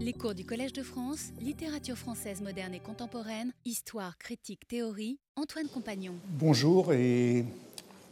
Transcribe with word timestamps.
Les 0.00 0.12
cours 0.12 0.32
du 0.36 0.44
Collège 0.44 0.72
de 0.72 0.84
France, 0.84 1.32
littérature 1.40 1.96
française 1.98 2.40
moderne 2.40 2.72
et 2.72 2.78
contemporaine, 2.78 3.52
histoire, 3.64 4.16
critique, 4.16 4.68
théorie, 4.68 5.18
Antoine 5.34 5.66
Compagnon. 5.66 6.14
Bonjour 6.38 6.92
et 6.92 7.44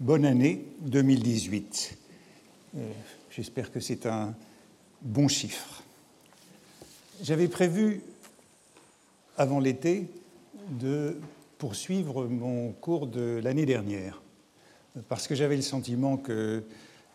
bonne 0.01 0.25
année 0.25 0.65
2018. 0.81 1.97
Euh, 2.75 2.91
J'espère 3.31 3.71
que 3.71 3.79
c'est 3.79 4.05
un 4.05 4.35
bon 5.01 5.29
chiffre. 5.29 5.85
J'avais 7.23 7.47
prévu, 7.47 8.01
avant 9.37 9.61
l'été, 9.61 10.09
de 10.81 11.21
poursuivre 11.57 12.27
mon 12.27 12.73
cours 12.73 13.07
de 13.07 13.41
l'année 13.45 13.65
dernière, 13.65 14.23
parce 15.09 15.29
que 15.29 15.37
j'avais 15.37 15.55
le 15.55 15.63
sentiment 15.63 16.17
que 16.17 16.65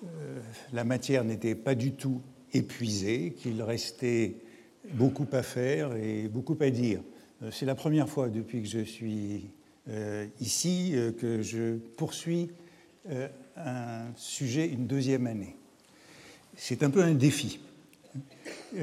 euh, 0.06 0.40
la 0.72 0.86
matière 0.86 1.26
n'était 1.26 1.56
pas 1.56 1.76
du 1.76 1.92
tout 1.92 2.22
épuisée, 2.54 3.36
qu'il 3.38 3.62
restait 3.62 4.38
beaucoup 4.94 5.28
à 5.32 5.44
faire 5.44 5.96
et 5.96 6.28
beaucoup 6.28 6.58
à 6.60 6.70
dire. 6.70 7.02
Euh, 7.44 7.50
c'est 7.52 7.66
la 7.66 7.76
première 7.76 8.10
fois 8.10 8.30
depuis 8.30 8.62
que 8.62 8.68
je 8.68 8.80
suis 8.80 9.50
euh, 9.90 10.28
ici 10.40 10.96
que 11.20 11.42
je 11.42 11.78
poursuis 11.98 12.52
un 13.58 14.06
sujet 14.16 14.68
une 14.68 14.86
deuxième 14.86 15.26
année. 15.26 15.56
C'est 16.56 16.84
un 16.84 16.92
peu 16.92 17.02
un 17.02 17.14
défi. 17.14 17.60
vous 18.74 18.80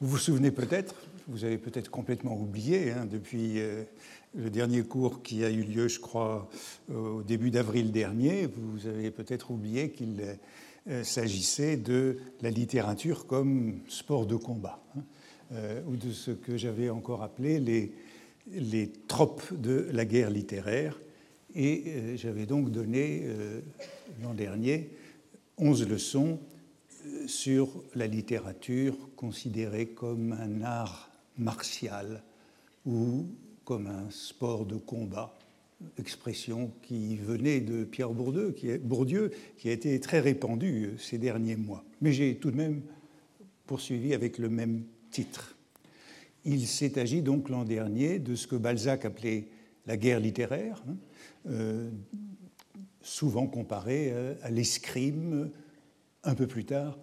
vous 0.00 0.18
souvenez 0.18 0.50
peut-être, 0.50 0.94
vous 1.28 1.44
avez 1.44 1.58
peut-être 1.58 1.90
complètement 1.90 2.36
oublié 2.36 2.90
hein, 2.90 3.06
depuis 3.08 3.60
le 4.36 4.50
dernier 4.50 4.82
cours 4.82 5.22
qui 5.22 5.44
a 5.44 5.50
eu 5.50 5.62
lieu, 5.62 5.88
je 5.88 6.00
crois, 6.00 6.48
au 6.92 7.22
début 7.22 7.50
d'avril 7.50 7.90
dernier, 7.90 8.46
vous 8.46 8.86
avez 8.86 9.10
peut-être 9.10 9.50
oublié 9.50 9.90
qu'il 9.90 10.20
euh, 10.20 10.34
s'agissait 11.02 11.76
de 11.76 12.18
la 12.40 12.50
littérature 12.50 13.26
comme 13.26 13.80
sport 13.88 14.26
de 14.26 14.36
combat, 14.36 14.82
hein, 14.96 15.02
euh, 15.52 15.82
ou 15.86 15.96
de 15.96 16.10
ce 16.12 16.30
que 16.30 16.56
j'avais 16.56 16.90
encore 16.90 17.22
appelé 17.22 17.60
les, 17.60 17.92
les 18.52 18.90
tropes 19.06 19.52
de 19.52 19.88
la 19.92 20.04
guerre 20.04 20.30
littéraire. 20.30 21.00
Et 21.54 21.84
euh, 21.86 22.16
j'avais 22.16 22.46
donc 22.46 22.70
donné 22.70 23.26
l'an 24.22 24.34
dernier 24.34 24.90
11 25.58 25.88
leçons 25.88 26.38
sur 27.26 27.68
la 27.94 28.06
littérature 28.06 28.96
considérée 29.16 29.88
comme 29.88 30.32
un 30.32 30.62
art 30.62 31.10
martial 31.38 32.22
ou 32.86 33.26
comme 33.64 33.86
un 33.86 34.10
sport 34.10 34.66
de 34.66 34.76
combat, 34.76 35.32
expression 35.98 36.72
qui 36.82 37.16
venait 37.16 37.60
de 37.60 37.84
Pierre 37.84 38.10
Bourdieu 38.10 38.52
qui, 38.52 39.68
a 39.68 39.72
été 39.72 39.98
très 40.00 40.20
répandue 40.20 40.86
euh, 40.86 40.98
ces 40.98 41.18
derniers 41.18 41.56
mois. 41.56 41.84
Mais 42.00 42.12
j'ai 42.12 42.36
tout 42.36 42.50
de 42.50 42.56
même 42.56 42.82
poursuivi 43.66 44.14
avec 44.14 44.38
le 44.38 44.48
même 44.48 44.84
titre. 45.10 45.56
Il 46.44 46.66
s'est 46.66 46.98
agi 46.98 47.22
donc 47.22 47.48
l'an 47.48 47.64
dernier 47.64 48.18
de 48.18 48.34
ce 48.34 48.46
que 48.46 48.56
Balzac 48.56 49.04
appelait 49.04 49.48
la 49.86 49.96
guerre 49.96 50.20
littéraire, 50.20 50.82
hein, 50.88 50.96
euh, 51.48 51.90
souvent 53.02 53.46
comparée 53.46 54.10
euh, 54.12 54.34
à 54.42 54.50
l'escrime, 54.50 55.50
un 56.24 56.34
peu 56.34 56.46
plus 56.46 56.64
tard 56.64 56.98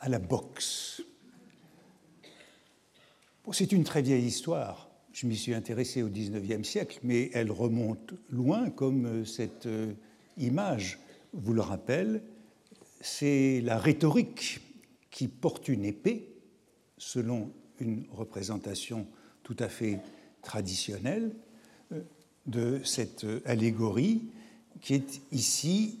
à 0.00 0.08
la 0.08 0.18
boxe. 0.18 1.02
C'est 3.52 3.72
une 3.72 3.84
très 3.84 4.02
vieille 4.02 4.24
histoire 4.24 4.91
je 5.12 5.26
m'y 5.26 5.36
suis 5.36 5.54
intéressé 5.54 6.02
au 6.02 6.08
XIXe 6.08 6.66
siècle, 6.66 6.98
mais 7.02 7.30
elle 7.34 7.50
remonte 7.50 8.14
loin, 8.30 8.70
comme 8.70 9.06
euh, 9.06 9.24
cette 9.24 9.66
euh, 9.66 9.92
image 10.38 10.98
vous 11.34 11.52
le 11.52 11.60
rappelle. 11.60 12.22
C'est 13.00 13.60
la 13.60 13.78
rhétorique 13.78 14.60
qui 15.10 15.28
porte 15.28 15.68
une 15.68 15.84
épée, 15.84 16.28
selon 16.96 17.52
une 17.80 18.04
représentation 18.10 19.06
tout 19.42 19.56
à 19.58 19.68
fait 19.68 20.00
traditionnelle 20.40 21.34
euh, 21.92 22.00
de 22.46 22.80
cette 22.84 23.26
allégorie, 23.44 24.30
qui 24.80 24.94
est 24.94 25.20
ici 25.30 26.00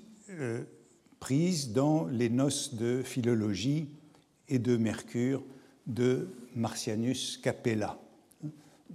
prise 1.20 1.72
dans 1.72 2.06
les 2.06 2.30
noces 2.30 2.74
de 2.74 3.02
philologie 3.02 3.86
et 4.48 4.58
de 4.58 4.76
Mercure 4.76 5.44
de 5.86 6.28
Marcianus 6.56 7.36
Capella. 7.36 8.01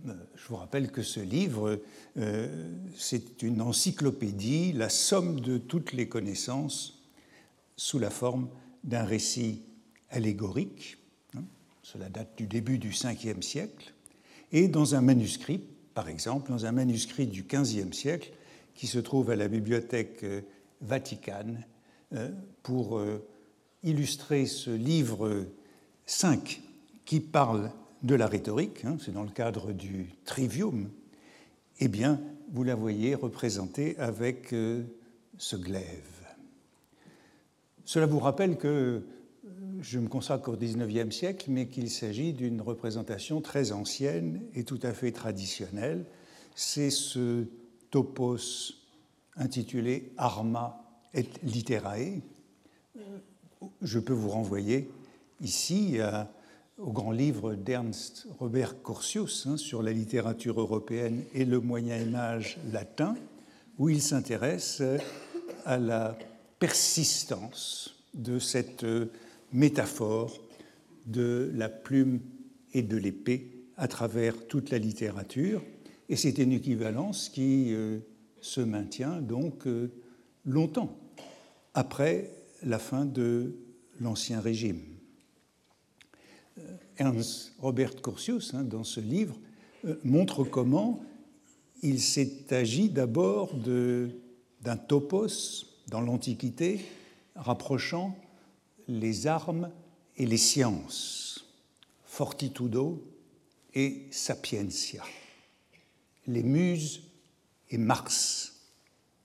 Euh, 0.06 0.14
je 0.36 0.48
vous 0.48 0.56
rappelle 0.56 0.92
que 0.92 1.02
ce 1.02 1.20
livre, 1.20 1.80
euh, 2.18 2.78
c'est 2.96 3.42
une 3.42 3.62
encyclopédie, 3.62 4.74
la 4.74 4.90
somme 4.90 5.40
de 5.40 5.58
toutes 5.58 5.94
les 5.94 6.08
connaissances 6.08 7.04
sous 7.76 8.00
la 8.00 8.10
forme 8.10 8.50
d'un 8.84 9.04
récit 9.04 9.64
allégorique. 10.10 10.98
Hein, 11.36 11.44
cela 11.84 12.10
date 12.10 12.38
du 12.38 12.48
début 12.48 12.78
du 12.78 12.90
Ve 12.90 13.42
siècle. 13.42 13.94
Et 14.52 14.68
dans 14.68 14.96
un 14.96 15.02
manuscrit, 15.02 15.62
par 15.94 16.10
exemple, 16.10 16.50
dans 16.50 16.66
un 16.66 16.72
manuscrit 16.72 17.28
du 17.28 17.44
XVe 17.44 17.92
siècle, 17.94 18.32
qui 18.74 18.88
se 18.88 19.00
trouve 19.00 19.32
à 19.32 19.36
la 19.36 19.48
bibliothèque 19.48 20.24
euh, 20.24 20.42
Vaticane, 20.82 21.66
pour 22.64 23.02
illustrer 23.84 24.46
ce 24.46 24.70
livre 24.70 25.46
5 26.06 26.62
qui 27.04 27.20
parle 27.20 27.72
de 28.04 28.16
la 28.16 28.28
rhétorique, 28.28 28.86
hein, 28.86 28.98
c'est 29.04 29.12
dans 29.12 29.24
le 29.24 29.30
cadre 29.30 29.72
du 29.74 30.10
trivium, 30.26 30.90
eh 31.80 31.88
bien, 31.88 32.20
vous 32.52 32.64
la 32.64 32.76
voyez 32.76 33.16
représentée 33.16 33.98
avec 33.98 34.54
euh, 34.54 34.84
ce 35.38 35.56
glaive. 35.56 36.26
Cela 37.86 38.06
vous 38.06 38.20
rappelle 38.20 38.58
que 38.58 38.68
euh, 38.68 39.00
je 39.82 40.00
me 40.00 40.08
consacre 40.08 40.50
au 40.50 40.58
XIXe 40.58 41.16
siècle, 41.16 41.46
mais 41.50 41.68
qu'il 41.68 41.90
s'agit 41.90 42.34
d'une 42.34 42.62
représentation 42.62 43.42
très 43.42 43.72
ancienne 43.72 44.42
et 44.54 44.64
tout 44.64 44.80
à 44.84 44.94
fait 44.94 45.12
traditionnelle. 45.12 46.06
C'est 46.56 46.90
ce 46.90 47.46
topos 47.92 48.74
intitulé 49.36 50.12
Arma 50.18 50.84
et 51.14 51.26
Literae. 51.44 52.22
Je 53.82 54.00
peux 54.00 54.14
vous 54.14 54.30
renvoyer 54.30 54.90
ici 55.42 56.00
à 56.00 56.32
au 56.78 56.92
grand 56.92 57.12
livre 57.12 57.56
d'Ernst 57.56 58.28
Robert 58.40 58.82
Corsius 58.82 59.48
hein, 59.48 59.58
sur 59.58 59.82
la 59.82 59.92
littérature 59.92 60.60
européenne 60.60 61.24
et 61.34 61.46
le 61.46 61.60
Moyen 61.60 62.14
Âge 62.14 62.58
latin, 62.72 63.16
où 63.78 63.90
il 63.90 64.02
s'intéresse 64.02 64.82
à 65.66 65.78
la 65.78 66.18
persistance 66.60 67.96
de 68.14 68.40
cette 68.40 68.86
métaphore 69.52 70.40
de 71.06 71.52
la 71.56 71.70
plume 71.70 72.20
et 72.74 72.84
de 72.84 72.98
l'épée 72.98 73.66
à 73.76 73.88
travers 73.88 74.48
toute 74.48 74.70
la 74.70 74.78
littérature. 74.78 75.64
Et 76.10 76.16
c'est 76.16 76.38
une 76.38 76.52
équivalence 76.52 77.30
qui 77.30 77.74
euh, 77.74 78.00
se 78.40 78.62
maintient 78.62 79.22
donc 79.22 79.68
euh, 79.68 79.92
longtemps 80.46 80.98
après 81.74 82.32
la 82.64 82.80
fin 82.80 83.06
de 83.06 83.56
l'Ancien 84.00 84.40
Régime. 84.40 84.97
Ernst 86.98 87.54
Robert 87.60 88.02
Corsius, 88.02 88.54
hein, 88.54 88.64
dans 88.64 88.84
ce 88.84 89.00
livre, 89.00 89.38
euh, 89.86 89.96
montre 90.04 90.44
comment 90.44 91.04
il 91.82 92.02
s'est 92.02 92.54
agi 92.54 92.90
d'abord 92.90 93.54
d'un 93.54 94.78
topos 94.78 95.66
dans 95.88 96.02
l'Antiquité 96.02 96.84
rapprochant 97.36 98.18
les 98.88 99.28
armes 99.28 99.70
et 100.18 100.26
les 100.26 100.38
sciences, 100.38 101.46
fortitudo 102.06 103.04
et 103.74 104.08
sapientia, 104.12 105.04
les 106.26 106.44
muses 106.44 107.04
et 107.70 107.78
Mars, 107.78 108.62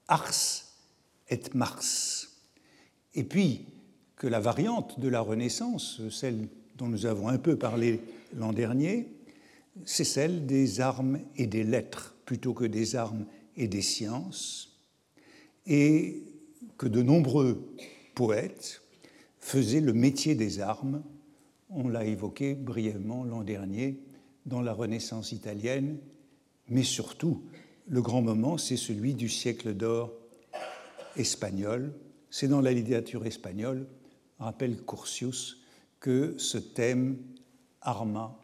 ars 0.08 0.64
et 1.30 1.40
Mars. 1.54 2.28
Et 3.14 3.24
puis 3.24 3.66
que 4.16 4.26
la 4.26 4.40
variante 4.40 5.00
de 5.00 5.08
la 5.08 5.20
Renaissance, 5.20 6.02
celle 6.10 6.48
dont 6.76 6.88
nous 6.88 7.06
avons 7.06 7.28
un 7.28 7.38
peu 7.38 7.56
parlé 7.56 8.00
l'an 8.36 8.52
dernier, 8.52 9.08
c'est 9.84 10.04
celle 10.04 10.46
des 10.46 10.80
armes 10.80 11.20
et 11.36 11.46
des 11.46 11.64
lettres 11.64 12.14
plutôt 12.24 12.54
que 12.54 12.64
des 12.64 12.96
armes 12.96 13.26
et 13.56 13.68
des 13.68 13.82
sciences, 13.82 14.78
et 15.66 16.22
que 16.78 16.86
de 16.86 17.02
nombreux 17.02 17.74
poètes 18.14 18.82
faisaient 19.38 19.80
le 19.80 19.92
métier 19.92 20.34
des 20.34 20.60
armes, 20.60 21.02
on 21.70 21.88
l'a 21.88 22.04
évoqué 22.04 22.54
brièvement 22.54 23.24
l'an 23.24 23.42
dernier, 23.42 23.98
dans 24.46 24.60
la 24.60 24.72
Renaissance 24.72 25.32
italienne, 25.32 25.98
mais 26.68 26.82
surtout, 26.82 27.42
le 27.88 28.02
grand 28.02 28.22
moment, 28.22 28.58
c'est 28.58 28.76
celui 28.76 29.14
du 29.14 29.28
siècle 29.28 29.74
d'or 29.74 30.12
espagnol. 31.16 31.92
C'est 32.30 32.48
dans 32.48 32.60
la 32.60 32.72
littérature 32.72 33.26
espagnole, 33.26 33.86
rappelle 34.38 34.82
Curtius, 34.84 35.61
que 36.02 36.34
ce 36.36 36.58
thème 36.58 37.16
arma 37.80 38.36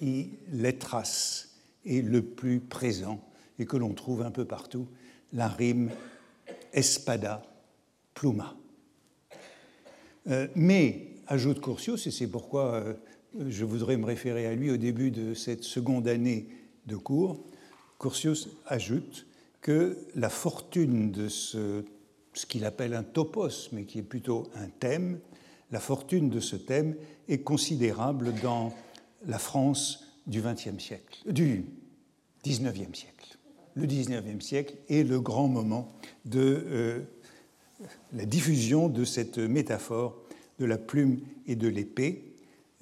et 0.00 0.30
letras 0.52 1.48
est 1.84 2.02
le 2.02 2.22
plus 2.22 2.60
présent 2.60 3.20
et 3.58 3.66
que 3.66 3.76
l'on 3.76 3.92
trouve 3.92 4.22
un 4.22 4.30
peu 4.30 4.46
partout, 4.46 4.86
la 5.32 5.48
rime 5.48 5.90
espada 6.72 7.42
pluma. 8.14 8.56
Euh, 10.28 10.46
mais, 10.54 11.08
ajoute 11.26 11.60
Curtius, 11.60 12.06
et 12.06 12.10
c'est 12.12 12.28
pourquoi 12.28 12.74
euh, 12.74 12.94
je 13.48 13.64
voudrais 13.64 13.96
me 13.96 14.06
référer 14.06 14.46
à 14.46 14.54
lui 14.54 14.70
au 14.70 14.76
début 14.76 15.10
de 15.10 15.34
cette 15.34 15.64
seconde 15.64 16.06
année 16.06 16.48
de 16.86 16.96
cours, 16.96 17.44
Curtius 17.98 18.48
ajoute 18.66 19.26
que 19.60 19.98
la 20.14 20.30
fortune 20.30 21.10
de 21.10 21.28
ce, 21.28 21.84
ce 22.34 22.46
qu'il 22.46 22.64
appelle 22.64 22.94
un 22.94 23.02
topos, 23.02 23.68
mais 23.72 23.84
qui 23.84 23.98
est 23.98 24.02
plutôt 24.02 24.44
un 24.54 24.68
thème, 24.68 25.18
la 25.72 25.80
fortune 25.80 26.30
de 26.30 26.40
ce 26.40 26.56
thème 26.56 26.96
est 27.28 27.40
considérable 27.40 28.34
dans 28.42 28.74
la 29.26 29.38
France 29.38 30.04
du 30.26 30.42
XXe 30.42 30.82
siècle, 30.82 31.20
du 31.30 31.64
XIXe 32.44 32.98
siècle. 32.98 33.38
Le 33.74 33.86
XIXe 33.86 34.44
siècle 34.44 34.74
est 34.88 35.04
le 35.04 35.20
grand 35.20 35.48
moment 35.48 35.92
de 36.24 36.64
euh, 36.66 37.00
la 38.12 38.24
diffusion 38.24 38.88
de 38.88 39.04
cette 39.04 39.38
métaphore 39.38 40.16
de 40.58 40.64
la 40.64 40.78
plume 40.78 41.20
et 41.46 41.56
de 41.56 41.68
l'épée. 41.68 42.34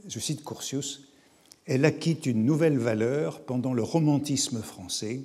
Je 0.07 0.19
cite 0.19 0.45
Curtius 0.45 1.09
Elle 1.67 1.85
acquitte 1.85 2.27
une 2.27 2.45
nouvelle 2.45 2.79
valeur 2.79 3.43
pendant 3.43 3.75
le 3.75 3.83
romantisme 3.83 4.63
français, 4.63 5.21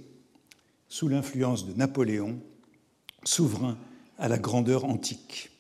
sous 0.90 1.08
l'influence 1.08 1.66
de 1.66 1.74
Napoléon, 1.74 2.40
souverain 3.24 3.78
à 4.20 4.28
la 4.28 4.38
grandeur 4.38 4.86
antique. 4.86 5.53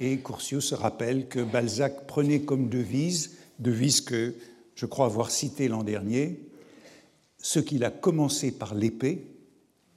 Et 0.00 0.18
Curtius 0.18 0.72
rappelle 0.72 1.28
que 1.28 1.40
Balzac 1.40 2.06
prenait 2.06 2.40
comme 2.40 2.68
devise, 2.68 3.38
devise 3.58 4.00
que 4.00 4.34
je 4.74 4.86
crois 4.86 5.06
avoir 5.06 5.30
citée 5.30 5.68
l'an 5.68 5.82
dernier, 5.82 6.40
ce 7.38 7.58
qu'il 7.58 7.84
a 7.84 7.90
commencé 7.90 8.52
par 8.52 8.74
l'épée, 8.74 9.26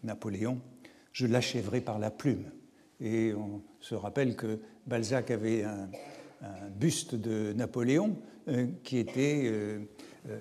Napoléon, 0.04 0.60
je 1.12 1.28
l'achèverai 1.28 1.82
par 1.82 2.00
la 2.00 2.10
plume. 2.10 2.46
Et 3.00 3.34
on 3.34 3.62
se 3.80 3.96
rappelle 3.96 4.36
que 4.36 4.60
Balzac 4.88 5.32
avait 5.32 5.64
un, 5.64 5.90
buste 6.76 7.14
de 7.14 7.54
Napoléon 7.54 8.18
euh, 8.48 8.66
qui 8.84 8.98
était 8.98 9.44
euh, 9.46 9.80
euh, 10.28 10.40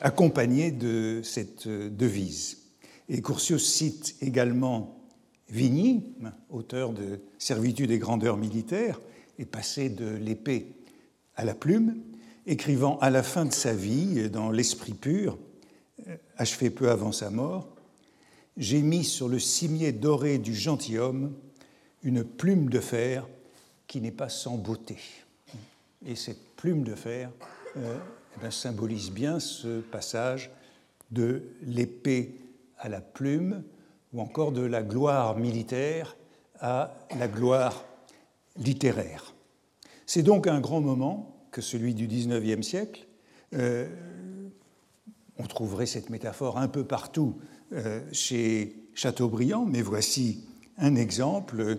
accompagné 0.00 0.72
de 0.72 1.20
cette 1.22 1.68
devise. 1.68 2.58
Et 3.08 3.22
Curtius 3.22 3.64
cite 3.64 4.16
également 4.20 4.95
Vigny, 5.48 6.14
auteur 6.50 6.92
de 6.92 7.20
Servitude 7.38 7.90
et 7.90 7.98
grandeur 7.98 8.36
militaire, 8.36 9.00
est 9.38 9.44
passé 9.46 9.88
de 9.88 10.08
l'épée 10.08 10.72
à 11.36 11.44
la 11.44 11.54
plume, 11.54 11.96
écrivant 12.46 12.98
à 12.98 13.10
la 13.10 13.22
fin 13.22 13.44
de 13.44 13.52
sa 13.52 13.72
vie, 13.72 14.30
dans 14.30 14.50
L'Esprit 14.50 14.94
pur, 14.94 15.38
achevé 16.36 16.70
peu 16.70 16.90
avant 16.90 17.12
sa 17.12 17.30
mort, 17.30 17.68
J'ai 18.56 18.80
mis 18.80 19.04
sur 19.04 19.28
le 19.28 19.38
cimier 19.38 19.92
doré 19.92 20.38
du 20.38 20.54
gentilhomme 20.54 21.34
une 22.02 22.24
plume 22.24 22.70
de 22.70 22.80
fer 22.80 23.28
qui 23.86 24.00
n'est 24.00 24.12
pas 24.12 24.28
sans 24.28 24.56
beauté. 24.56 24.96
Et 26.06 26.14
cette 26.16 26.54
plume 26.56 26.82
de 26.82 26.94
fer 26.94 27.30
euh, 27.76 27.98
eh 28.44 28.50
symbolise 28.50 29.10
bien 29.10 29.40
ce 29.40 29.80
passage 29.80 30.50
de 31.10 31.42
l'épée 31.62 32.34
à 32.78 32.88
la 32.88 33.00
plume, 33.00 33.62
ou 34.16 34.20
encore 34.20 34.50
de 34.50 34.62
la 34.62 34.82
gloire 34.82 35.36
militaire 35.36 36.16
à 36.58 36.94
la 37.18 37.28
gloire 37.28 37.84
littéraire. 38.56 39.34
C'est 40.06 40.22
donc 40.22 40.46
un 40.46 40.58
grand 40.58 40.80
moment 40.80 41.36
que 41.50 41.60
celui 41.60 41.94
du 41.94 42.06
XIXe 42.06 42.66
siècle. 42.66 43.06
Euh, 43.52 43.86
on 45.38 45.46
trouverait 45.46 45.84
cette 45.84 46.08
métaphore 46.08 46.56
un 46.56 46.68
peu 46.68 46.84
partout 46.84 47.36
euh, 47.72 48.00
chez 48.10 48.76
Chateaubriand, 48.94 49.66
mais 49.66 49.82
voici 49.82 50.44
un 50.78 50.94
exemple, 50.94 51.78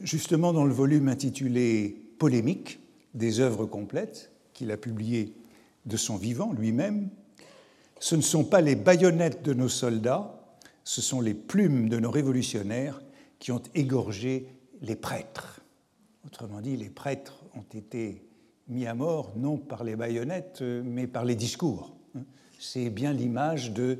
justement 0.00 0.52
dans 0.52 0.64
le 0.64 0.74
volume 0.74 1.08
intitulé 1.08 1.96
Polémique 2.18 2.80
des 3.14 3.38
œuvres 3.38 3.66
complètes 3.66 4.32
qu'il 4.52 4.72
a 4.72 4.76
publié 4.76 5.32
de 5.86 5.96
son 5.96 6.16
vivant 6.16 6.52
lui-même. 6.52 7.08
Ce 8.00 8.16
ne 8.16 8.20
sont 8.20 8.44
pas 8.44 8.60
les 8.60 8.74
baïonnettes 8.74 9.44
de 9.44 9.54
nos 9.54 9.68
soldats, 9.68 10.37
ce 10.88 11.02
sont 11.02 11.20
les 11.20 11.34
plumes 11.34 11.90
de 11.90 11.98
nos 12.00 12.10
révolutionnaires 12.10 13.02
qui 13.40 13.52
ont 13.52 13.62
égorgé 13.74 14.48
les 14.80 14.96
prêtres. 14.96 15.60
Autrement 16.24 16.62
dit, 16.62 16.78
les 16.78 16.88
prêtres 16.88 17.44
ont 17.54 17.76
été 17.76 18.26
mis 18.68 18.86
à 18.86 18.94
mort 18.94 19.34
non 19.36 19.58
par 19.58 19.84
les 19.84 19.96
baïonnettes, 19.96 20.62
mais 20.62 21.06
par 21.06 21.26
les 21.26 21.34
discours. 21.34 21.94
C'est 22.58 22.88
bien 22.88 23.12
l'image 23.12 23.74
de 23.74 23.98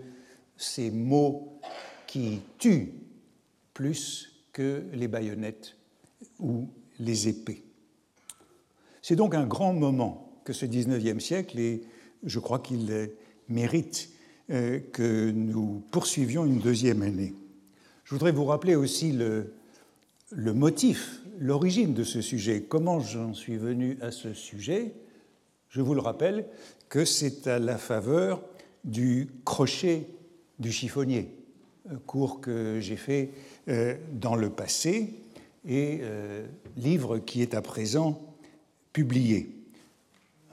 ces 0.57 0.91
mots 0.91 1.61
qui 2.07 2.41
tuent 2.57 2.95
plus 3.75 4.43
que 4.55 4.83
les 4.95 5.09
baïonnettes 5.09 5.77
ou 6.39 6.69
les 7.01 7.29
épées. 7.29 7.65
C'est 9.03 9.15
donc 9.15 9.35
un 9.35 9.47
grand 9.47 9.75
moment 9.75 10.41
que 10.43 10.55
ce 10.55 10.65
XIXe 10.65 11.23
siècle 11.23 11.59
et 11.59 11.83
je 12.25 12.39
crois 12.39 12.61
qu'il 12.61 13.11
mérite 13.51 14.09
que 14.49 15.31
nous 15.31 15.83
poursuivions 15.91 16.47
une 16.47 16.59
deuxième 16.59 17.03
année. 17.03 17.35
Je 18.05 18.15
voudrais 18.15 18.33
vous 18.33 18.47
rappeler 18.47 18.75
aussi 18.75 19.13
le, 19.13 19.53
motif, 20.55 21.21
l'origine 21.39 21.93
de 21.93 22.05
ce 22.05 22.23
sujet, 22.23 22.63
comment 22.63 23.01
j'en 23.01 23.35
suis 23.35 23.59
venu 23.59 23.99
à 24.01 24.11
ce 24.11 24.33
sujet? 24.33 24.95
Je 25.69 25.83
vous 25.83 25.93
le 25.93 26.01
rappelle 26.01 26.47
que 26.89 27.05
c'est 27.05 27.47
à 27.47 27.59
la 27.59 27.77
faveur 27.77 28.43
du 28.85 29.29
crochet 29.45 30.07
du 30.59 30.73
chiffonnier, 30.73 31.29
euh, 31.91 31.97
cours 32.07 32.41
que 32.41 32.81
j'ai 32.81 32.97
fait 32.97 33.33
euh, 33.69 33.97
dans 34.13 34.37
le 34.37 34.49
passé 34.49 35.13
et 35.67 36.01
livre 36.79 37.19
qui 37.19 37.43
est 37.43 37.53
à 37.53 37.61
présent 37.61 38.19
publié. 38.95 39.51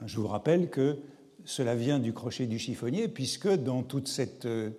Je 0.04 0.16
vous 0.16 0.26
rappelle 0.26 0.68
que 0.68 0.98
cela 1.46 1.76
vient 1.76 2.00
du 2.00 2.12
crochet 2.12 2.46
du 2.46 2.58
chiffonnier, 2.58 3.08
puisque 3.08 3.48
dans 3.48 3.82
toute 3.82 4.08
cette 4.08 4.46
euh, 4.46 4.70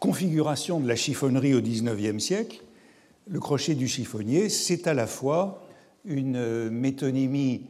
configuration 0.00 0.80
de 0.80 0.88
la 0.88 0.96
chiffonnerie 0.96 1.54
au 1.54 1.60
XIXe 1.60 2.22
siècle, 2.22 2.62
le 3.28 3.38
crochet 3.38 3.74
du 3.74 3.86
chiffonnier, 3.86 4.48
c'est 4.48 4.86
à 4.86 4.94
la 4.94 5.06
fois 5.06 5.62
une 6.06 6.36
euh, 6.36 6.70
métonymie 6.70 7.66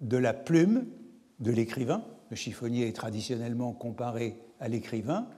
de 0.00 0.16
la 0.16 0.32
plume 0.32 0.86
de 1.40 1.52
l'écrivain, 1.52 2.02
le 2.30 2.36
chiffonnier 2.36 2.88
est 2.88 2.96
traditionnellement 2.96 3.72
comparé 3.72 4.38
à 4.58 4.68
l'écrivain, 4.68 5.28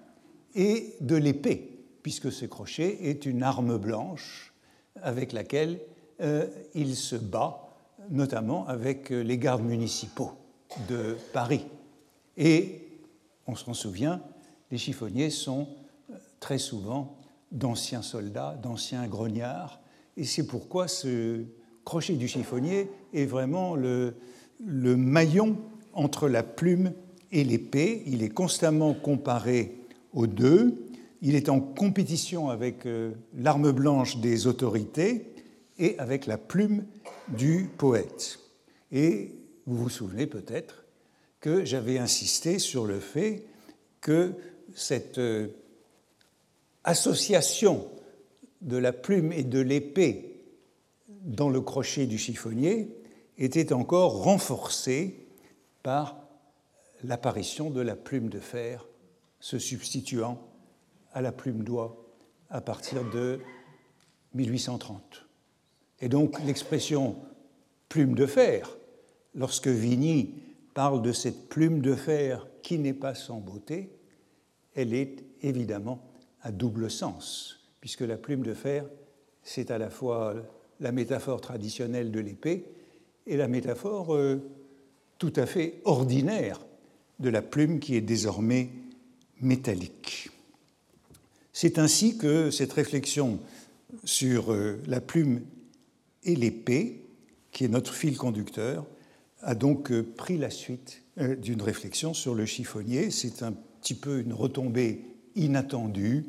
et 0.55 0.95
de 1.01 1.17
l'épée, 1.17 1.81
puisque 2.03 2.31
ce 2.31 2.47
crochet 2.47 3.09
est 3.09 3.27
une 3.27 3.43
arme 3.43 3.77
blanche 3.77 4.55
avec 5.03 5.33
laquelle 5.33 5.81
euh, 6.21 6.47
il 6.75 6.95
se 6.95 7.17
bat, 7.17 7.77
notamment 8.09 8.69
avec 8.69 9.11
les 9.11 9.37
gardes 9.37 9.65
municipaux 9.65 10.33
de 10.89 11.17
Paris. 11.33 11.67
Et 12.37 12.83
on 13.47 13.55
s'en 13.55 13.75
souvient, 13.75 14.21
les 14.71 14.79
chiffonniers 14.79 15.31
sont 15.31 15.69
euh, 16.11 16.15
très 16.41 16.59
souvent 16.59 17.17
d'anciens 17.53 18.03
soldats, 18.03 18.59
d'anciens 18.63 19.07
grognards, 19.07 19.81
et 20.17 20.25
c'est 20.25 20.47
pourquoi 20.47 20.89
ce 20.89 21.45
crochet 21.85 22.15
du 22.15 22.27
chiffonnier 22.27 22.91
est 23.13 23.27
vraiment 23.27 23.77
le, 23.77 24.17
le 24.65 24.97
maillon 24.97 25.57
entre 25.93 26.29
la 26.29 26.43
plume 26.43 26.93
et 27.33 27.45
l'épée. 27.45 28.03
Il 28.07 28.23
est 28.23 28.31
constamment 28.31 28.95
comparé 28.95 29.77
aux 30.13 30.27
deux. 30.27 30.87
Il 31.23 31.35
est 31.35 31.49
en 31.49 31.61
compétition 31.61 32.49
avec 32.49 32.87
euh, 32.87 33.13
l'arme 33.35 33.73
blanche 33.73 34.19
des 34.19 34.47
autorités 34.47 35.33
et 35.79 35.99
avec 35.99 36.27
la 36.27 36.39
plume 36.39 36.85
du 37.29 37.69
poète. 37.77 38.39
Et 38.93 39.33
vous 39.67 39.77
vous 39.77 39.89
souvenez 39.89 40.27
peut-être 40.27 40.85
que 41.41 41.65
j'avais 41.65 41.99
insisté 41.99 42.59
sur 42.59 42.87
le 42.87 43.01
fait 43.01 43.45
que 44.01 44.33
cette 44.75 45.19
euh, 45.19 45.49
association 46.85 47.89
de 48.63 48.77
la 48.77 48.93
plume 48.93 49.33
et 49.33 49.43
de 49.43 49.61
l'épée 49.61 50.45
dans 51.09 51.49
le 51.49 51.61
crochet 51.61 52.07
du 52.07 52.19
chiffonnier 52.19 52.89
était 53.39 53.73
encore 53.73 54.23
renforcée 54.23 55.27
par 55.83 56.17
l'apparition 57.05 57.71
de 57.71 57.81
la 57.81 57.97
plume 57.97 58.29
de 58.29 58.41
fer 58.41 58.87
se 59.41 59.59
substituant 59.59 60.41
à 61.13 61.21
la 61.21 61.33
plume 61.33 61.63
d'oie 61.63 61.97
à 62.51 62.61
partir 62.61 63.05
de 63.11 63.41
1830. 64.35 65.27
Et 66.01 66.09
donc 66.09 66.39
l'expression 66.45 67.17
plume 67.89 68.15
de 68.15 68.27
fer 68.27 68.76
lorsque 69.37 69.69
Vigny 69.69 70.35
parle 70.75 71.03
de 71.03 71.13
cette 71.13 71.49
plume 71.49 71.81
de 71.81 71.95
fer 71.95 72.47
qui 72.63 72.79
n'est 72.79 72.95
pas 72.95 73.15
sans 73.15 73.39
beauté, 73.39 73.91
elle 74.75 74.93
est 74.93 75.25
évidemment 75.43 76.03
à 76.43 76.51
double 76.51 76.91
sens, 76.91 77.61
puisque 77.81 78.01
la 78.01 78.17
plume 78.17 78.43
de 78.43 78.55
fer, 78.55 78.85
c'est 79.43 79.71
à 79.71 79.79
la 79.79 79.91
fois 79.91 80.35
la 80.81 80.93
métaphore 80.93 81.41
traditionnelle 81.41 82.11
de 82.11 82.21
l'épée 82.21 82.65
et 83.27 83.37
la 83.37 83.49
métaphore 83.49 84.15
euh, 84.15 84.41
tout 85.19 85.33
à 85.37 85.47
fait 85.47 85.81
ordinaire 85.85 86.61
de 87.21 87.31
la 87.31 87.43
plume 87.43 87.81
qui 87.81 87.97
est 87.97 88.03
désormais 88.03 88.71
métallique. 89.41 90.31
C'est 91.53 91.79
ainsi 91.79 92.19
que 92.19 92.51
cette 92.51 92.73
réflexion 92.73 93.41
sur 94.05 94.53
euh, 94.53 94.79
la 94.87 95.01
plume 95.01 95.43
et 96.25 96.37
l'épée, 96.37 97.03
qui 97.53 97.65
est 97.65 97.69
notre 97.69 97.95
fil 97.95 98.19
conducteur, 98.19 98.85
a 99.43 99.55
donc 99.55 99.93
pris 100.01 100.39
la 100.39 100.51
suite 100.51 101.03
d'une 101.17 101.63
réflexion 101.63 102.15
sur 102.15 102.35
le 102.35 102.47
chiffonnier. 102.47 103.11
C'est 103.11 103.43
un 103.43 103.53
petit 103.53 103.95
peu 103.95 104.21
une 104.21 104.33
retombée 104.33 105.05
inattendue, 105.35 106.27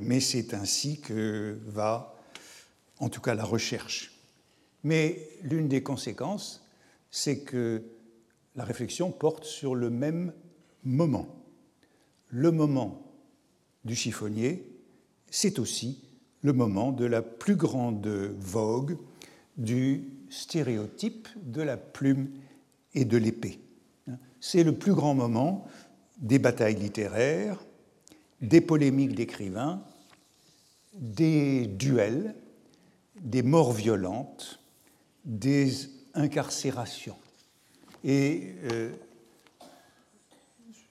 mais 0.00 0.20
c'est 0.20 0.54
ainsi 0.54 1.00
que 1.00 1.58
va, 1.66 2.16
en 2.98 3.08
tout 3.08 3.20
cas, 3.20 3.34
la 3.34 3.44
recherche. 3.44 4.12
Mais 4.82 5.28
l'une 5.42 5.68
des 5.68 5.82
conséquences, 5.82 6.64
c'est 7.10 7.40
que 7.40 7.82
la 8.56 8.64
réflexion 8.64 9.10
porte 9.10 9.44
sur 9.44 9.74
le 9.74 9.90
même 9.90 10.32
moment. 10.84 11.26
Le 12.28 12.50
moment 12.50 13.02
du 13.84 13.94
chiffonnier, 13.94 14.66
c'est 15.30 15.58
aussi 15.58 16.02
le 16.42 16.52
moment 16.52 16.92
de 16.92 17.04
la 17.04 17.22
plus 17.22 17.56
grande 17.56 18.06
vogue 18.38 18.96
du 19.56 20.13
stéréotype 20.34 21.28
de 21.36 21.62
la 21.62 21.76
plume 21.76 22.30
et 22.94 23.04
de 23.04 23.16
l'épée. 23.16 23.60
C'est 24.40 24.64
le 24.64 24.74
plus 24.74 24.92
grand 24.92 25.14
moment 25.14 25.66
des 26.18 26.38
batailles 26.38 26.74
littéraires, 26.74 27.64
des 28.40 28.60
polémiques 28.60 29.14
d'écrivains, 29.14 29.82
des 30.94 31.66
duels, 31.66 32.34
des 33.20 33.42
morts 33.42 33.72
violentes, 33.72 34.60
des 35.24 35.70
incarcérations. 36.14 37.16
Et 38.02 38.54
euh, 38.70 38.92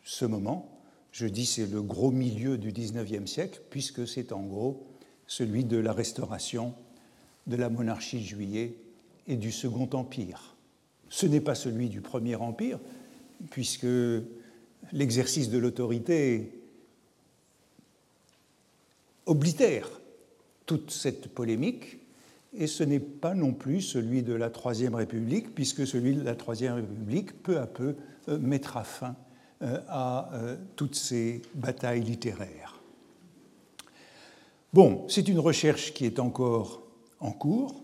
ce 0.03 0.25
moment, 0.25 0.81
je 1.11 1.27
dis 1.27 1.45
c'est 1.45 1.67
le 1.67 1.81
gros 1.81 2.11
milieu 2.11 2.57
du 2.57 2.71
XIXe 2.71 3.29
siècle, 3.29 3.61
puisque 3.69 4.07
c'est 4.07 4.31
en 4.31 4.41
gros 4.41 4.87
celui 5.27 5.63
de 5.63 5.77
la 5.77 5.93
restauration 5.93 6.73
de 7.45 7.55
la 7.55 7.69
monarchie 7.69 8.17
de 8.17 8.23
juillet 8.23 8.77
et 9.27 9.35
du 9.35 9.51
Second 9.51 9.89
Empire. 9.93 10.55
Ce 11.09 11.25
n'est 11.25 11.41
pas 11.41 11.55
celui 11.55 11.89
du 11.89 12.01
Premier 12.01 12.35
Empire, 12.35 12.79
puisque 13.49 13.87
l'exercice 14.91 15.49
de 15.49 15.57
l'autorité 15.57 16.51
oblitère 19.25 19.87
toute 20.65 20.91
cette 20.91 21.27
polémique, 21.27 21.99
et 22.55 22.67
ce 22.67 22.83
n'est 22.83 22.99
pas 22.99 23.33
non 23.33 23.53
plus 23.53 23.81
celui 23.81 24.21
de 24.21 24.33
la 24.33 24.49
Troisième 24.49 24.95
République, 24.95 25.55
puisque 25.55 25.87
celui 25.87 26.15
de 26.15 26.21
la 26.21 26.35
Troisième 26.35 26.75
République, 26.75 27.41
peu 27.41 27.57
à 27.57 27.67
peu, 27.67 27.95
euh, 28.29 28.37
mettra 28.37 28.83
fin 28.83 29.15
euh, 29.61 29.79
à 29.87 30.29
euh, 30.33 30.55
toutes 30.75 30.95
ces 30.95 31.41
batailles 31.55 32.01
littéraires. 32.01 32.79
Bon, 34.71 35.05
c'est 35.07 35.27
une 35.27 35.39
recherche 35.39 35.93
qui 35.93 36.05
est 36.05 36.19
encore 36.19 36.83
en 37.19 37.31
cours. 37.31 37.82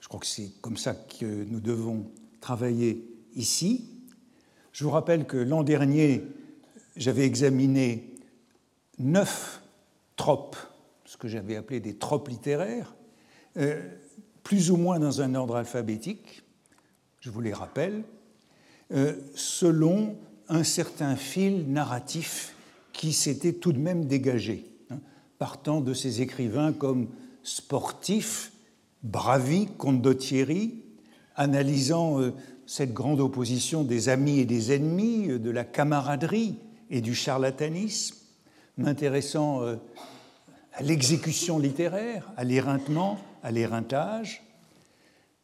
Je 0.00 0.08
crois 0.08 0.20
que 0.20 0.26
c'est 0.26 0.52
comme 0.60 0.76
ça 0.76 0.94
que 0.94 1.44
nous 1.44 1.60
devons 1.60 2.06
travailler 2.40 3.04
ici. 3.34 3.88
Je 4.72 4.84
vous 4.84 4.90
rappelle 4.90 5.26
que 5.26 5.36
l'an 5.36 5.62
dernier, 5.62 6.24
j'avais 6.96 7.24
examiné 7.24 8.14
neuf 8.98 9.62
tropes, 10.16 10.56
ce 11.04 11.16
que 11.16 11.28
j'avais 11.28 11.56
appelé 11.56 11.80
des 11.80 11.94
tropes 11.94 12.28
littéraires, 12.28 12.94
euh, 13.56 13.82
plus 14.42 14.70
ou 14.70 14.76
moins 14.76 14.98
dans 14.98 15.20
un 15.20 15.34
ordre 15.34 15.56
alphabétique, 15.56 16.42
je 17.20 17.30
vous 17.30 17.40
les 17.40 17.52
rappelle, 17.52 18.02
euh, 18.92 19.14
selon 19.34 20.16
un 20.48 20.64
certain 20.64 21.16
fil 21.16 21.70
narratif 21.70 22.54
qui 22.92 23.12
s'était 23.12 23.52
tout 23.52 23.72
de 23.72 23.78
même 23.78 24.06
dégagé, 24.06 24.64
hein, 24.90 24.98
partant 25.38 25.80
de 25.80 25.92
ces 25.94 26.22
écrivains 26.22 26.72
comme 26.72 27.08
Sportif, 27.42 28.52
Bravi, 29.02 29.68
Condottieri, 29.78 30.82
analysant 31.36 32.20
euh, 32.20 32.32
cette 32.66 32.92
grande 32.92 33.20
opposition 33.20 33.84
des 33.84 34.08
amis 34.08 34.40
et 34.40 34.44
des 34.44 34.72
ennemis, 34.72 35.28
de 35.38 35.50
la 35.50 35.64
camaraderie 35.64 36.58
et 36.90 37.00
du 37.00 37.14
charlatanisme, 37.14 38.16
m'intéressant 38.76 39.62
à 40.72 40.82
l'exécution 40.82 41.58
littéraire, 41.58 42.30
à 42.36 42.44
l'éreintement, 42.44 43.18
à 43.42 43.50
l'éreintage, 43.50 44.42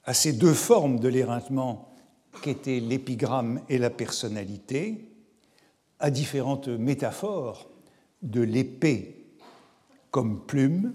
à 0.04 0.14
ces 0.14 0.32
deux 0.32 0.52
formes 0.52 1.00
de 1.00 1.08
l'éreintement 1.08 1.94
qu'étaient 2.42 2.80
l'épigramme 2.80 3.60
et 3.68 3.78
la 3.78 3.90
personnalité, 3.90 5.10
à 5.98 6.10
différentes 6.10 6.68
métaphores 6.68 7.70
de 8.22 8.42
l'épée 8.42 9.26
comme 10.10 10.44
plume, 10.44 10.94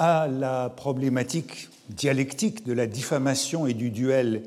à 0.00 0.28
la 0.28 0.70
problématique 0.70 1.68
dialectique 1.90 2.64
de 2.64 2.72
la 2.72 2.86
diffamation 2.86 3.66
et 3.66 3.74
du 3.74 3.90
duel 3.90 4.44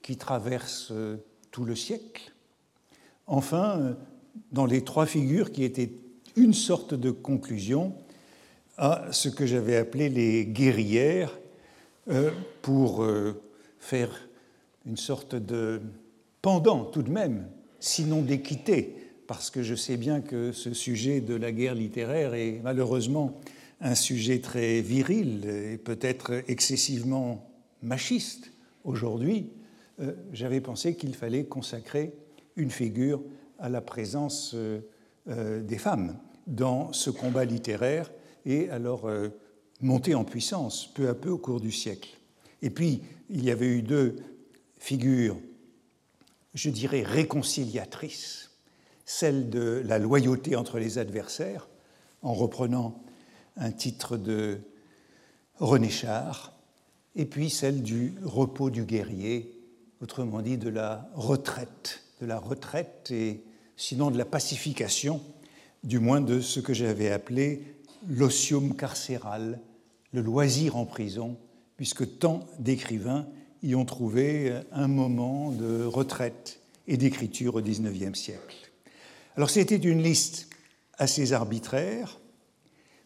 qui 0.00 0.16
traverse 0.16 0.94
tout 1.50 1.66
le 1.66 1.76
siècle. 1.76 2.32
Enfin, 3.26 3.96
dans 4.50 4.64
les 4.64 4.82
trois 4.82 5.04
figures 5.04 5.52
qui 5.52 5.62
étaient 5.62 5.92
une 6.36 6.54
sorte 6.54 6.94
de 6.94 7.10
conclusion 7.10 7.92
à 8.78 9.04
ce 9.10 9.28
que 9.28 9.44
j'avais 9.44 9.76
appelé 9.76 10.08
les 10.08 10.46
guerrières 10.46 11.38
euh, 12.08 12.30
pour 12.62 13.04
euh, 13.04 13.42
faire 13.78 14.10
une 14.86 14.96
sorte 14.96 15.34
de 15.34 15.82
pendant 16.40 16.82
tout 16.82 17.02
de 17.02 17.10
même, 17.10 17.46
sinon 17.78 18.22
d'équité, 18.22 18.96
parce 19.26 19.50
que 19.50 19.62
je 19.62 19.74
sais 19.74 19.98
bien 19.98 20.22
que 20.22 20.52
ce 20.52 20.72
sujet 20.72 21.20
de 21.20 21.34
la 21.34 21.52
guerre 21.52 21.74
littéraire 21.74 22.32
est 22.32 22.60
malheureusement 22.64 23.38
un 23.80 23.94
sujet 23.94 24.40
très 24.40 24.80
viril 24.80 25.46
et 25.46 25.78
peut-être 25.78 26.42
excessivement 26.48 27.50
machiste 27.82 28.52
aujourd'hui. 28.84 29.50
Euh, 30.00 30.12
j'avais 30.32 30.60
pensé 30.60 30.96
qu'il 30.96 31.14
fallait 31.14 31.44
consacrer 31.44 32.14
une 32.56 32.70
figure 32.70 33.22
à 33.58 33.68
la 33.68 33.80
présence 33.80 34.54
des 35.26 35.78
femmes 35.78 36.18
dans 36.46 36.92
ce 36.92 37.10
combat 37.10 37.44
littéraire 37.44 38.10
et 38.44 38.68
alors 38.70 39.08
euh, 39.08 39.28
monter 39.80 40.14
en 40.14 40.24
puissance 40.24 40.92
peu 40.92 41.08
à 41.08 41.14
peu 41.14 41.30
au 41.30 41.38
cours 41.38 41.60
du 41.60 41.72
siècle. 41.72 42.10
Et 42.62 42.70
puis, 42.70 43.02
il 43.30 43.44
y 43.44 43.50
avait 43.50 43.66
eu 43.66 43.82
deux 43.82 44.16
figures, 44.78 45.36
je 46.54 46.70
dirais, 46.70 47.02
réconciliatrices, 47.02 48.50
celle 49.04 49.50
de 49.50 49.82
la 49.84 49.98
loyauté 49.98 50.56
entre 50.56 50.78
les 50.78 50.98
adversaires, 50.98 51.68
en 52.22 52.32
reprenant 52.32 53.02
un 53.56 53.70
titre 53.70 54.16
de 54.16 54.60
René 55.56 55.90
Char, 55.90 56.52
et 57.16 57.26
puis 57.26 57.50
celle 57.50 57.82
du 57.82 58.14
repos 58.24 58.70
du 58.70 58.84
guerrier, 58.84 59.52
autrement 60.00 60.42
dit 60.42 60.58
de 60.58 60.68
la 60.68 61.08
retraite, 61.14 62.02
de 62.20 62.26
la 62.26 62.38
retraite 62.38 63.10
et 63.10 63.44
sinon 63.76 64.10
de 64.10 64.18
la 64.18 64.24
pacification, 64.24 65.22
du 65.84 65.98
moins 65.98 66.20
de 66.20 66.40
ce 66.40 66.60
que 66.60 66.74
j'avais 66.74 67.10
appelé 67.10 67.76
l'otium 68.08 68.74
carcéral, 68.74 69.60
le 70.12 70.20
loisir 70.20 70.76
en 70.76 70.86
prison, 70.86 71.38
puisque 71.76 72.18
tant 72.18 72.40
d'écrivains 72.58 73.26
y 73.62 73.74
ont 73.74 73.84
trouvé 73.84 74.52
un 74.72 74.88
moment 74.88 75.50
de 75.50 75.84
retraite 75.84 76.60
et 76.86 76.96
d'écriture 76.96 77.54
au 77.56 77.62
XIXe 77.62 78.18
siècle. 78.18 78.70
Alors 79.36 79.50
c'était 79.50 79.76
une 79.76 80.02
liste 80.02 80.48
assez 80.98 81.32
arbitraire, 81.32 82.20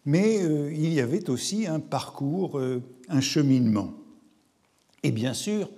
mais 0.08 0.42
euh, 0.42 0.72
il 0.72 0.94
y 0.94 1.02
avait 1.02 1.28
aussi 1.28 1.66
un 1.66 1.80
parcours, 1.80 2.58
euh, 2.58 2.82
un 3.10 3.20
cheminement. 3.20 3.92
Et 5.02 5.10
bien 5.10 5.34
sûr, 5.34 5.68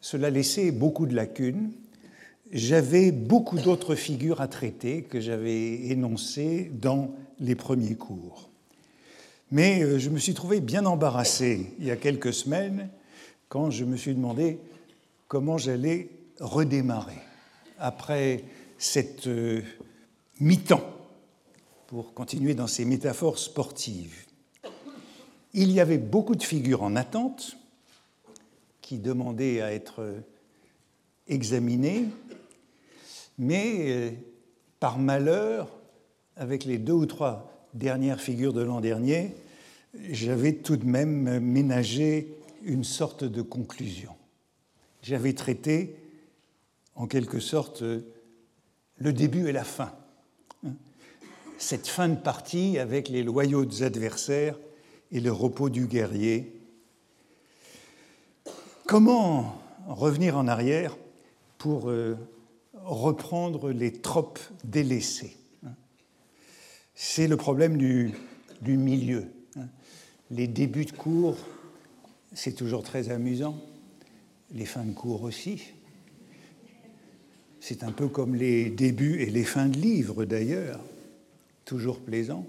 cela 0.00 0.30
laissait 0.30 0.70
beaucoup 0.70 1.06
de 1.06 1.14
lacunes. 1.16 1.72
J'avais 2.52 3.10
beaucoup 3.10 3.58
d'autres 3.58 3.96
figures 3.96 4.40
à 4.40 4.46
traiter 4.46 5.02
que 5.02 5.18
j'avais 5.18 5.88
énoncées 5.88 6.70
dans 6.72 7.16
les 7.40 7.56
premiers 7.56 7.96
cours. 7.96 8.48
Mais 9.50 9.82
euh, 9.82 9.98
je 9.98 10.08
me 10.08 10.18
suis 10.18 10.34
trouvé 10.34 10.60
bien 10.60 10.86
embarrassé 10.86 11.74
il 11.80 11.86
y 11.86 11.90
a 11.90 11.96
quelques 11.96 12.32
semaines 12.32 12.90
quand 13.48 13.72
je 13.72 13.84
me 13.84 13.96
suis 13.96 14.14
demandé 14.14 14.60
comment 15.26 15.58
j'allais 15.58 16.10
redémarrer 16.38 17.18
après 17.80 18.44
cette 18.78 19.28
mi-temps 20.38 20.93
pour 21.94 22.12
continuer 22.12 22.54
dans 22.56 22.66
ces 22.66 22.84
métaphores 22.84 23.38
sportives. 23.38 24.26
Il 25.52 25.70
y 25.70 25.78
avait 25.78 25.96
beaucoup 25.96 26.34
de 26.34 26.42
figures 26.42 26.82
en 26.82 26.96
attente 26.96 27.56
qui 28.80 28.98
demandaient 28.98 29.60
à 29.60 29.72
être 29.72 30.02
examinées, 31.28 32.06
mais 33.38 33.92
euh, 33.92 34.10
par 34.80 34.98
malheur, 34.98 35.70
avec 36.34 36.64
les 36.64 36.78
deux 36.78 36.94
ou 36.94 37.06
trois 37.06 37.68
dernière 37.74 38.20
figure 38.20 38.52
de 38.52 38.62
l'an 38.62 38.80
dernier, 38.80 39.32
j'avais 40.10 40.54
tout 40.54 40.76
de 40.76 40.86
même 40.86 41.38
ménagé 41.38 42.26
une 42.64 42.82
sorte 42.82 43.22
de 43.22 43.40
conclusion. 43.40 44.16
J'avais 45.00 45.32
traité, 45.32 45.94
en 46.96 47.06
quelque 47.06 47.38
sorte, 47.38 47.84
le 47.84 49.12
début 49.12 49.46
et 49.46 49.52
la 49.52 49.62
fin. 49.62 49.92
Cette 51.64 51.88
fin 51.88 52.10
de 52.10 52.14
partie 52.14 52.78
avec 52.78 53.08
les 53.08 53.22
loyaux 53.22 53.66
adversaires 53.82 54.58
et 55.10 55.18
le 55.18 55.32
repos 55.32 55.70
du 55.70 55.86
guerrier. 55.86 56.60
Comment 58.86 59.62
revenir 59.86 60.36
en 60.36 60.46
arrière 60.46 60.94
pour 61.56 61.88
euh, 61.88 62.18
reprendre 62.74 63.70
les 63.70 63.92
tropes 63.92 64.40
délaissées. 64.62 65.38
C'est 66.94 67.28
le 67.28 67.38
problème 67.38 67.78
du, 67.78 68.12
du 68.60 68.76
milieu. 68.76 69.24
Les 70.30 70.48
débuts 70.48 70.84
de 70.84 70.92
cours, 70.92 71.38
c'est 72.34 72.52
toujours 72.52 72.82
très 72.82 73.08
amusant. 73.08 73.58
Les 74.50 74.66
fins 74.66 74.84
de 74.84 74.92
cours 74.92 75.22
aussi. 75.22 75.62
C'est 77.58 77.84
un 77.84 77.92
peu 77.92 78.08
comme 78.08 78.34
les 78.34 78.68
débuts 78.68 79.22
et 79.22 79.30
les 79.30 79.44
fins 79.44 79.68
de 79.68 79.78
livres 79.78 80.26
d'ailleurs, 80.26 80.78
toujours 81.64 82.00
plaisant. 82.00 82.46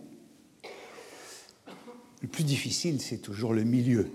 Le 2.21 2.27
plus 2.27 2.43
difficile, 2.43 3.01
c'est 3.01 3.19
toujours 3.19 3.53
le 3.53 3.63
milieu. 3.63 4.07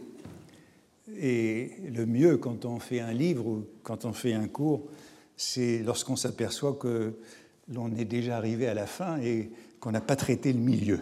Et 1.18 1.72
le 1.92 2.06
mieux 2.06 2.36
quand 2.36 2.64
on 2.64 2.78
fait 2.78 3.00
un 3.00 3.12
livre 3.12 3.46
ou 3.46 3.66
quand 3.82 4.04
on 4.04 4.12
fait 4.12 4.32
un 4.32 4.48
cours, 4.48 4.88
c'est 5.36 5.82
lorsqu'on 5.82 6.16
s'aperçoit 6.16 6.74
que 6.74 7.14
l'on 7.72 7.94
est 7.96 8.04
déjà 8.04 8.36
arrivé 8.36 8.66
à 8.66 8.74
la 8.74 8.86
fin 8.86 9.18
et 9.20 9.50
qu'on 9.80 9.90
n'a 9.90 10.00
pas 10.00 10.16
traité 10.16 10.52
le 10.52 10.58
milieu, 10.58 11.00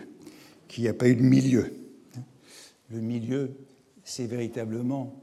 qu'il 0.68 0.84
n'y 0.84 0.88
a 0.88 0.94
pas 0.94 1.08
eu 1.08 1.16
de 1.16 1.22
milieu. 1.22 1.72
Le 2.90 3.00
milieu, 3.00 3.50
c'est 4.04 4.26
véritablement 4.26 5.22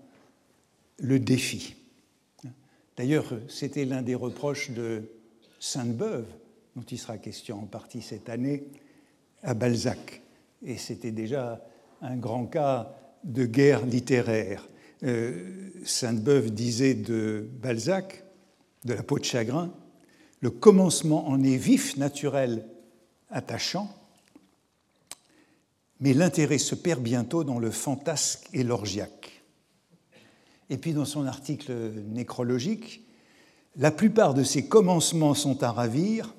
le 0.99 1.19
défi. 1.19 1.75
D'ailleurs, 2.97 3.25
c'était 3.49 3.85
l'un 3.85 4.01
des 4.01 4.15
reproches 4.15 4.71
de 4.71 5.03
Sainte-Beuve, 5.59 6.25
dont 6.75 6.83
il 6.83 6.97
sera 6.97 7.17
question 7.17 7.61
en 7.61 7.65
partie 7.65 8.01
cette 8.01 8.29
année, 8.29 8.67
à 9.43 9.53
Balzac. 9.53 10.21
Et 10.63 10.77
c'était 10.77 11.11
déjà 11.11 11.61
un 12.01 12.17
grand 12.17 12.45
cas 12.45 12.95
de 13.23 13.45
guerre 13.45 13.85
littéraire. 13.85 14.67
Euh, 15.03 15.69
Sainte-Beuve 15.85 16.51
disait 16.51 16.93
de 16.93 17.47
Balzac, 17.61 18.23
de 18.83 18.93
la 18.93 19.03
peau 19.03 19.19
de 19.19 19.25
chagrin, 19.25 19.73
le 20.41 20.49
commencement 20.49 21.27
en 21.27 21.43
est 21.43 21.57
vif, 21.57 21.97
naturel, 21.97 22.67
attachant, 23.29 23.89
mais 25.99 26.13
l'intérêt 26.13 26.57
se 26.57 26.75
perd 26.75 27.01
bientôt 27.01 27.43
dans 27.43 27.59
le 27.59 27.71
fantasque 27.71 28.47
et 28.53 28.63
l'orgiaque. 28.63 29.43
Et 30.69 30.77
puis 30.77 30.93
dans 30.93 31.05
son 31.05 31.25
article 31.25 31.73
nécrologique, 32.09 33.07
la 33.77 33.91
plupart 33.91 34.33
de 34.33 34.43
ces 34.43 34.67
commencements 34.67 35.33
sont 35.33 35.63
à 35.63 35.71
ravir, 35.71 36.33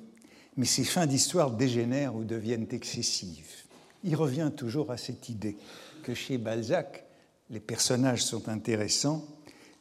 mais 0.57 0.65
ces 0.65 0.83
fins 0.83 1.05
d'histoire 1.05 1.51
dégénèrent 1.51 2.15
ou 2.15 2.23
deviennent 2.23 2.67
excessives. 2.71 3.63
Il 4.03 4.15
revient 4.15 4.51
toujours 4.55 4.91
à 4.91 4.97
cette 4.97 5.29
idée 5.29 5.55
que 6.03 6.13
chez 6.13 6.37
Balzac, 6.37 7.05
les 7.49 7.59
personnages 7.59 8.23
sont 8.23 8.49
intéressants, 8.49 9.25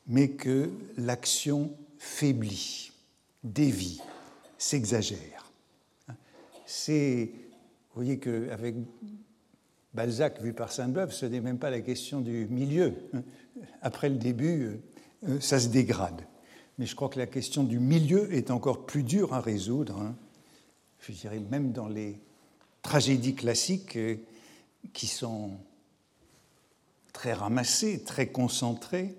mais 0.06 0.30
que 0.30 0.70
l'action 0.96 1.72
faiblit, 1.98 2.92
dévie, 3.42 4.00
s'exagère. 4.58 5.50
Vous 6.88 8.02
voyez 8.02 8.18
qu'avec 8.18 8.74
Balzac, 9.94 10.42
vu 10.42 10.52
par 10.52 10.70
Sainte-Beuve, 10.70 11.12
ce 11.12 11.24
n'est 11.26 11.40
même 11.40 11.58
pas 11.58 11.70
la 11.70 11.80
question 11.80 12.20
du 12.20 12.46
milieu. 12.50 12.92
Après 13.80 14.10
le 14.10 14.16
début, 14.16 14.80
euh, 15.26 15.40
ça 15.40 15.58
se 15.58 15.68
dégrade. 15.68 16.22
Mais 16.78 16.84
je 16.84 16.94
crois 16.94 17.08
que 17.08 17.18
la 17.18 17.26
question 17.26 17.64
du 17.64 17.78
milieu 17.78 18.32
est 18.34 18.50
encore 18.50 18.84
plus 18.84 19.02
dure 19.02 19.32
à 19.32 19.40
résoudre. 19.40 20.14
Je 21.06 21.12
dirais 21.12 21.38
même 21.38 21.70
dans 21.70 21.86
les 21.86 22.18
tragédies 22.82 23.36
classiques 23.36 23.96
euh, 23.96 24.16
qui 24.92 25.06
sont 25.06 25.52
très 27.12 27.32
ramassées, 27.32 28.02
très 28.02 28.26
concentrées, 28.26 29.14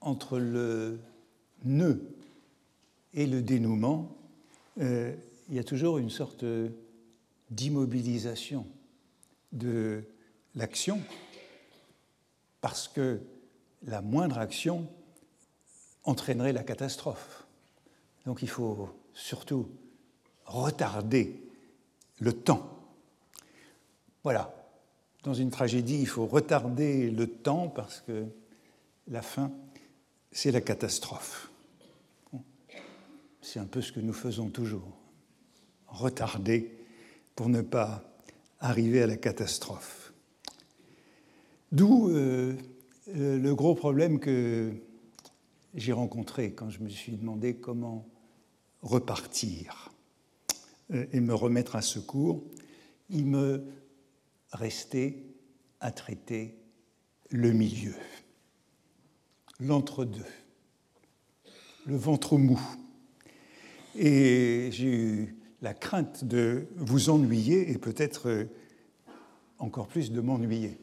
entre 0.00 0.38
le 0.38 0.98
nœud 1.64 2.02
et 3.12 3.26
le 3.26 3.42
dénouement, 3.42 4.16
euh, 4.80 5.14
il 5.48 5.54
y 5.54 5.58
a 5.58 5.64
toujours 5.64 5.98
une 5.98 6.10
sorte 6.10 6.44
d'immobilisation 7.50 8.66
de 9.52 10.02
l'action, 10.54 11.00
parce 12.62 12.88
que 12.88 13.20
la 13.82 14.00
moindre 14.00 14.38
action 14.38 14.88
entraînerait 16.04 16.54
la 16.54 16.64
catastrophe. 16.64 17.46
Donc 18.24 18.40
il 18.40 18.48
faut 18.48 18.88
surtout 19.12 19.68
retarder 20.60 21.42
le 22.20 22.32
temps. 22.32 22.68
Voilà. 24.22 24.54
Dans 25.24 25.34
une 25.34 25.50
tragédie, 25.50 26.00
il 26.00 26.06
faut 26.06 26.26
retarder 26.26 27.10
le 27.10 27.26
temps 27.26 27.68
parce 27.68 28.00
que 28.00 28.26
la 29.08 29.22
fin, 29.22 29.52
c'est 30.32 30.50
la 30.50 30.60
catastrophe. 30.60 31.50
C'est 33.40 33.60
un 33.60 33.66
peu 33.66 33.80
ce 33.80 33.92
que 33.92 34.00
nous 34.00 34.12
faisons 34.12 34.48
toujours. 34.48 34.96
Retarder 35.86 36.76
pour 37.36 37.48
ne 37.48 37.60
pas 37.60 38.02
arriver 38.60 39.02
à 39.02 39.06
la 39.06 39.16
catastrophe. 39.16 40.12
D'où 41.70 42.10
euh, 42.10 42.54
le 43.06 43.54
gros 43.54 43.74
problème 43.74 44.18
que 44.18 44.72
j'ai 45.74 45.92
rencontré 45.92 46.52
quand 46.52 46.70
je 46.70 46.80
me 46.80 46.88
suis 46.88 47.12
demandé 47.12 47.54
comment 47.54 48.06
repartir 48.82 49.91
et 50.92 51.20
me 51.20 51.34
remettre 51.34 51.76
à 51.76 51.82
secours. 51.82 52.42
Il 53.10 53.26
me 53.26 53.64
restait 54.52 55.24
à 55.80 55.90
traiter 55.90 56.56
le 57.30 57.52
milieu, 57.52 57.94
l'entre-deux, 59.58 60.24
le 61.86 61.96
ventre 61.96 62.36
mou. 62.36 62.60
Et 63.96 64.68
j'ai 64.72 64.86
eu 64.86 65.36
la 65.60 65.74
crainte 65.74 66.24
de 66.24 66.66
vous 66.76 67.10
ennuyer 67.10 67.70
et 67.70 67.78
peut-être 67.78 68.28
euh, 68.28 68.44
encore 69.58 69.86
plus 69.86 70.10
de 70.10 70.20
m'ennuyer. 70.20 70.78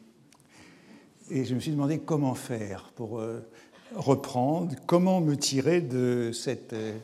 Et 1.30 1.44
je 1.44 1.54
me 1.54 1.60
suis 1.60 1.70
demandé 1.70 1.98
comment 1.98 2.34
faire 2.34 2.92
pour 2.96 3.20
euh, 3.20 3.40
reprendre, 3.94 4.74
comment 4.86 5.20
me 5.20 5.36
tirer 5.36 5.80
de 5.80 6.30
cette 6.32 6.72
euh, 6.72 6.98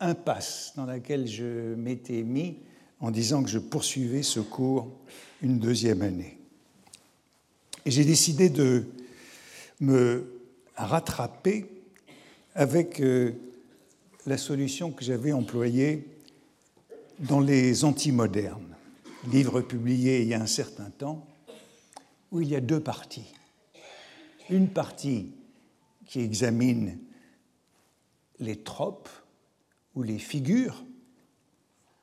impasse 0.00 0.72
dans 0.76 0.86
laquelle 0.86 1.26
je 1.26 1.74
m'étais 1.74 2.22
mis 2.22 2.58
en 3.00 3.10
disant 3.10 3.42
que 3.42 3.48
je 3.48 3.58
poursuivais 3.58 4.22
ce 4.22 4.40
cours 4.40 4.90
une 5.42 5.58
deuxième 5.58 6.02
année. 6.02 6.38
J'ai 7.86 8.04
décidé 8.04 8.50
de 8.50 8.86
me 9.80 10.40
rattraper 10.76 11.66
avec 12.54 13.02
la 14.26 14.36
solution 14.36 14.90
que 14.90 15.04
j'avais 15.04 15.32
employée 15.32 16.06
dans 17.20 17.40
les 17.40 17.84
antimodernes, 17.84 18.76
livre 19.30 19.60
publié 19.60 20.22
il 20.22 20.28
y 20.28 20.34
a 20.34 20.40
un 20.40 20.46
certain 20.46 20.90
temps, 20.90 21.26
où 22.30 22.40
il 22.40 22.48
y 22.48 22.56
a 22.56 22.60
deux 22.60 22.80
parties. 22.80 23.32
Une 24.48 24.68
partie 24.68 25.32
qui 26.06 26.20
examine 26.20 26.98
les 28.38 28.56
tropes 28.56 29.08
les 30.02 30.18
figures 30.18 30.84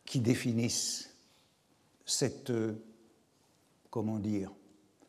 qui 0.06 0.20
définissent 0.20 1.10
cette, 2.06 2.52
comment 3.90 4.20
dire, 4.20 4.52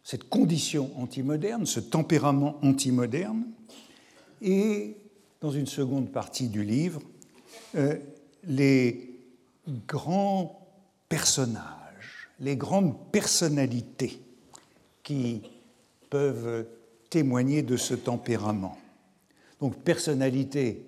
cette 0.02 0.28
condition 0.28 0.90
antimoderne, 0.98 1.66
ce 1.66 1.80
tempérament 1.80 2.58
antimoderne, 2.62 3.44
et 4.40 4.96
dans 5.40 5.50
une 5.50 5.66
seconde 5.66 6.10
partie 6.10 6.48
du 6.48 6.64
livre, 6.64 7.00
euh, 7.74 7.98
les 8.44 9.10
grands 9.86 10.66
personnages, 11.08 12.30
les 12.40 12.56
grandes 12.56 12.96
personnalités 13.12 14.20
qui 15.02 15.42
peuvent 16.10 16.66
témoigner 17.10 17.62
de 17.62 17.76
ce 17.76 17.94
tempérament. 17.94 18.78
Donc 19.60 19.76
personnalité, 19.76 20.87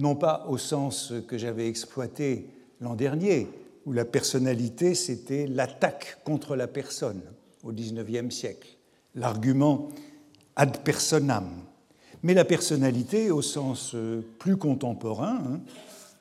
non 0.00 0.16
pas 0.16 0.46
au 0.48 0.58
sens 0.58 1.12
que 1.28 1.38
j'avais 1.38 1.68
exploité 1.68 2.46
l'an 2.80 2.94
dernier, 2.94 3.48
où 3.86 3.92
la 3.92 4.04
personnalité, 4.04 4.94
c'était 4.94 5.46
l'attaque 5.46 6.18
contre 6.24 6.56
la 6.56 6.66
personne 6.66 7.22
au 7.62 7.72
XIXe 7.72 8.34
siècle, 8.34 8.76
l'argument 9.14 9.88
ad 10.56 10.82
personam. 10.82 11.48
Mais 12.22 12.34
la 12.34 12.44
personnalité, 12.44 13.30
au 13.30 13.42
sens 13.42 13.94
plus 14.38 14.56
contemporain, 14.56 15.42
hein, 15.46 15.60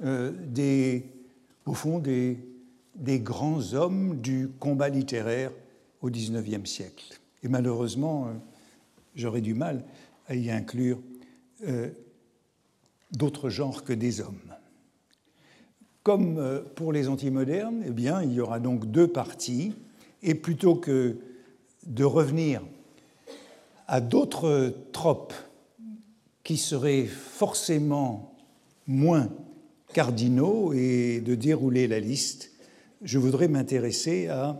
euh, 0.03 0.31
des 0.31 1.05
au 1.69 1.73
fond, 1.73 1.99
des, 1.99 2.39
grands 3.19 3.73
hommes 3.73 4.19
du 4.19 4.49
combat 4.59 4.89
littéraire 4.89 5.51
au 6.01 6.09
XIXe 6.09 6.67
siècle. 6.69 7.19
Et 7.43 7.47
malheureusement, 7.47 8.27
euh, 8.27 8.31
j'aurais 9.15 9.41
du 9.41 9.53
mal 9.53 9.83
à 10.27 10.35
y 10.35 10.49
inclure 10.49 10.99
euh, 11.67 11.89
d'autres 13.11 13.49
genres 13.49 13.83
que 13.83 13.93
des 13.93 14.21
hommes. 14.21 14.55
Comme 16.03 16.37
euh, 16.37 16.61
pour 16.75 16.93
les 16.93 17.07
antimodernes, 17.07 17.83
eh 17.85 17.91
bien, 17.91 18.21
il 18.23 18.33
y 18.33 18.41
aura 18.41 18.59
donc 18.59 18.89
deux 18.89 19.07
parties, 19.07 19.73
et 20.23 20.35
plutôt 20.35 20.75
que 20.75 21.17
de 21.85 22.03
revenir 22.03 22.61
à 23.87 24.01
d'autres 24.01 24.73
tropes 24.91 25.33
qui 26.43 26.57
seraient 26.57 27.05
forcément 27.05 28.35
moins 28.85 29.29
cardinaux 29.93 30.73
et 30.73 31.21
de 31.21 31.35
dérouler 31.35 31.87
la 31.87 31.99
liste, 31.99 32.51
je 33.01 33.17
voudrais 33.17 33.47
m'intéresser 33.47 34.27
à 34.27 34.59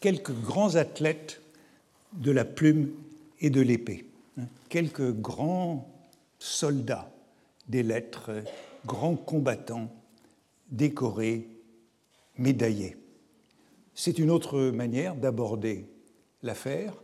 quelques 0.00 0.32
grands 0.32 0.76
athlètes 0.76 1.42
de 2.14 2.30
la 2.30 2.44
plume 2.44 2.90
et 3.40 3.50
de 3.50 3.60
l'épée, 3.60 4.06
hein, 4.38 4.46
quelques 4.68 5.12
grands 5.12 5.88
soldats 6.38 7.10
des 7.68 7.82
lettres, 7.82 8.30
grands 8.84 9.16
combattants 9.16 9.90
décorés, 10.70 11.48
médaillés. 12.38 12.96
C'est 13.94 14.18
une 14.18 14.30
autre 14.30 14.60
manière 14.70 15.14
d'aborder 15.14 15.88
l'affaire 16.42 16.94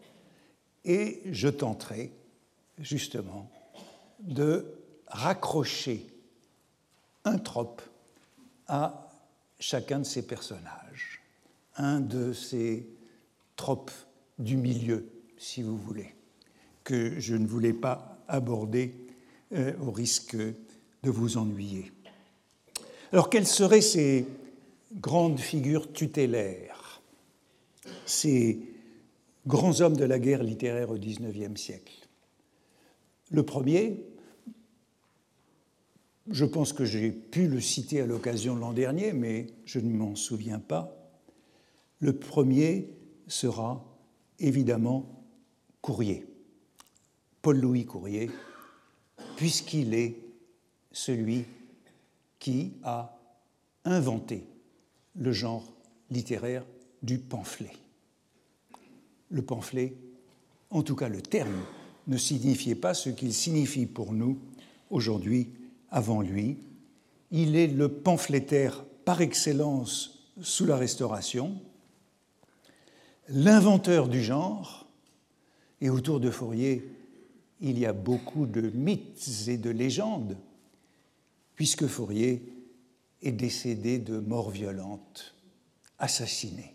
et 0.85 1.23
je 1.31 1.49
tenterai 1.49 2.13
justement 2.79 3.51
de 4.21 4.67
raccrocher 5.07 6.07
un 7.25 7.39
trope 7.39 7.83
à 8.67 9.11
chacun 9.59 10.01
de 10.01 10.05
ces 10.05 10.27
personnages, 10.27 11.23
un 11.77 12.01
de 12.01 12.33
ces 12.33 12.89
tropes 13.57 13.93
du 14.39 14.57
milieu, 14.57 15.09
si 15.39 15.63
vous 15.63 15.77
voulez, 15.77 16.15
que 16.85 17.19
je 17.21 17.37
ne 17.37 17.47
voulais 17.47 17.73
pas 17.73 18.19
aborder 18.29 18.95
euh, 19.55 19.73
au 19.87 19.91
risque 19.91 20.37
de 20.37 21.11
vous 21.11 21.37
ennuyer. 21.37 21.93
Alors, 23.13 23.29
quelles 23.29 23.47
seraient 23.47 23.83
ces 23.83 24.27
grandes 24.95 25.39
figures 25.39 25.93
tutélaires, 25.93 27.03
ces 28.07 28.61
grands 29.47 29.81
hommes 29.81 29.97
de 29.97 30.05
la 30.05 30.19
guerre 30.19 30.43
littéraire 30.43 30.91
au 30.91 30.97
XIXe 30.97 31.61
siècle? 31.61 32.09
Le 33.31 33.43
premier, 33.43 34.03
je 36.31 36.45
pense 36.45 36.73
que 36.73 36.85
j'ai 36.85 37.11
pu 37.11 37.49
le 37.49 37.61
citer 37.61 38.01
à 38.01 38.07
l'occasion 38.07 38.55
l'an 38.55 38.73
dernier, 38.73 39.13
mais 39.13 39.49
je 39.65 39.81
ne 39.81 39.93
m'en 39.93 40.15
souviens 40.15 40.61
pas. 40.61 40.97
Le 41.99 42.15
premier 42.15 42.89
sera 43.27 43.85
évidemment 44.39 45.25
Courrier, 45.81 46.27
Paul-Louis 47.43 47.85
Courrier, 47.85 48.31
puisqu'il 49.43 49.93
est 49.93 50.15
celui 50.93 51.47
qui 52.39 52.75
a 52.85 53.19
inventé 53.85 54.47
le 55.17 55.33
genre 55.33 55.65
littéraire 56.13 56.65
du 57.03 57.19
pamphlet. 57.19 57.73
Le 59.31 59.43
pamphlet, 59.43 59.95
en 60.71 60.85
tout 60.85 60.95
cas 60.95 61.09
le 61.09 61.21
terme, 61.21 61.61
ne 62.07 62.17
signifiait 62.17 62.77
pas 62.77 62.95
ce 62.95 63.11
qu'il 63.11 63.35
signifie 63.35 63.87
pour 63.87 64.13
nous 64.13 64.39
aujourd'hui 64.91 65.51
avant 65.91 66.23
lui. 66.23 66.59
Il 67.33 67.57
est 67.57 67.67
le 67.67 67.89
pamphlétaire 67.89 68.85
par 69.05 69.23
excellence 69.23 70.31
sous 70.41 70.67
la 70.67 70.77
Restauration, 70.77 71.61
l'inventeur 73.29 74.07
du 74.07 74.23
genre, 74.23 74.87
et 75.81 75.91
autour 75.91 76.21
de 76.21 76.31
Fourier, 76.31 76.89
il 77.63 77.79
y 77.79 77.87
a 77.87 77.93
beaucoup 77.93 78.47
de 78.47 78.61
mythes 78.75 79.47
et 79.47 79.57
de 79.57 79.71
légendes, 79.71 80.37
puisque 81.55 81.87
Fourier 81.87 82.43
est 83.23 83.33
décédé 83.33 83.99
de 83.99 84.19
mort 84.19 84.51
violente, 84.51 85.35
assassiné, 85.99 86.75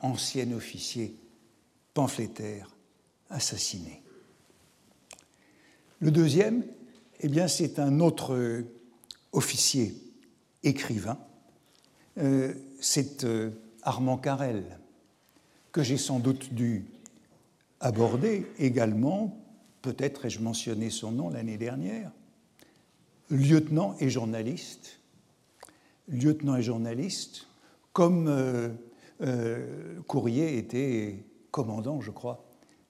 ancien 0.00 0.52
officier 0.52 1.16
pamphlétaire 1.92 2.70
assassiné. 3.30 4.02
Le 5.98 6.12
deuxième, 6.12 6.64
eh 7.20 7.28
bien, 7.28 7.48
c'est 7.48 7.80
un 7.80 7.98
autre 7.98 8.64
officier 9.32 9.94
écrivain, 10.62 11.18
euh, 12.18 12.54
c'est 12.80 13.24
euh, 13.24 13.50
Armand 13.82 14.18
Carrel, 14.18 14.78
que 15.72 15.82
j'ai 15.82 15.98
sans 15.98 16.20
doute 16.20 16.54
dû 16.54 16.86
aborder 17.80 18.46
également, 18.58 19.36
peut-être 19.86 20.24
ai-je 20.24 20.40
mentionné 20.40 20.90
son 20.90 21.12
nom 21.12 21.28
l'année 21.28 21.58
dernière, 21.58 22.10
lieutenant 23.30 23.94
et 24.00 24.10
journaliste, 24.10 24.98
lieutenant 26.08 26.56
et 26.56 26.62
journaliste, 26.62 27.46
comme 27.92 28.76
Courrier 30.08 30.58
était 30.58 31.24
commandant, 31.52 32.00
je 32.00 32.10
crois, 32.10 32.44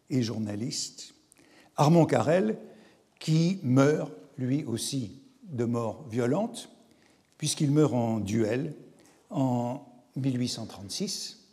et 0.09 0.23
journaliste. 0.23 1.15
Armand 1.77 2.07
Carrel, 2.07 2.57
qui 3.19 3.61
meurt 3.63 4.11
lui 4.39 4.65
aussi 4.65 5.21
de 5.43 5.67
mort 5.67 6.09
violente, 6.09 6.71
puisqu'il 7.37 7.73
meurt 7.73 7.93
en 7.93 8.21
duel 8.21 8.75
en 9.29 9.87
1836, 10.17 11.46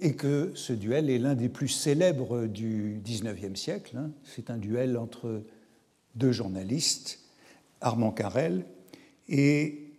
et 0.00 0.14
que 0.14 0.52
ce 0.54 0.72
duel 0.72 1.10
est 1.10 1.18
l'un 1.18 1.34
des 1.34 1.48
plus 1.48 1.68
célèbres 1.68 2.46
du 2.46 3.00
XIXe 3.04 3.58
siècle. 3.58 3.96
Hein. 3.96 4.10
C'est 4.24 4.50
un 4.50 4.56
duel 4.56 4.96
entre 4.96 5.42
deux 6.14 6.32
journalistes, 6.32 7.20
Armand 7.80 8.12
Carrel 8.12 8.64
et 9.28 9.92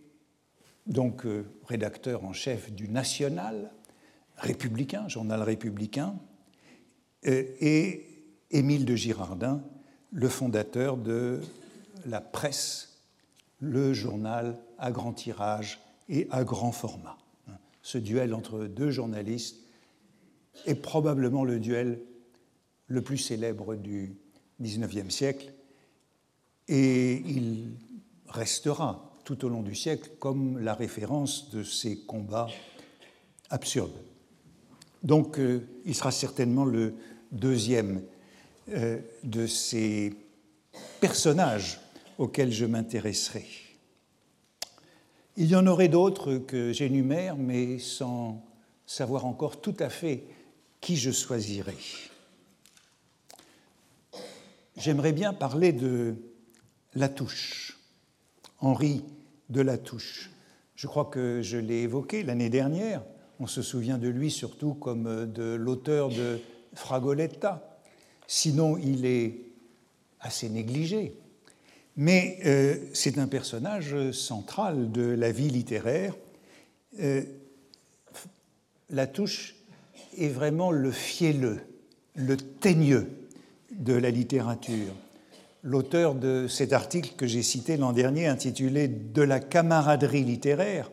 donc 0.87 1.25
euh, 1.25 1.45
rédacteur 1.65 2.23
en 2.25 2.33
chef 2.33 2.71
du 2.71 2.89
National 2.89 3.71
républicain, 4.37 5.07
journal 5.07 5.43
républicain, 5.43 6.15
euh, 7.27 7.43
et 7.59 8.05
Émile 8.51 8.85
de 8.85 8.95
Girardin, 8.95 9.61
le 10.11 10.29
fondateur 10.29 10.97
de 10.97 11.41
la 12.05 12.21
presse, 12.21 12.97
le 13.59 13.93
journal 13.93 14.57
à 14.77 14.91
grand 14.91 15.13
tirage 15.13 15.79
et 16.07 16.27
à 16.31 16.43
grand 16.43 16.71
format. 16.71 17.17
Ce 17.81 17.97
duel 17.97 18.33
entre 18.33 18.65
deux 18.65 18.89
journalistes 18.89 19.57
est 20.65 20.75
probablement 20.75 21.43
le 21.43 21.59
duel 21.59 21.99
le 22.87 23.01
plus 23.01 23.17
célèbre 23.17 23.75
du 23.75 24.15
XIXe 24.61 25.13
siècle 25.13 25.53
et 26.67 27.15
il 27.25 27.71
restera 28.27 29.13
tout 29.23 29.45
au 29.45 29.49
long 29.49 29.61
du 29.61 29.75
siècle 29.75 30.09
comme 30.19 30.59
la 30.59 30.73
référence 30.73 31.49
de 31.51 31.63
ces 31.63 31.97
combats 31.99 32.47
absurdes. 33.49 33.97
Donc 35.03 35.39
euh, 35.39 35.67
il 35.85 35.95
sera 35.95 36.11
certainement 36.11 36.65
le 36.65 36.93
deuxième 37.31 38.01
euh, 38.69 38.99
de 39.23 39.47
ces 39.47 40.13
personnages 40.99 41.79
auxquels 42.17 42.51
je 42.51 42.65
m'intéresserai. 42.65 43.45
Il 45.37 45.47
y 45.47 45.55
en 45.55 45.65
aurait 45.67 45.87
d'autres 45.87 46.37
que 46.37 46.73
j'énumère, 46.73 47.37
mais 47.37 47.79
sans 47.79 48.43
savoir 48.85 49.25
encore 49.25 49.61
tout 49.61 49.75
à 49.79 49.89
fait 49.89 50.23
qui 50.81 50.97
je 50.97 51.11
choisirai. 51.11 51.77
J'aimerais 54.77 55.11
bien 55.11 55.33
parler 55.33 55.73
de 55.73 56.15
Latouche, 56.95 57.77
Henri 58.59 59.03
de 59.49 59.61
Latouche. 59.61 60.29
Je 60.75 60.87
crois 60.87 61.05
que 61.05 61.41
je 61.41 61.57
l'ai 61.57 61.81
évoqué 61.81 62.23
l'année 62.23 62.49
dernière. 62.49 63.03
On 63.39 63.47
se 63.47 63.61
souvient 63.61 63.97
de 63.97 64.07
lui 64.07 64.31
surtout 64.31 64.73
comme 64.73 65.31
de 65.31 65.53
l'auteur 65.55 66.09
de 66.09 66.39
Fragoletta, 66.73 67.77
sinon 68.27 68.77
il 68.77 69.05
est 69.05 69.41
assez 70.21 70.49
négligé. 70.49 71.13
Mais 71.97 72.39
euh, 72.45 72.77
c'est 72.93 73.17
un 73.17 73.27
personnage 73.27 74.11
central 74.11 74.91
de 74.91 75.01
la 75.01 75.31
vie 75.31 75.49
littéraire. 75.49 76.15
Euh, 76.99 77.23
la 78.89 79.07
touche 79.07 79.55
est 80.17 80.29
vraiment 80.29 80.71
le 80.71 80.91
fielleux, 80.91 81.59
le 82.15 82.37
teigneux 82.37 83.09
de 83.71 83.93
la 83.93 84.09
littérature. 84.09 84.93
L'auteur 85.63 86.15
de 86.15 86.47
cet 86.47 86.73
article 86.73 87.11
que 87.17 87.27
j'ai 87.27 87.43
cité 87.43 87.77
l'an 87.77 87.91
dernier, 87.91 88.27
intitulé 88.27 88.87
De 88.87 89.21
la 89.21 89.39
camaraderie 89.39 90.23
littéraire, 90.23 90.89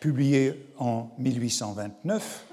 publié 0.00 0.54
en 0.78 1.10
1829, 1.18 2.46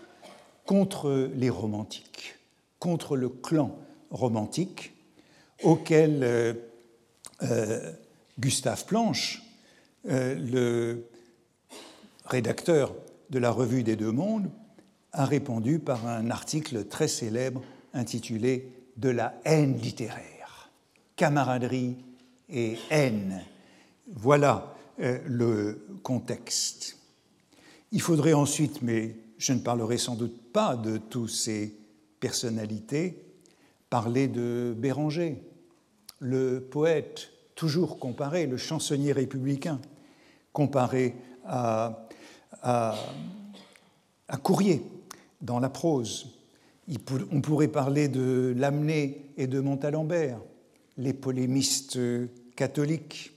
contre 0.66 1.30
les 1.36 1.50
romantiques, 1.50 2.36
contre 2.80 3.18
le 3.18 3.30
clan 3.30 3.78
romantique 4.12 4.94
auquel 5.64 6.24
euh, 6.24 6.54
euh, 7.44 7.92
Gustave 8.40 8.86
Planche, 8.86 9.42
euh, 10.10 10.36
le 10.36 11.10
rédacteur 12.26 12.94
de 13.30 13.40
la 13.40 13.52
Revue 13.52 13.84
des 13.84 13.96
Deux 13.96 14.12
Mondes, 14.12 14.50
a 15.14 15.26
répondu 15.26 15.80
par 15.80 16.08
un 16.08 16.30
article 16.30 16.86
très 16.86 17.08
célèbre 17.08 17.62
intitulé 17.94 18.72
De 18.98 19.10
la 19.10 19.34
haine 19.46 19.78
littéraire. 19.78 20.70
Camaraderie 21.16 21.98
et 22.50 22.78
haine. 22.90 23.42
Voilà 24.08 24.76
le 24.98 25.88
contexte. 26.04 26.98
Il 27.92 28.02
faudrait 28.02 28.34
ensuite, 28.34 28.82
mais 28.82 29.16
je 29.38 29.54
ne 29.54 29.60
parlerai 29.60 29.98
sans 29.98 30.16
doute 30.16 30.52
pas 30.52 30.76
de 30.76 30.98
toutes 30.98 31.30
ces 31.30 31.76
personnalités, 32.20 33.24
parler 33.90 34.28
de 34.28 34.74
Béranger, 34.78 35.44
le 36.20 36.62
poète 36.62 37.30
toujours 37.56 38.00
comparé, 38.00 38.48
le 38.48 38.58
chansonnier 38.58 39.12
républicain, 39.12 39.80
comparé 40.54 41.16
à, 41.46 42.08
à, 42.62 42.96
Courrier 44.42 44.82
dans 45.44 45.60
la 45.60 45.70
prose. 45.70 46.40
on 47.32 47.42
pourrait 47.42 47.68
parler 47.68 48.08
de 48.08 48.54
Lamennais 48.58 49.26
et 49.38 49.46
de 49.46 49.60
Montalembert, 49.60 50.40
les 50.98 51.14
polémistes 51.14 52.00
catholiques. 52.56 53.32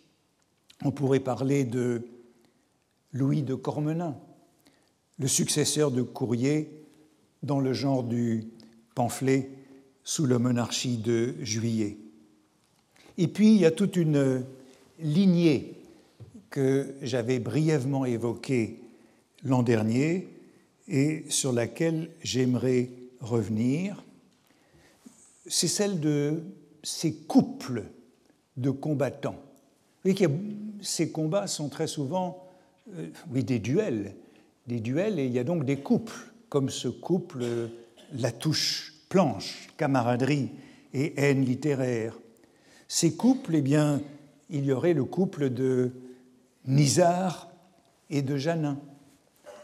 On 0.84 0.92
pourrait 0.92 1.20
parler 1.20 1.64
de 1.64 2.06
Louis 3.12 3.42
de 3.42 3.54
Cormenin, 3.54 4.16
le 5.18 5.28
successeur 5.28 5.90
de 5.90 6.02
Courrier 6.02 6.70
dans 7.42 7.60
le 7.60 7.72
genre 7.72 8.02
du 8.02 8.48
pamphlet 8.94 9.50
sous 10.04 10.26
la 10.26 10.38
monarchie 10.38 10.98
de 10.98 11.34
Juillet. 11.40 11.98
Et 13.18 13.28
puis, 13.28 13.54
il 13.54 13.60
y 13.60 13.66
a 13.66 13.70
toute 13.70 13.96
une 13.96 14.44
lignée 15.00 15.74
que 16.50 16.94
j'avais 17.02 17.38
brièvement 17.38 18.04
évoquée 18.04 18.80
l'an 19.42 19.62
dernier 19.62 20.35
et 20.88 21.24
sur 21.28 21.52
laquelle 21.52 22.10
j'aimerais 22.22 22.90
revenir. 23.20 24.04
C'est 25.46 25.68
celle 25.68 26.00
de 26.00 26.42
ces 26.82 27.14
couples 27.14 27.84
de 28.56 28.70
combattants. 28.70 29.42
Vous 30.04 30.12
voyez 30.12 30.28
ces 30.82 31.10
combats 31.10 31.46
sont 31.46 31.68
très 31.68 31.86
souvent 31.86 32.46
euh, 32.94 33.08
oui, 33.32 33.42
des 33.42 33.58
duels, 33.58 34.14
des 34.66 34.80
duels, 34.80 35.18
et 35.18 35.26
il 35.26 35.32
y 35.32 35.38
a 35.38 35.44
donc 35.44 35.64
des 35.64 35.78
couples, 35.78 36.32
comme 36.48 36.70
ce 36.70 36.88
couple 36.88 37.40
euh, 37.42 37.68
La 38.12 38.30
Touche 38.30 38.94
Planche, 39.08 39.68
camaraderie 39.76 40.50
et 40.92 41.14
haine 41.16 41.44
littéraire. 41.44 42.18
Ces 42.88 43.16
couples, 43.16 43.56
eh 43.56 43.62
bien, 43.62 44.00
il 44.50 44.64
y 44.64 44.72
aurait 44.72 44.94
le 44.94 45.04
couple 45.04 45.50
de 45.50 45.90
Nizar 46.66 47.50
et 48.10 48.22
de 48.22 48.36
Janin 48.36 48.78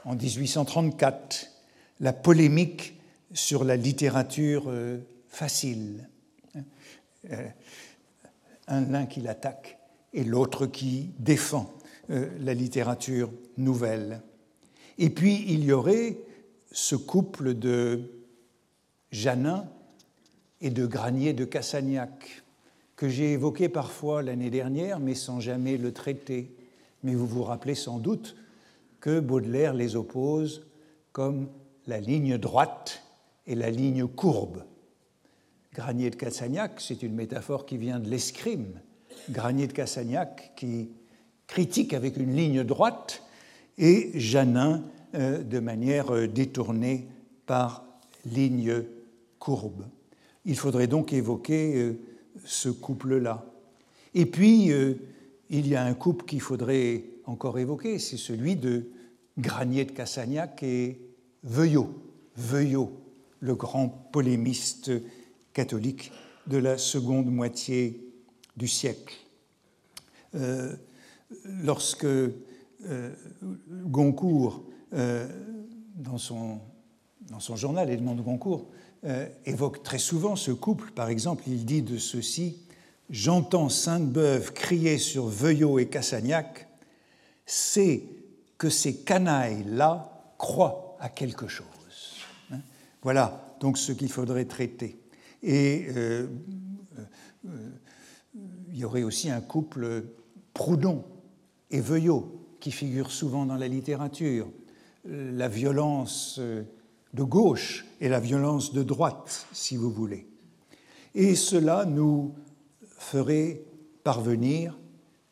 en 0.05 0.15
1834, 0.15 1.49
la 2.01 2.13
polémique 2.13 3.01
sur 3.33 3.65
la 3.65 3.77
littérature 3.77 4.65
euh, 4.69 4.99
facile. 5.29 6.09
Un 8.69 8.81
l'un 8.81 9.07
qui 9.07 9.21
l'attaque 9.21 9.79
et 10.13 10.25
l'autre 10.25 10.67
qui 10.67 11.11
défend 11.19 11.73
euh, 12.11 12.29
la 12.41 12.55
littérature 12.55 13.31
nouvelle. 13.57 14.23
Et 14.99 15.11
puis 15.11 15.45
il 15.49 15.65
y 15.65 15.73
aurait 15.73 16.19
ce 16.73 16.97
couple 16.97 17.55
de 17.55 18.11
Janin 19.11 19.69
et 20.61 20.71
de 20.71 20.87
Granier 20.87 21.33
de 21.33 21.45
Cassagnac, 21.45 22.43
que 22.97 23.09
j'ai 23.09 23.33
évoqué 23.33 23.69
parfois 23.69 24.23
l'année 24.23 24.51
dernière, 24.51 25.01
mais 25.01 25.15
sans 25.15 25.41
jamais 25.41 25.77
le 25.77 25.93
traiter. 25.93 26.55
Mais 27.03 27.15
vous 27.15 27.27
vous 27.27 27.43
rappelez 27.43 27.75
sans 27.75 27.99
doute 27.99 28.37
que 29.03 29.19
Baudelaire 29.19 29.75
les 29.75 29.97
oppose 29.97 30.65
comme 31.11 31.49
la 31.87 31.99
ligne 31.99 32.39
droite 32.39 33.03
et 33.49 33.57
la 33.57 33.69
ligne 33.69 34.07
courbe. 34.07 34.63
Granier 35.75 36.09
de 36.09 36.15
Cassagnac, 36.15 36.81
c'est 36.81 37.03
une 37.03 37.15
métaphore 37.15 37.67
qui 37.67 37.77
vient 37.77 37.99
de 37.99 38.09
l'escrime. 38.09 38.81
Granier 39.29 39.67
de 39.67 39.73
Cassagnac 39.73 40.53
qui 40.55 40.91
critique 41.49 41.95
avec 41.95 42.17
une 42.17 42.37
ligne 42.37 42.63
droite 42.63 43.25
et 43.77 44.13
Janin 44.15 44.85
euh, 45.15 45.43
de 45.43 45.59
manière 45.59 46.15
euh, 46.15 46.29
détournée 46.29 47.09
par 47.45 47.85
ligne 48.25 48.85
courbe. 49.41 49.85
Il 50.45 50.57
faudrait 50.57 50.87
donc 50.87 51.13
évoquer 51.13 51.75
euh, 51.75 51.99
ce 52.45 52.69
couple-là. 52.69 53.45
Et 54.15 54.27
puis, 54.27 54.71
il 55.49 55.67
y 55.67 55.75
a 55.75 55.85
un 55.85 55.95
couple 55.95 56.27
qu'il 56.27 56.43
faudrait 56.43 57.03
encore 57.33 57.59
évoquer, 57.59 57.99
c'est 57.99 58.17
celui 58.17 58.57
de 58.57 58.91
Granier 59.39 59.85
de 59.85 59.93
Cassagnac 59.93 60.63
et 60.63 61.01
Veuillot. 61.43 61.89
Veuillot, 62.37 62.93
le 63.41 63.55
grand 63.55 63.89
polémiste 63.89 64.93
catholique 65.53 66.13
de 66.47 66.59
la 66.59 66.79
seconde 66.79 67.31
moitié 67.31 68.07
du 68.57 68.69
siècle 68.69 69.15
lorsque 71.45 72.05
euh, 72.05 73.15
Goncourt, 73.71 74.65
euh, 74.95 75.29
dans, 75.97 76.19
son, 76.19 76.59
dans 77.31 77.41
son 77.41 77.57
journal, 77.57 77.91
Edmond 77.91 78.15
de 78.15 78.23
Goncourt, 78.23 78.67
euh, 79.05 79.29
évoque 79.47 79.83
très 79.83 79.99
souvent 79.99 80.37
ce 80.37 80.51
couple. 80.51 80.91
Par 80.93 81.09
exemple, 81.09 81.45
il 81.47 81.65
dit 81.65 81.83
de 81.83 81.99
ceci 81.99 82.59
J'entends 83.11 83.69
Sainte-Beuve 83.69 84.53
crier 84.53 84.97
sur 84.97 85.27
Veuillot 85.27 85.79
et 85.79 85.87
Cassagnac, 85.87 86.69
c'est 87.53 88.05
que 88.57 88.71
ces 88.71 88.97
canailles-là 88.97 90.35
croient 90.39 90.97
à 91.01 91.11
quelque 91.11 91.49
chose. 91.49 91.67
Hein? 92.51 92.61
voilà 93.03 93.57
donc 93.61 93.77
ce 93.77 93.93
qu'il 93.93 94.11
faudrait 94.11 94.47
traiter. 94.47 94.99
Et 95.43 95.87
il 97.45 98.77
y 98.77 98.85
aurait 98.85 99.03
aussi 99.03 99.29
un 99.29 99.43
couple 99.43 100.05
Proudhon 100.55 101.05
et 101.71 101.81
Veuillot, 101.81 102.57
qui 102.59 102.71
figure 102.71 103.11
souvent 103.11 103.45
dans 103.45 103.57
la 103.57 103.69
littérature, 103.69 104.51
la 105.05 105.49
violence 105.49 106.41
de 106.41 107.23
gauche 107.23 107.85
et 108.01 108.09
la 108.09 108.21
violence 108.21 108.73
de 108.73 108.83
droite, 108.83 109.47
si 109.53 109.77
vous 109.77 109.91
voulez. 109.91 110.27
Et 111.15 111.35
cela 111.35 111.85
nous 111.85 112.35
ferait 112.99 113.63
parvenir, 114.05 114.79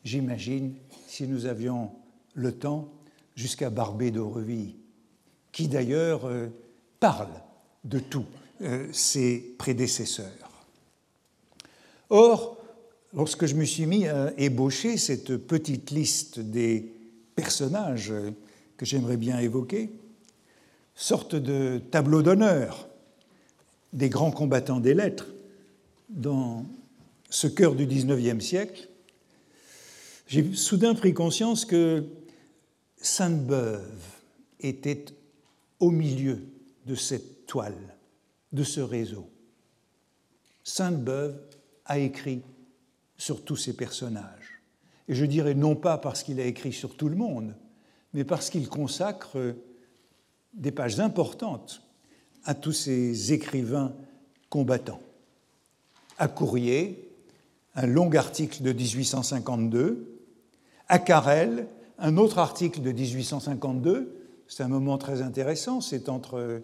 j'imagine, 0.03 0.75
si 1.07 1.27
nous 1.27 1.47
avions 1.47 1.91
le 2.33 2.51
temps, 2.51 2.91
jusqu'à 3.35 3.69
Barbé 3.69 4.11
d'Aurevilly, 4.11 4.75
qui 5.51 5.67
d'ailleurs 5.67 6.25
euh, 6.25 6.47
parle 6.99 7.31
de 7.83 7.99
tous 7.99 8.25
euh, 8.61 8.87
ses 8.91 9.55
prédécesseurs. 9.57 10.27
Or, 12.09 12.57
lorsque 13.13 13.45
je 13.45 13.55
me 13.55 13.65
suis 13.65 13.85
mis 13.85 14.07
à 14.07 14.33
ébaucher 14.37 14.97
cette 14.97 15.37
petite 15.37 15.91
liste 15.91 16.39
des 16.39 16.93
personnages 17.35 18.13
que 18.77 18.85
j'aimerais 18.85 19.17
bien 19.17 19.39
évoquer, 19.39 19.91
sorte 20.95 21.35
de 21.35 21.81
tableau 21.91 22.21
d'honneur 22.21 22.87
des 23.93 24.09
grands 24.09 24.31
combattants 24.31 24.79
des 24.79 24.93
lettres 24.93 25.27
dans 26.09 26.65
ce 27.29 27.47
cœur 27.47 27.75
du 27.75 27.85
XIXe 27.85 28.43
siècle, 28.43 28.89
j'ai 30.27 30.53
soudain 30.53 30.93
pris 30.93 31.13
conscience 31.13 31.65
que 31.65 32.05
Sainte-Beuve 33.01 33.99
était 34.59 35.05
au 35.79 35.89
milieu 35.89 36.39
de 36.85 36.95
cette 36.95 37.47
toile, 37.47 37.95
de 38.51 38.63
ce 38.63 38.79
réseau. 38.79 39.27
Sainte-Beuve 40.63 41.39
a 41.85 41.97
écrit 41.97 42.43
sur 43.17 43.43
tous 43.43 43.55
ces 43.55 43.73
personnages. 43.73 44.61
Et 45.07 45.15
je 45.15 45.25
dirais 45.25 45.55
non 45.55 45.75
pas 45.75 45.97
parce 45.97 46.23
qu'il 46.23 46.39
a 46.39 46.45
écrit 46.45 46.73
sur 46.73 46.95
tout 46.95 47.09
le 47.09 47.15
monde, 47.15 47.55
mais 48.13 48.23
parce 48.23 48.49
qu'il 48.49 48.67
consacre 48.69 49.55
des 50.53 50.71
pages 50.71 50.99
importantes 50.99 51.81
à 52.43 52.53
tous 52.53 52.73
ces 52.73 53.33
écrivains 53.33 53.93
combattants. 54.49 55.01
À 56.17 56.27
Courrier, 56.27 57.09
un 57.75 57.87
long 57.87 58.13
article 58.13 58.61
de 58.61 58.73
1852, 58.73 60.19
à 60.87 60.99
Carrel, 60.99 61.67
un 62.01 62.17
autre 62.17 62.39
article 62.39 62.81
de 62.81 62.91
1852, 62.91 64.17
c'est 64.47 64.63
un 64.63 64.67
moment 64.67 64.97
très 64.97 65.21
intéressant, 65.21 65.79
c'est 65.81 66.09
entre 66.09 66.63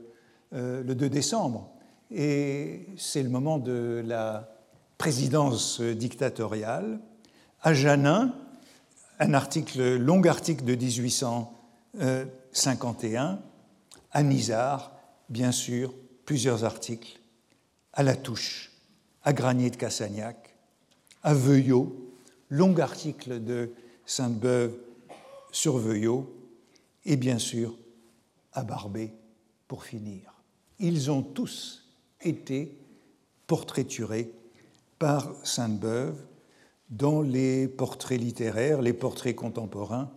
euh, 0.54 0.84
le 0.84 0.96
2 0.96 1.10
décembre 1.10 1.70
et 2.12 2.88
c'est 2.98 3.22
le 3.22 3.30
moment 3.30 3.60
de 3.60 4.04
la 4.06 4.50
présidence 4.98 5.80
dictatoriale, 5.80 7.00
à 7.62 7.76
Janin, 7.76 8.34
un 9.20 9.36
article, 9.36 9.98
long 9.98 10.24
article 10.24 10.66
de 10.66 10.76
1851, 10.76 13.40
à 14.12 14.24
Nizar, 14.24 14.92
bien 15.30 15.52
sûr, 15.52 15.94
plusieurs 16.26 16.64
articles, 16.64 17.20
à 17.94 18.02
La 18.04 18.16
Touche, 18.16 18.72
à 19.24 19.34
Granier 19.34 19.70
de 19.70 19.76
Cassagnac, 19.76 20.56
à 21.22 21.36
Veuillot, 21.36 21.96
long 22.50 22.76
article 22.80 23.44
de 23.44 23.72
Sainte-Beuve 24.06 24.87
sur 25.58 25.80
Veuillot, 25.80 26.32
et 27.04 27.18
bien 27.18 27.40
sûr 27.40 27.76
à 28.54 28.64
Barbé 28.64 29.12
pour 29.68 29.86
finir. 29.86 30.36
Ils 30.78 31.10
ont 31.10 31.24
tous 31.24 31.84
été 32.22 32.78
portraiturés 33.48 34.32
par 35.00 35.34
Sainte-Beuve 35.44 36.16
dans 36.92 37.24
les 37.24 37.68
portraits 37.68 38.22
littéraires, 38.22 38.84
les 38.84 38.94
portraits 38.94 39.36
contemporains 39.36 40.12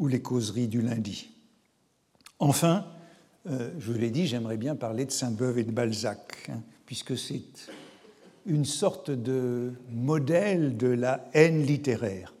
ou 0.00 0.08
les 0.08 0.20
causeries 0.20 0.66
du 0.66 0.82
lundi. 0.82 1.30
Enfin, 2.40 2.84
euh, 3.48 3.70
je 3.78 3.92
vous 3.92 3.98
l'ai 3.98 4.10
dit, 4.10 4.26
j'aimerais 4.26 4.56
bien 4.56 4.74
parler 4.74 5.04
de 5.04 5.12
Sainte-Beuve 5.12 5.58
et 5.58 5.64
de 5.64 5.70
Balzac, 5.70 6.50
hein, 6.50 6.62
puisque 6.84 7.16
c'est 7.16 7.44
une 8.44 8.64
sorte 8.64 9.12
de 9.12 9.72
modèle 9.88 10.76
de 10.76 10.88
la 10.88 11.30
haine 11.32 11.62
littéraire. 11.62 12.34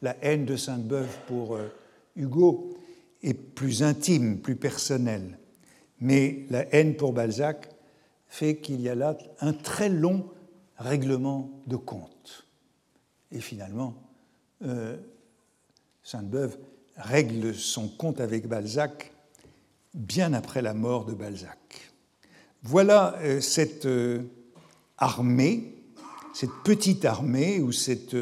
La 0.00 0.16
haine 0.22 0.44
de 0.44 0.54
Sainte-Beuve 0.54 1.12
pour 1.26 1.56
euh, 1.56 1.66
Hugo 2.18 2.76
est 3.22 3.34
plus 3.34 3.82
intime, 3.82 4.40
plus 4.40 4.56
personnelle. 4.56 5.38
Mais 6.00 6.44
la 6.50 6.66
haine 6.74 6.96
pour 6.96 7.12
Balzac 7.12 7.68
fait 8.28 8.58
qu'il 8.58 8.80
y 8.80 8.88
a 8.88 8.94
là 8.94 9.16
un 9.40 9.52
très 9.52 9.88
long 9.88 10.28
règlement 10.76 11.50
de 11.66 11.76
compte. 11.76 12.46
Et 13.32 13.40
finalement, 13.40 13.94
euh, 14.64 14.96
Sainte-Beuve 16.02 16.58
règle 16.96 17.54
son 17.54 17.88
compte 17.88 18.20
avec 18.20 18.48
Balzac 18.48 19.12
bien 19.94 20.32
après 20.32 20.62
la 20.62 20.74
mort 20.74 21.04
de 21.04 21.14
Balzac. 21.14 21.92
Voilà 22.62 23.16
euh, 23.18 23.40
cette 23.40 23.86
euh, 23.86 24.22
armée, 24.96 25.74
cette 26.34 26.54
petite 26.64 27.04
armée 27.04 27.60
ou 27.60 27.72
cette 27.72 28.16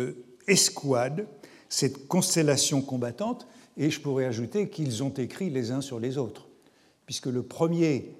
escouade, 0.46 1.26
cette 1.68 2.08
constellation 2.08 2.80
combattante, 2.80 3.46
et 3.76 3.90
je 3.90 4.00
pourrais 4.00 4.24
ajouter 4.24 4.68
qu'ils 4.68 5.02
ont 5.02 5.12
écrit 5.14 5.50
les 5.50 5.70
uns 5.70 5.80
sur 5.80 6.00
les 6.00 6.18
autres, 6.18 6.48
puisque 7.04 7.26
le 7.26 7.42
premier 7.42 8.14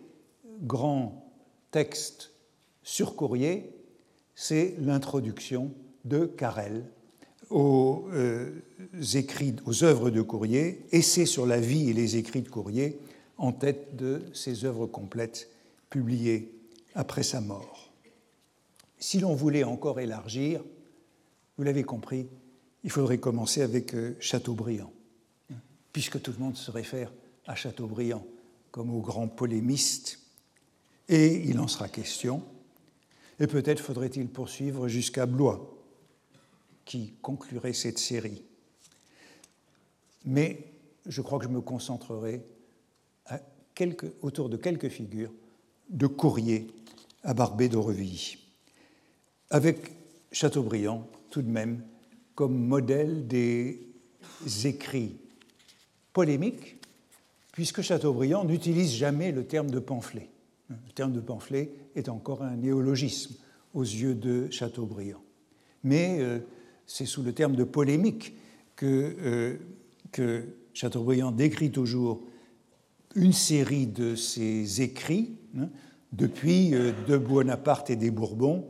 grand 0.63 1.33
texte 1.71 2.33
sur 2.83 3.17
courrier, 3.17 3.71
c'est 4.35 4.77
l'introduction 4.79 5.73
de 6.05 6.27
Carrel 6.27 6.85
aux, 7.51 8.07
euh, 8.13 8.51
écrits, 9.15 9.55
aux 9.65 9.85
œuvres 9.85 10.11
de 10.11 10.23
Courrier, 10.23 10.85
Essai 10.93 11.27
sur 11.27 11.47
la 11.47 11.61
vie 11.61 11.91
et 11.91 11.93
les 11.93 12.17
écrits 12.17 12.43
de 12.43 12.49
Courrier, 12.49 12.99
en 13.39 13.53
tête 13.53 13.97
de 13.97 14.23
ses 14.33 14.65
œuvres 14.65 14.87
complètes 14.87 15.51
publiées 15.91 16.53
après 16.95 17.23
sa 17.23 17.41
mort. 17.41 17.93
Si 18.99 19.21
l'on 19.21 19.35
voulait 19.35 19.65
encore 19.65 20.01
élargir, 20.01 20.65
vous 21.57 21.65
l'avez 21.65 21.85
compris, 21.85 22.27
il 22.85 22.91
faudrait 22.91 23.19
commencer 23.19 23.63
avec 23.63 23.95
euh, 23.95 24.17
Chateaubriand, 24.21 24.93
puisque 25.97 26.21
tout 26.21 26.31
le 26.33 26.45
monde 26.45 26.59
se 26.59 26.71
réfère 26.71 27.11
à 27.47 27.55
Chateaubriand 27.55 28.23
comme 28.71 28.95
au 28.95 29.01
grand 29.01 29.29
polémiste, 29.29 30.19
et 31.09 31.49
il 31.49 31.59
en 31.59 31.69
sera 31.69 31.89
question. 31.89 32.43
Et 33.41 33.47
peut-être 33.47 33.81
faudrait-il 33.81 34.29
poursuivre 34.29 34.89
jusqu'à 34.89 35.25
Blois, 35.25 35.75
qui 36.85 37.15
conclurait 37.23 37.73
cette 37.73 37.99
série. 37.99 38.43
Mais 40.27 40.67
je 41.07 41.23
crois 41.23 41.39
que 41.39 41.47
je 41.47 41.51
me 41.51 41.63
concentrerai 41.63 42.45
autour 44.21 44.51
de 44.51 44.59
quelques 44.59 44.91
figures 44.91 45.33
de 45.89 46.07
courrier 46.07 46.67
à 47.23 47.33
Barbé 47.33 47.71
d'Aurevilly, 47.71 48.37
avec 49.49 49.93
Chateaubriand 50.31 51.09
tout 51.31 51.41
de 51.41 51.49
même 51.49 51.83
comme 52.35 52.55
modèle 52.55 53.27
des 53.27 53.81
écrits 54.63 55.17
polémiques, 56.17 56.79
puisque 57.53 57.83
Chateaubriand 57.83 58.47
n'utilise 58.47 58.95
jamais 58.95 59.33
le 59.33 59.45
terme 59.45 59.71
de 59.71 59.79
pamphlet. 59.79 60.31
Le 60.71 60.93
terme 60.95 61.13
de 61.13 61.21
pamphlet 61.21 61.71
est 61.95 62.09
encore 62.09 62.43
un 62.43 62.57
néologisme 62.57 63.35
aux 63.75 63.83
yeux 63.83 64.15
de 64.15 64.51
Chateaubriand. 64.51 65.21
Mais 65.85 66.17
euh, 66.21 66.39
c'est 66.87 67.05
sous 67.05 67.23
le 67.23 67.35
terme 67.35 67.55
de 67.55 67.65
polémique 67.65 68.33
que, 68.77 69.15
euh, 69.21 69.57
que 70.11 70.45
Chateaubriand 70.73 71.33
décrit 71.33 71.71
toujours 71.71 72.23
une 73.15 73.35
série 73.35 73.87
de 73.87 74.15
ses 74.15 74.81
écrits, 74.81 75.37
hein, 75.59 75.69
depuis 76.13 76.75
euh, 76.75 76.93
De 77.07 77.19
Bonaparte 77.19 77.91
et 77.91 77.97
des 77.97 78.11
Bourbons 78.11 78.67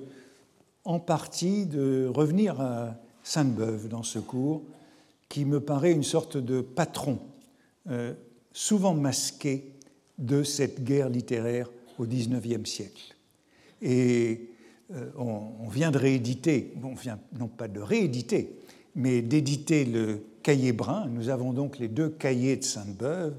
en 0.85 1.01
partie 1.01 1.67
de 1.67 2.11
revenir 2.13 2.61
à 2.61 2.97
Sainte-Beuve 3.23 3.89
dans 3.89 4.03
ce 4.03 4.19
cours, 4.19 4.63
qui 5.29 5.45
me 5.45 5.61
paraît 5.61 5.93
une 5.93 6.05
sorte 6.05 6.37
de 6.37 6.61
patron, 6.61 7.19
euh, 7.91 8.15
souvent 8.53 8.95
masqué 8.95 9.73
de 10.19 10.43
cette 10.43 10.85
guerre 10.85 11.09
littéraire 11.09 11.71
au 11.99 12.07
XIXe 12.07 12.69
siècle. 12.69 13.17
Et 13.83 14.51
euh, 14.95 15.11
on, 15.17 15.69
vient 15.69 15.91
de 15.91 15.99
rééditer, 15.99 16.73
on 16.83 16.95
vient 16.95 17.19
non 17.39 17.49
pas 17.49 17.69
de 17.69 17.81
rééditer, 17.81 18.57
mais 18.95 19.21
d'éditer 19.21 19.85
le 19.85 20.25
cahier 20.43 20.73
brun. 20.73 21.09
Nous 21.09 21.29
avons 21.29 21.53
donc 21.53 21.79
les 21.79 21.89
deux 21.89 22.09
cahiers 22.09 22.57
de 22.57 22.65
Sainte-Beuve, 22.65 23.35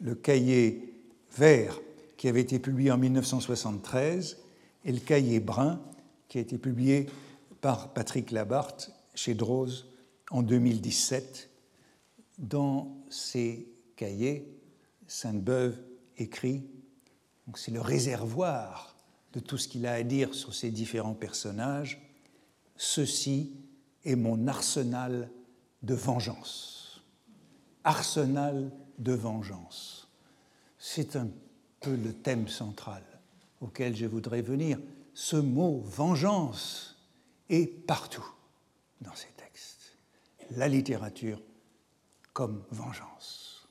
le 0.00 0.14
cahier 0.14 0.94
vert 1.36 1.78
qui 2.16 2.28
avait 2.28 2.40
été 2.40 2.58
publié 2.58 2.90
en 2.90 2.98
1973 2.98 4.38
et 4.84 4.92
le 4.92 5.00
cahier 5.00 5.40
brun 5.40 5.80
qui 6.28 6.38
a 6.38 6.40
été 6.40 6.58
publié 6.58 7.06
par 7.60 7.92
Patrick 7.92 8.30
Labarthe 8.30 8.92
chez 9.14 9.34
Drose 9.34 9.90
en 10.30 10.42
2017. 10.42 11.50
Dans 12.38 12.96
ces 13.10 13.68
cahiers, 13.96 14.48
Sainte-Beuve 15.06 15.76
écrit, 16.16 16.64
c'est 17.54 17.72
le 17.72 17.80
réservoir 17.80 18.97
de 19.38 19.44
tout 19.44 19.56
ce 19.56 19.68
qu'il 19.68 19.86
a 19.86 19.92
à 19.92 20.02
dire 20.02 20.34
sur 20.34 20.52
ces 20.52 20.70
différents 20.70 21.14
personnages, 21.14 22.00
ceci 22.76 23.52
est 24.04 24.16
mon 24.16 24.48
arsenal 24.48 25.30
de 25.82 25.94
vengeance. 25.94 27.02
Arsenal 27.84 28.72
de 28.98 29.12
vengeance. 29.12 30.08
C'est 30.76 31.14
un 31.14 31.28
peu 31.80 31.94
le 31.94 32.12
thème 32.12 32.48
central 32.48 33.02
auquel 33.60 33.94
je 33.94 34.06
voudrais 34.06 34.42
venir, 34.42 34.78
ce 35.14 35.36
mot 35.36 35.80
vengeance 35.84 36.96
est 37.48 37.66
partout 37.66 38.28
dans 39.00 39.14
ces 39.14 39.28
textes. 39.36 39.96
La 40.50 40.66
littérature 40.66 41.40
comme 42.32 42.64
vengeance, 42.70 43.68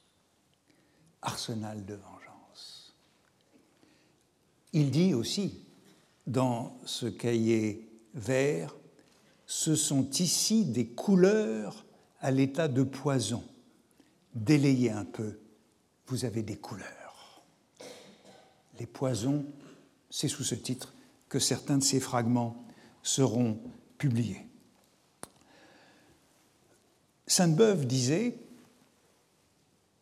arsenal 1.21 1.85
de 1.85 1.95
vengeance. 1.95 2.16
Il 4.73 4.91
dit 4.91 5.13
aussi 5.13 5.59
dans 6.25 6.77
ce 6.85 7.05
cahier 7.05 7.87
vert, 8.13 8.75
ce 9.45 9.75
sont 9.75 10.09
ici 10.11 10.65
des 10.65 10.87
couleurs 10.87 11.85
à 12.19 12.31
l'état 12.31 12.67
de 12.67 12.83
poison. 12.83 13.43
Délayez 14.35 14.91
un 14.91 15.05
peu, 15.05 15.39
vous 16.07 16.25
avez 16.25 16.43
des 16.43 16.57
couleurs. 16.57 17.43
Les 18.79 18.85
poisons 18.85 19.45
c'est 20.09 20.27
sous 20.27 20.43
ce 20.43 20.55
titre 20.55 20.93
que 21.29 21.39
certains 21.39 21.77
de 21.77 21.83
ces 21.83 21.99
fragments 21.99 22.65
seront 23.03 23.59
publiés. 23.97 24.45
Sainte-Beuve 27.25 27.85
disait 27.85 28.37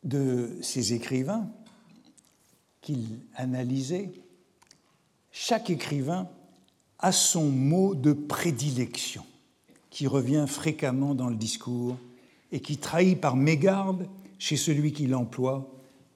de 0.04 0.58
ses 0.62 0.94
écrivains 0.94 1.50
qu'il 2.82 3.20
analysait, 3.36 4.12
chaque 5.38 5.70
écrivain 5.70 6.30
a 6.98 7.12
son 7.12 7.50
mot 7.50 7.94
de 7.94 8.14
prédilection 8.14 9.26
qui 9.90 10.08
revient 10.08 10.46
fréquemment 10.48 11.14
dans 11.14 11.28
le 11.28 11.36
discours 11.36 11.98
et 12.54 12.62
qui 12.62 12.78
trahit 12.78 13.20
par 13.20 13.36
mégarde 13.36 14.08
chez 14.40 14.56
celui 14.56 14.94
qui 14.94 15.08
l'emploie 15.08 15.70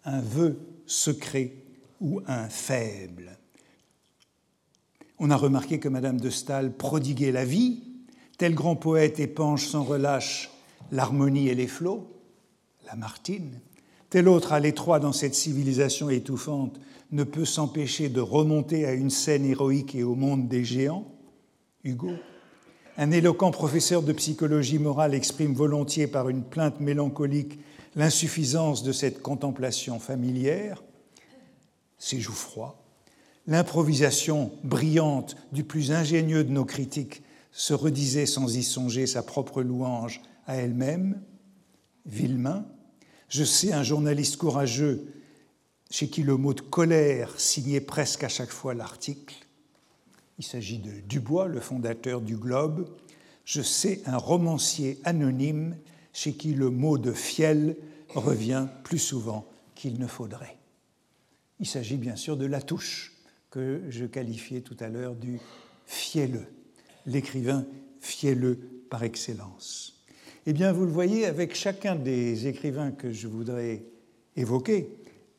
un 0.05 0.21
vœu 0.21 0.57
secret 0.85 1.51
ou 1.99 2.21
un 2.27 2.47
faible. 2.47 3.37
On 5.19 5.31
a 5.31 5.35
remarqué 5.35 5.79
que 5.79 5.89
Madame 5.89 6.21
de 6.21 6.29
Staël 6.29 6.71
prodiguait 6.71 7.33
la 7.33 7.43
vie, 7.43 7.83
tel 8.37 8.55
grand 8.55 8.77
poète 8.77 9.19
épanche 9.19 9.67
sans 9.67 9.83
relâche 9.83 10.49
l'harmonie 10.93 11.49
et 11.49 11.55
les 11.55 11.67
flots, 11.67 12.09
Lamartine, 12.87 13.59
tel 14.09 14.27
autre 14.27 14.53
à 14.53 14.59
l'étroit 14.59 14.99
dans 14.99 15.11
cette 15.11 15.35
civilisation 15.35 16.09
étouffante 16.09 16.79
ne 17.11 17.23
peut 17.23 17.45
s'empêcher 17.45 18.09
de 18.09 18.21
remonter 18.21 18.85
à 18.85 18.93
une 18.93 19.09
scène 19.09 19.45
héroïque 19.45 19.95
et 19.95 20.03
au 20.03 20.15
monde 20.15 20.47
des 20.47 20.63
géants, 20.63 21.11
Hugo. 21.83 22.11
Un 22.97 23.11
éloquent 23.11 23.51
professeur 23.51 24.01
de 24.03 24.13
psychologie 24.13 24.79
morale 24.79 25.13
exprime 25.13 25.53
volontiers 25.53 26.07
par 26.07 26.29
une 26.29 26.43
plainte 26.43 26.79
mélancolique 26.79 27.59
l'insuffisance 27.95 28.83
de 28.83 28.91
cette 28.91 29.21
contemplation 29.21 29.99
familière, 29.99 30.83
c'est 31.97 32.19
Jouffroy 32.19 32.79
l'improvisation 33.49 34.51
brillante 34.63 35.35
du 35.51 35.63
plus 35.63 35.91
ingénieux 35.91 36.43
de 36.43 36.51
nos 36.51 36.65
critiques 36.65 37.23
se 37.51 37.73
redisait 37.73 38.27
sans 38.27 38.55
y 38.55 38.63
songer 38.63 39.07
sa 39.07 39.23
propre 39.23 39.63
louange 39.63 40.21
à 40.45 40.55
elle-même, 40.55 41.19
Villemain, 42.05 42.65
je 43.29 43.43
sais 43.43 43.71
un 43.71 43.83
journaliste 43.83 44.37
courageux 44.37 45.07
chez 45.91 46.09
qui 46.09 46.23
le 46.23 46.37
mot 46.37 46.53
de 46.53 46.61
colère 46.61 47.39
signait 47.39 47.81
presque 47.81 48.23
à 48.23 48.29
chaque 48.29 48.49
fois 48.49 48.73
l'article. 48.73 49.35
Il 50.37 50.45
s'agit 50.45 50.79
de 50.79 50.91
Dubois, 51.01 51.47
le 51.47 51.59
fondateur 51.59 52.21
du 52.21 52.37
Globe. 52.37 52.89
Je 53.45 53.61
sais 53.61 54.01
un 54.05 54.17
romancier 54.17 54.99
anonyme 55.03 55.75
chez 56.13 56.33
qui 56.33 56.53
le 56.53 56.69
mot 56.69 56.97
de 56.97 57.11
fiel 57.11 57.75
revient 58.09 58.67
plus 58.83 58.99
souvent 58.99 59.45
qu'il 59.75 59.99
ne 59.99 60.07
faudrait. 60.07 60.57
Il 61.59 61.67
s'agit 61.67 61.97
bien 61.97 62.15
sûr 62.15 62.37
de 62.37 62.45
Latouche, 62.45 63.13
que 63.49 63.81
je 63.89 64.05
qualifiais 64.05 64.61
tout 64.61 64.77
à 64.79 64.87
l'heure 64.87 65.15
du 65.15 65.39
fielleux, 65.85 66.45
l'écrivain 67.05 67.65
fielleux 67.99 68.59
par 68.89 69.03
excellence. 69.03 69.98
Eh 70.45 70.53
bien, 70.53 70.71
vous 70.71 70.85
le 70.85 70.91
voyez, 70.91 71.25
avec 71.25 71.53
chacun 71.53 71.95
des 71.95 72.47
écrivains 72.47 72.91
que 72.91 73.11
je 73.11 73.27
voudrais 73.27 73.83
évoquer 74.37 74.89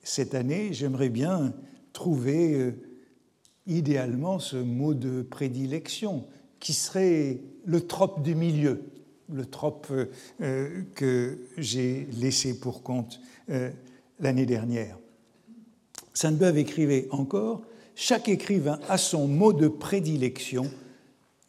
cette 0.03 0.35
année, 0.35 0.73
j'aimerais 0.73 1.09
bien 1.09 1.55
trouver 1.95 2.55
euh, 2.55 2.73
idéalement 3.67 4.39
ce 4.39 4.57
mot 4.57 4.93
de 4.93 5.23
prédilection 5.23 6.27
qui 6.59 6.75
serait 6.75 7.39
le 7.65 7.81
trope 7.81 8.23
du 8.23 8.35
milieu, 8.35 8.83
le 9.33 9.47
trope 9.47 9.89
euh, 9.91 10.07
euh, 10.43 10.83
que 10.95 11.39
j'ai 11.57 12.07
laissé 12.13 12.59
pour 12.59 12.83
compte 12.83 13.21
l'année 14.21 14.47
dernière. 14.47 14.97
Sainte-Beuve 16.15 16.59
écrivait 16.59 17.09
encore 17.11 17.63
Chaque 17.97 18.29
écrivain 18.29 18.79
a 18.89 18.97
son 18.97 19.27
mot 19.27 19.53
de 19.53 19.67
prédilection, 19.67 20.71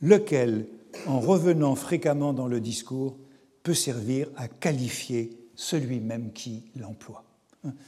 lequel, 0.01 0.65
en 1.05 1.19
revenant 1.19 1.75
fréquemment 1.75 2.33
dans 2.33 2.47
le 2.47 2.59
discours, 2.59 3.17
peut 3.63 3.73
servir 3.73 4.27
à 4.35 4.47
qualifier 4.47 5.37
celui 5.55 5.99
même 5.99 6.31
qui 6.33 6.63
l'emploie. 6.79 7.23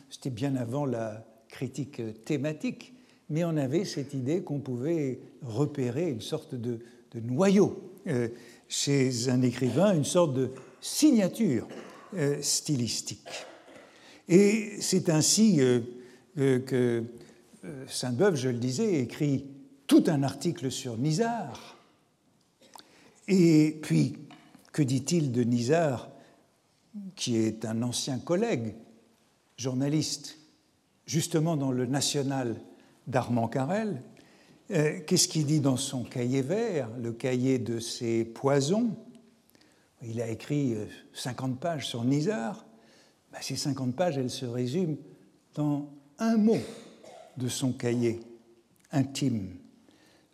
C'était 0.10 0.30
bien 0.30 0.56
avant 0.56 0.86
la 0.86 1.26
critique 1.50 2.02
thématique, 2.26 2.94
mais 3.30 3.44
on 3.44 3.58
avait 3.58 3.86
cette 3.86 4.14
idée 4.14 4.42
qu'on 4.42 4.60
pouvait 4.60 5.20
repérer 5.42 6.10
une 6.10 6.22
sorte 6.22 6.56
de, 6.56 6.80
noyau 7.16 7.92
euh, 8.08 8.30
chez 8.68 9.30
un 9.30 9.42
écrivain, 9.42 9.96
une 9.96 10.04
sorte 10.04 10.34
de 10.34 10.50
signature 10.82 11.68
euh, 12.16 12.42
stylistique. 12.42 13.30
Et 14.28 14.78
c'est 14.80 15.10
ainsi 15.10 15.60
euh, 15.62 15.82
que 16.60 17.04
Sainte-Beuve, 17.88 18.36
je 18.36 18.50
le 18.50 18.58
disais, 18.58 18.96
écrit 18.96 19.46
tout 19.88 20.04
un 20.08 20.24
article 20.24 20.72
sur 20.72 20.98
Nizar. 20.98 21.78
Et 23.28 23.80
puis, 23.82 24.16
que 24.74 24.82
dit-il 24.82 25.32
de 25.32 25.44
Nizar, 25.44 26.10
qui 27.16 27.38
est 27.38 27.64
un 27.64 27.82
ancien 27.84 28.20
collègue, 28.20 28.76
journaliste, 29.56 30.40
justement 31.06 31.56
dans 31.56 31.72
le 31.72 31.86
National 31.86 32.60
d'Armand 33.08 33.48
Carrel 33.48 34.02
euh, 34.72 35.00
Qu'est-ce 35.06 35.28
qu'il 35.28 35.46
dit 35.46 35.60
dans 35.60 35.78
son 35.78 36.04
cahier 36.04 36.42
vert, 36.42 36.90
le 37.00 37.14
cahier 37.14 37.60
de 37.60 37.80
ses 37.80 38.26
poisons? 38.26 38.98
Il 40.02 40.20
a 40.22 40.28
écrit 40.28 40.76
50 41.14 41.52
euh, 41.52 41.56
pages 41.56 41.88
sur 41.88 42.04
Nizar. 42.04 42.66
Ben, 43.32 43.40
ces 43.42 43.56
50 43.56 43.96
pages, 43.96 44.18
elles 44.18 44.30
se 44.30 44.46
résument 44.46 44.98
dans 45.54 45.88
un 46.18 46.38
mot 46.38 46.60
de 47.38 47.48
son 47.48 47.74
cahier 47.74 48.22
intime. 48.92 49.56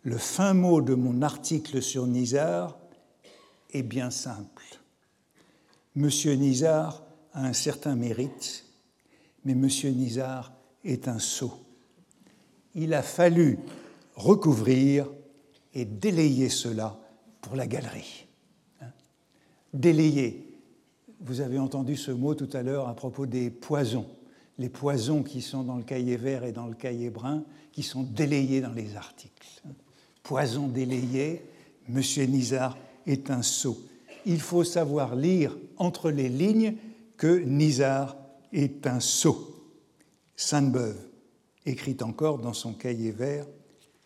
Le 0.02 0.16
fin 0.16 0.54
mot 0.54 0.80
de 0.80 0.94
mon 0.94 1.20
article 1.20 1.82
sur 1.82 2.06
Nizar 2.06 2.79
est 3.72 3.82
bien 3.82 4.10
simple. 4.10 4.64
Monsieur 5.94 6.34
Nizar 6.34 7.02
a 7.32 7.46
un 7.46 7.52
certain 7.52 7.96
mérite, 7.96 8.64
mais 9.44 9.54
Monsieur 9.54 9.90
Nizar 9.90 10.52
est 10.84 11.08
un 11.08 11.18
sot. 11.18 11.52
Il 12.74 12.94
a 12.94 13.02
fallu 13.02 13.58
recouvrir 14.14 15.08
et 15.74 15.84
délayer 15.84 16.48
cela 16.48 16.98
pour 17.40 17.56
la 17.56 17.66
galerie. 17.66 18.26
Hein? 18.80 18.92
Délayer. 19.72 20.46
Vous 21.20 21.40
avez 21.40 21.58
entendu 21.58 21.96
ce 21.96 22.10
mot 22.10 22.34
tout 22.34 22.48
à 22.52 22.62
l'heure 22.62 22.88
à 22.88 22.94
propos 22.94 23.26
des 23.26 23.50
poisons. 23.50 24.06
Les 24.58 24.68
poisons 24.68 25.22
qui 25.22 25.42
sont 25.42 25.62
dans 25.62 25.76
le 25.76 25.82
cahier 25.82 26.16
vert 26.16 26.44
et 26.44 26.52
dans 26.52 26.66
le 26.66 26.74
cahier 26.74 27.10
brun, 27.10 27.44
qui 27.72 27.82
sont 27.82 28.02
délayés 28.02 28.60
dans 28.60 28.72
les 28.72 28.96
articles. 28.96 29.62
Poison 30.22 30.68
délayé, 30.68 31.42
Monsieur 31.88 32.24
Nizar 32.24 32.76
est 33.06 33.30
un 33.30 33.42
sot. 33.42 33.78
Il 34.26 34.40
faut 34.40 34.64
savoir 34.64 35.16
lire 35.16 35.56
entre 35.76 36.10
les 36.10 36.28
lignes 36.28 36.76
que 37.16 37.38
Nizar 37.40 38.16
est 38.52 38.86
un 38.86 39.00
sot. 39.00 39.56
Sainte-Beuve 40.36 40.98
écrit 41.66 41.96
encore 42.02 42.38
dans 42.38 42.52
son 42.52 42.72
cahier 42.72 43.10
vert 43.10 43.46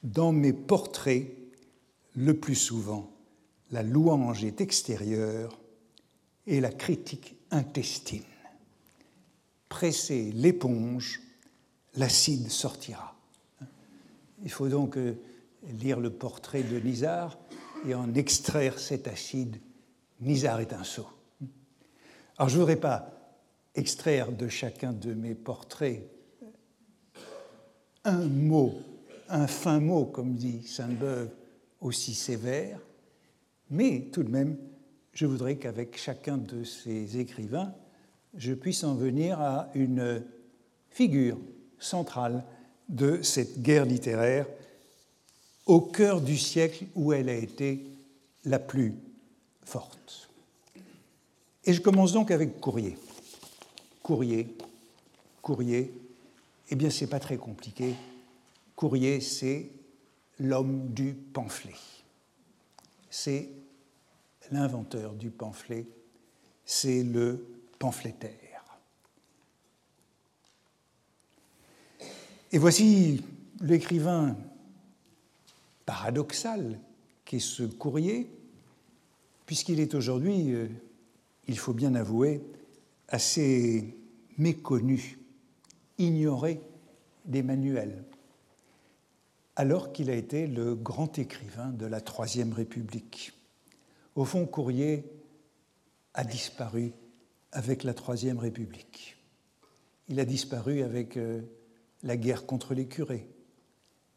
Dans 0.02 0.32
mes 0.32 0.52
portraits, 0.52 1.28
le 2.14 2.34
plus 2.34 2.54
souvent, 2.54 3.10
la 3.70 3.82
louange 3.82 4.44
est 4.44 4.60
extérieure 4.60 5.58
et 6.46 6.60
la 6.60 6.70
critique 6.70 7.36
intestine. 7.50 8.22
Pressez 9.68 10.30
l'éponge, 10.32 11.20
l'acide 11.96 12.50
sortira. 12.50 13.16
Il 14.44 14.50
faut 14.50 14.68
donc 14.68 14.96
euh, 14.96 15.16
lire 15.80 15.98
le 15.98 16.10
portrait 16.10 16.62
de 16.62 16.78
Nizar 16.78 17.38
et 17.86 17.94
en 17.94 18.14
extraire 18.14 18.78
cet 18.78 19.08
acide. 19.08 19.56
Nizar 20.20 20.60
est 20.60 20.72
un 20.72 20.84
sot. 20.84 21.08
Alors 22.38 22.48
je 22.48 22.54
ne 22.54 22.60
voudrais 22.60 22.76
pas 22.76 23.10
extraire 23.74 24.32
de 24.32 24.48
chacun 24.48 24.92
de 24.92 25.14
mes 25.14 25.34
portraits 25.34 26.02
un 28.04 28.26
mot, 28.26 28.74
un 29.28 29.46
fin 29.46 29.80
mot, 29.80 30.04
comme 30.04 30.34
dit 30.34 30.62
Sainte-Beuve, 30.62 31.30
aussi 31.80 32.14
sévère, 32.14 32.78
mais 33.70 34.08
tout 34.12 34.22
de 34.22 34.30
même, 34.30 34.58
je 35.12 35.26
voudrais 35.26 35.56
qu'avec 35.56 35.96
chacun 35.96 36.36
de 36.36 36.64
ces 36.64 37.18
écrivains, 37.18 37.74
je 38.36 38.52
puisse 38.52 38.84
en 38.84 38.94
venir 38.94 39.40
à 39.40 39.70
une 39.74 40.22
figure 40.88 41.38
centrale 41.78 42.44
de 42.88 43.22
cette 43.22 43.62
guerre 43.62 43.86
littéraire 43.86 44.46
au 45.66 45.80
cœur 45.80 46.20
du 46.20 46.36
siècle 46.36 46.86
où 46.94 47.12
elle 47.12 47.28
a 47.28 47.34
été 47.34 47.84
la 48.44 48.58
plus 48.58 48.94
forte. 49.64 50.28
Et 51.64 51.72
je 51.72 51.80
commence 51.80 52.12
donc 52.12 52.30
avec 52.30 52.60
Courrier. 52.60 52.98
Courrier, 54.02 54.54
Courrier, 55.40 55.92
eh 56.70 56.76
bien, 56.76 56.90
ce 56.90 57.04
n'est 57.04 57.10
pas 57.10 57.20
très 57.20 57.38
compliqué. 57.38 57.94
Courrier, 58.76 59.20
c'est 59.20 59.70
l'homme 60.38 60.88
du 60.92 61.14
pamphlet. 61.14 61.74
C'est 63.08 63.48
l'inventeur 64.50 65.14
du 65.14 65.30
pamphlet. 65.30 65.86
C'est 66.66 67.02
le 67.02 67.46
pamphlétaire. 67.78 68.42
Et 72.52 72.58
voici 72.58 73.24
l'écrivain 73.60 74.36
paradoxal 75.86 76.80
qu'est 77.24 77.38
ce 77.38 77.62
courrier, 77.62 78.30
puisqu'il 79.46 79.80
est 79.80 79.94
aujourd'hui, 79.94 80.52
euh, 80.52 80.68
il 81.46 81.58
faut 81.58 81.72
bien 81.72 81.94
avouer, 81.94 82.42
assez 83.08 83.96
méconnu 84.38 85.18
ignoré 85.98 86.60
des 87.24 87.42
manuels, 87.42 88.04
alors 89.56 89.92
qu'il 89.92 90.10
a 90.10 90.14
été 90.14 90.46
le 90.46 90.74
grand 90.74 91.18
écrivain 91.18 91.68
de 91.70 91.86
la 91.86 92.00
Troisième 92.00 92.52
République. 92.52 93.32
Au 94.14 94.24
fond, 94.24 94.46
Courrier 94.46 95.04
a 96.14 96.24
disparu 96.24 96.92
avec 97.52 97.84
la 97.84 97.94
Troisième 97.94 98.38
République. 98.38 99.16
Il 100.08 100.20
a 100.20 100.24
disparu 100.24 100.82
avec 100.82 101.16
euh, 101.16 101.40
la 102.02 102.16
guerre 102.16 102.46
contre 102.46 102.74
les 102.74 102.86
curés, 102.86 103.28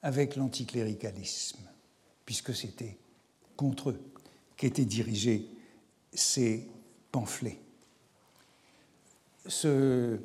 avec 0.02 0.36
l'anticléricalisme, 0.36 1.60
puisque 2.26 2.54
c'était 2.56 2.98
contre 3.56 3.92
eux 3.92 4.02
qu'étaient 4.56 4.86
dirigés 4.86 5.48
ces 6.14 6.68
pamphlets. 7.12 7.60
Ce, 9.46 10.20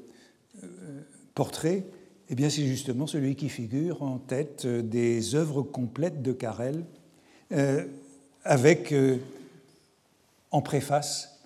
euh, 0.64 1.00
portrait, 1.34 1.84
eh 2.28 2.34
bien, 2.34 2.50
c'est 2.50 2.66
justement 2.66 3.06
celui 3.06 3.36
qui 3.36 3.48
figure 3.48 4.02
en 4.02 4.18
tête 4.18 4.64
euh, 4.64 4.82
des 4.82 5.34
œuvres 5.34 5.62
complètes 5.62 6.22
de 6.22 6.32
Carrel, 6.32 6.84
euh, 7.52 7.86
avec 8.44 8.94
en 10.50 10.62
préface 10.62 11.38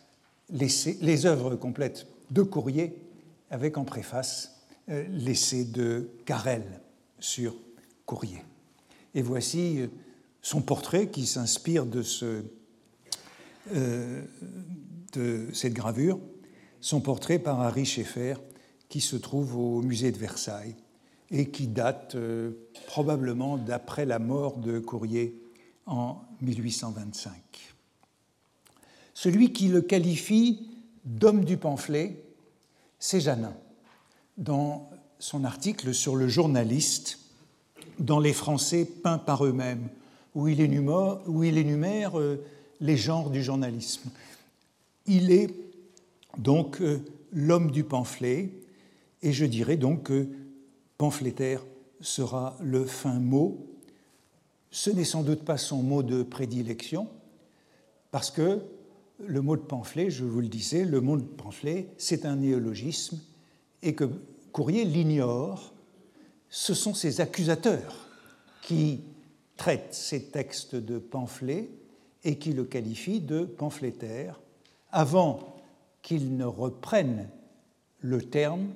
les, 0.50 1.26
œuvres 1.26 1.54
complètes 1.54 2.06
de 2.30 2.42
Courrier, 2.42 2.96
avec 3.50 3.76
en 3.76 3.84
préface 3.84 4.56
l'essai 4.88 5.64
de 5.64 6.08
Carrel 6.24 6.64
sur 7.18 7.54
Courrier. 8.06 8.42
Et 9.14 9.22
voici 9.22 9.80
son 10.40 10.62
portrait 10.62 11.10
qui 11.10 11.26
s'inspire 11.26 11.84
de, 11.86 12.02
ce, 12.02 12.42
de 13.72 15.48
cette 15.52 15.74
gravure, 15.74 16.18
son 16.80 17.00
portrait 17.00 17.38
par 17.38 17.60
Harry 17.60 17.84
Schaeffer 17.84 18.36
qui 18.88 19.00
se 19.00 19.16
trouve 19.16 19.56
au 19.56 19.82
musée 19.82 20.12
de 20.12 20.18
Versailles 20.18 20.76
et 21.30 21.50
qui 21.50 21.66
date 21.66 22.14
euh, 22.14 22.52
probablement 22.86 23.56
d'après 23.56 24.06
la 24.06 24.18
mort 24.18 24.58
de 24.58 24.78
Courrier 24.78 25.40
en 25.86 26.20
1825. 26.40 27.32
Celui 29.14 29.52
qui 29.52 29.68
le 29.68 29.80
qualifie 29.80 30.68
d'homme 31.04 31.44
du 31.44 31.56
pamphlet, 31.56 32.22
c'est 32.98 33.20
Janin, 33.20 33.56
dans 34.36 34.90
son 35.18 35.44
article 35.44 35.94
sur 35.94 36.16
le 36.16 36.28
journaliste 36.28 37.18
dans 37.98 38.20
Les 38.20 38.32
Français 38.32 38.84
peints 38.84 39.18
par 39.18 39.44
eux-mêmes, 39.44 39.88
où 40.34 40.48
il 40.48 40.60
énumère, 40.60 42.18
euh, 42.18 42.44
les 42.80 42.96
genres 42.96 43.30
du 43.30 43.42
journalisme. 43.42 44.10
Il 45.06 45.30
est 45.30 45.48
donc 46.36 46.80
euh, 46.80 47.00
l'homme 47.32 47.70
du 47.70 47.84
pamphlet, 47.84 48.50
et 49.22 49.32
je 49.32 49.46
dirais 49.46 49.76
donc 49.76 50.04
que 50.04 50.26
pamphlétaire 50.98 51.64
sera 52.00 52.56
le 52.60 52.84
fin 52.84 53.18
mot. 53.18 53.66
Ce 54.70 54.90
n'est 54.90 55.04
sans 55.04 55.22
doute 55.22 55.42
pas 55.42 55.56
son 55.56 55.82
mot 55.82 56.02
de 56.02 56.22
prédilection, 56.22 57.08
parce 58.10 58.30
que 58.30 58.60
le 59.18 59.40
mot 59.40 59.56
de 59.56 59.62
pamphlet, 59.62 60.10
je 60.10 60.24
vous 60.24 60.40
le 60.40 60.48
disais, 60.48 60.84
le 60.84 61.00
mot 61.00 61.16
de 61.16 61.22
pamphlet, 61.22 61.88
c'est 61.96 62.26
un 62.26 62.36
néologisme, 62.36 63.20
et 63.82 63.94
que 63.94 64.10
Courrier 64.56 64.86
l'ignore. 64.86 65.74
Ce 66.48 66.74
sont 66.74 66.94
ses 66.94 67.20
accusateurs 67.20 68.08
qui 68.62 69.00
traitent 69.56 69.94
ces 69.94 70.24
textes 70.24 70.74
de 70.74 70.98
pamphlets 70.98 71.70
et 72.24 72.38
qui 72.38 72.52
le 72.52 72.64
qualifient 72.64 73.20
de 73.20 73.44
pamphlétaire 73.44 74.40
avant 74.90 75.56
qu'il 76.02 76.36
ne 76.36 76.44
reprenne 76.44 77.28
le 78.00 78.22
terme 78.22 78.68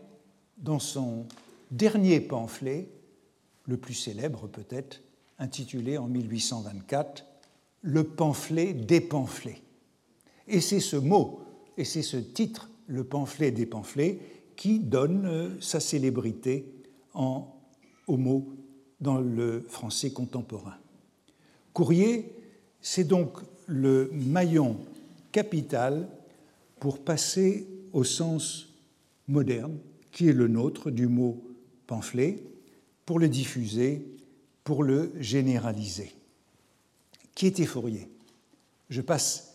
dans 0.58 0.78
son 0.78 1.26
dernier 1.70 2.20
pamphlet, 2.20 2.88
le 3.66 3.76
plus 3.76 3.94
célèbre 3.94 4.48
peut-être, 4.48 5.00
intitulé 5.38 5.96
en 5.98 6.06
1824 6.06 7.24
Le 7.82 8.04
pamphlet 8.04 8.74
des 8.74 9.00
pamphlets. 9.00 9.62
Et 10.48 10.60
c'est 10.60 10.80
ce 10.80 10.96
mot 10.96 11.40
et 11.76 11.84
c'est 11.84 12.02
ce 12.02 12.18
titre, 12.18 12.68
le 12.86 13.04
pamphlet 13.04 13.50
des 13.50 13.66
pamphlets, 13.66 14.18
qui 14.56 14.80
donne 14.80 15.24
euh, 15.24 15.60
sa 15.60 15.80
célébrité 15.80 16.74
en, 17.14 17.59
au 18.10 18.16
mot 18.16 18.48
dans 19.00 19.20
le 19.20 19.64
français 19.68 20.10
contemporain. 20.10 20.76
Courrier, 21.72 22.32
c'est 22.82 23.04
donc 23.04 23.38
le 23.66 24.10
maillon 24.12 24.78
capital 25.30 26.08
pour 26.80 26.98
passer 26.98 27.68
au 27.92 28.02
sens 28.02 28.68
moderne, 29.28 29.78
qui 30.10 30.28
est 30.28 30.32
le 30.32 30.48
nôtre 30.48 30.90
du 30.90 31.06
mot 31.06 31.40
pamphlet, 31.86 32.42
pour 33.06 33.20
le 33.20 33.28
diffuser, 33.28 34.04
pour 34.64 34.82
le 34.82 35.12
généraliser. 35.20 36.12
Qui 37.34 37.46
était 37.46 37.64
Fourier 37.64 38.08
Je 38.88 39.00
passe 39.00 39.54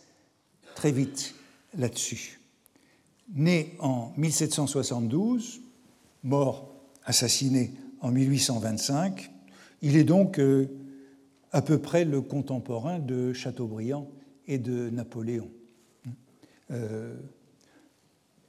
très 0.74 0.92
vite 0.92 1.34
là-dessus. 1.76 2.40
Né 3.34 3.74
en 3.80 4.12
1772, 4.16 5.60
mort, 6.22 6.72
assassiné 7.04 7.72
en 8.00 8.10
1825, 8.10 9.30
il 9.82 9.96
est 9.96 10.04
donc 10.04 10.38
euh, 10.38 10.66
à 11.52 11.62
peu 11.62 11.78
près 11.78 12.04
le 12.04 12.20
contemporain 12.20 12.98
de 12.98 13.32
Chateaubriand 13.32 14.10
et 14.46 14.58
de 14.58 14.90
Napoléon. 14.90 15.50
Euh, 16.70 17.14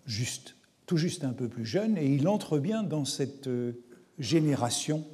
juste, 0.05 0.55
tout 0.85 0.97
juste 0.97 1.23
un 1.23 1.33
peu 1.33 1.47
plus 1.47 1.65
jeune, 1.65 1.97
et 1.97 2.07
il 2.07 2.27
entre 2.27 2.59
bien 2.59 2.83
dans 2.83 3.05
cette 3.05 3.47
euh, 3.47 3.73
génération 4.19 5.05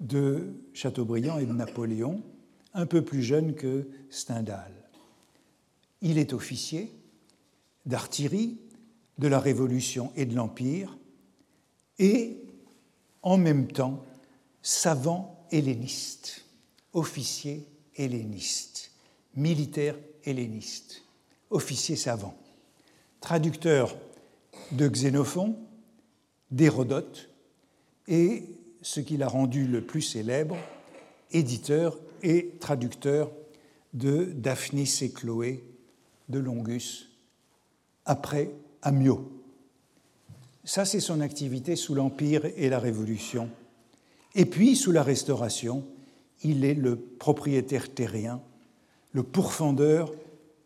de 0.00 0.54
Chateaubriand 0.72 1.38
et 1.38 1.46
de 1.46 1.52
Napoléon, 1.52 2.22
un 2.74 2.86
peu 2.86 3.02
plus 3.02 3.22
jeune 3.22 3.54
que 3.54 3.88
Stendhal. 4.10 4.72
Il 6.00 6.18
est 6.18 6.32
officier 6.32 6.92
d'artillerie 7.86 8.58
de 9.18 9.26
la 9.28 9.40
Révolution 9.40 10.12
et 10.16 10.26
de 10.26 10.34
l'Empire, 10.34 10.96
et 11.98 12.47
en 13.28 13.36
même 13.36 13.66
temps 13.66 14.02
savant 14.62 15.46
helléniste, 15.50 16.46
officier 16.94 17.68
helléniste, 17.94 18.90
militaire 19.34 19.96
helléniste, 20.24 21.02
officier 21.50 21.94
savant, 21.94 22.34
traducteur 23.20 23.94
de 24.72 24.88
Xénophon, 24.88 25.58
d'Hérodote, 26.50 27.28
et 28.06 28.44
ce 28.80 29.00
qui 29.00 29.18
l'a 29.18 29.28
rendu 29.28 29.66
le 29.66 29.84
plus 29.84 30.00
célèbre, 30.00 30.56
éditeur 31.30 31.98
et 32.22 32.54
traducteur 32.60 33.30
de 33.92 34.24
Daphnis 34.24 35.00
et 35.02 35.10
Chloé 35.10 35.62
de 36.30 36.38
Longus, 36.38 37.10
après 38.06 38.50
Amio. 38.80 39.37
Ça, 40.68 40.84
c'est 40.84 41.00
son 41.00 41.22
activité 41.22 41.76
sous 41.76 41.94
l'Empire 41.94 42.44
et 42.44 42.68
la 42.68 42.78
Révolution. 42.78 43.48
Et 44.34 44.44
puis, 44.44 44.76
sous 44.76 44.92
la 44.92 45.02
Restauration, 45.02 45.82
il 46.42 46.62
est 46.62 46.74
le 46.74 46.96
propriétaire 46.96 47.94
terrien, 47.94 48.42
le 49.12 49.22
pourfendeur 49.22 50.12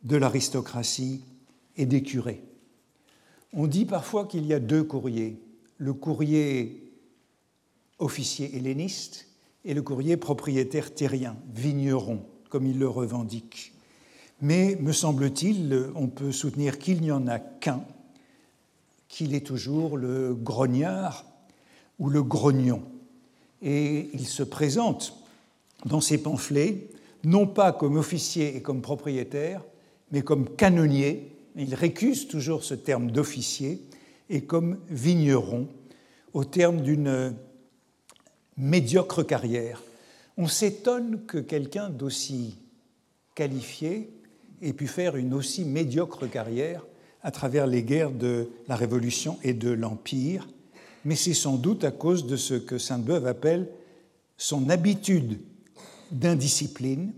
de 0.03 0.17
l'aristocratie 0.17 1.23
et 1.77 1.87
des 1.87 2.03
curés. 2.03 2.43
On 3.53 3.69
dit 3.69 3.85
parfois 3.85 4.27
qu'il 4.27 4.45
y 4.45 4.53
a 4.53 4.59
deux 4.59 4.83
courriers, 4.83 5.41
le 5.79 5.93
courrier 5.95 6.83
officier 8.01 8.57
helléniste 8.57 9.29
et 9.65 9.73
le 9.73 9.83
courrier 9.83 10.17
propriétaire 10.17 10.93
terrien, 10.93 11.37
vigneron, 11.55 12.27
comme 12.49 12.67
il 12.67 12.81
le 12.81 12.89
revendique. 12.89 13.73
Mais, 14.41 14.77
me 14.81 14.91
semble-t-il, 14.91 15.93
on 15.95 16.09
peut 16.09 16.33
soutenir 16.33 16.81
qu'il 16.81 17.03
n'y 17.03 17.13
en 17.13 17.29
a 17.29 17.39
qu'un, 17.39 17.85
qu'il 19.13 19.35
est 19.35 19.47
toujours 19.47 19.99
le 19.99 20.35
grognard 20.35 21.27
ou 21.99 22.09
le 22.09 22.23
grognon. 22.23 22.83
Et 23.61 24.09
il 24.15 24.27
se 24.27 24.43
présente 24.43 25.15
dans 25.85 26.01
ses 26.01 26.17
pamphlets, 26.17 26.89
non 27.23 27.47
pas 27.47 27.73
comme 27.73 27.99
officier 27.99 28.57
et 28.57 28.63
comme 28.63 28.81
propriétaire, 28.81 29.63
mais 30.13 30.23
comme 30.23 30.49
canonnier. 30.57 31.31
Il 31.57 31.75
récuse 31.75 32.27
toujours 32.27 32.65
ce 32.65 32.73
terme 32.73 33.11
d'officier 33.11 33.83
et 34.31 34.45
comme 34.45 34.79
vigneron 34.89 35.69
au 36.33 36.47
terme 36.47 36.81
d'une 36.81 37.35
médiocre 38.57 39.23
carrière. 39.23 39.83
On 40.39 40.49
s'étonne 40.49 41.21
que 41.27 41.37
quelqu'un 41.37 41.91
d'aussi 41.91 42.57
qualifié 43.35 44.11
ait 44.63 44.73
pu 44.73 44.87
faire 44.87 45.17
une 45.17 45.35
aussi 45.35 45.67
médiocre 45.67 46.27
carrière 46.31 46.87
à 47.23 47.31
travers 47.31 47.67
les 47.67 47.83
guerres 47.83 48.11
de 48.11 48.51
la 48.69 48.77
Révolution 48.77 49.39
et 49.43 49.55
de 49.55 49.71
l'Empire, 49.71 50.49
mais 51.05 51.17
c'est 51.17 51.35
sans 51.35 51.57
doute 51.57 51.85
à 51.85 51.91
cause 51.91 52.27
de 52.27 52.37
ce 52.37 52.55
que 52.55 52.79
Sainte-Beuve 52.79 53.27
appelle 53.27 53.69
son 54.37 54.69
habitude 54.71 55.41
d'indiscipline, 56.11 57.13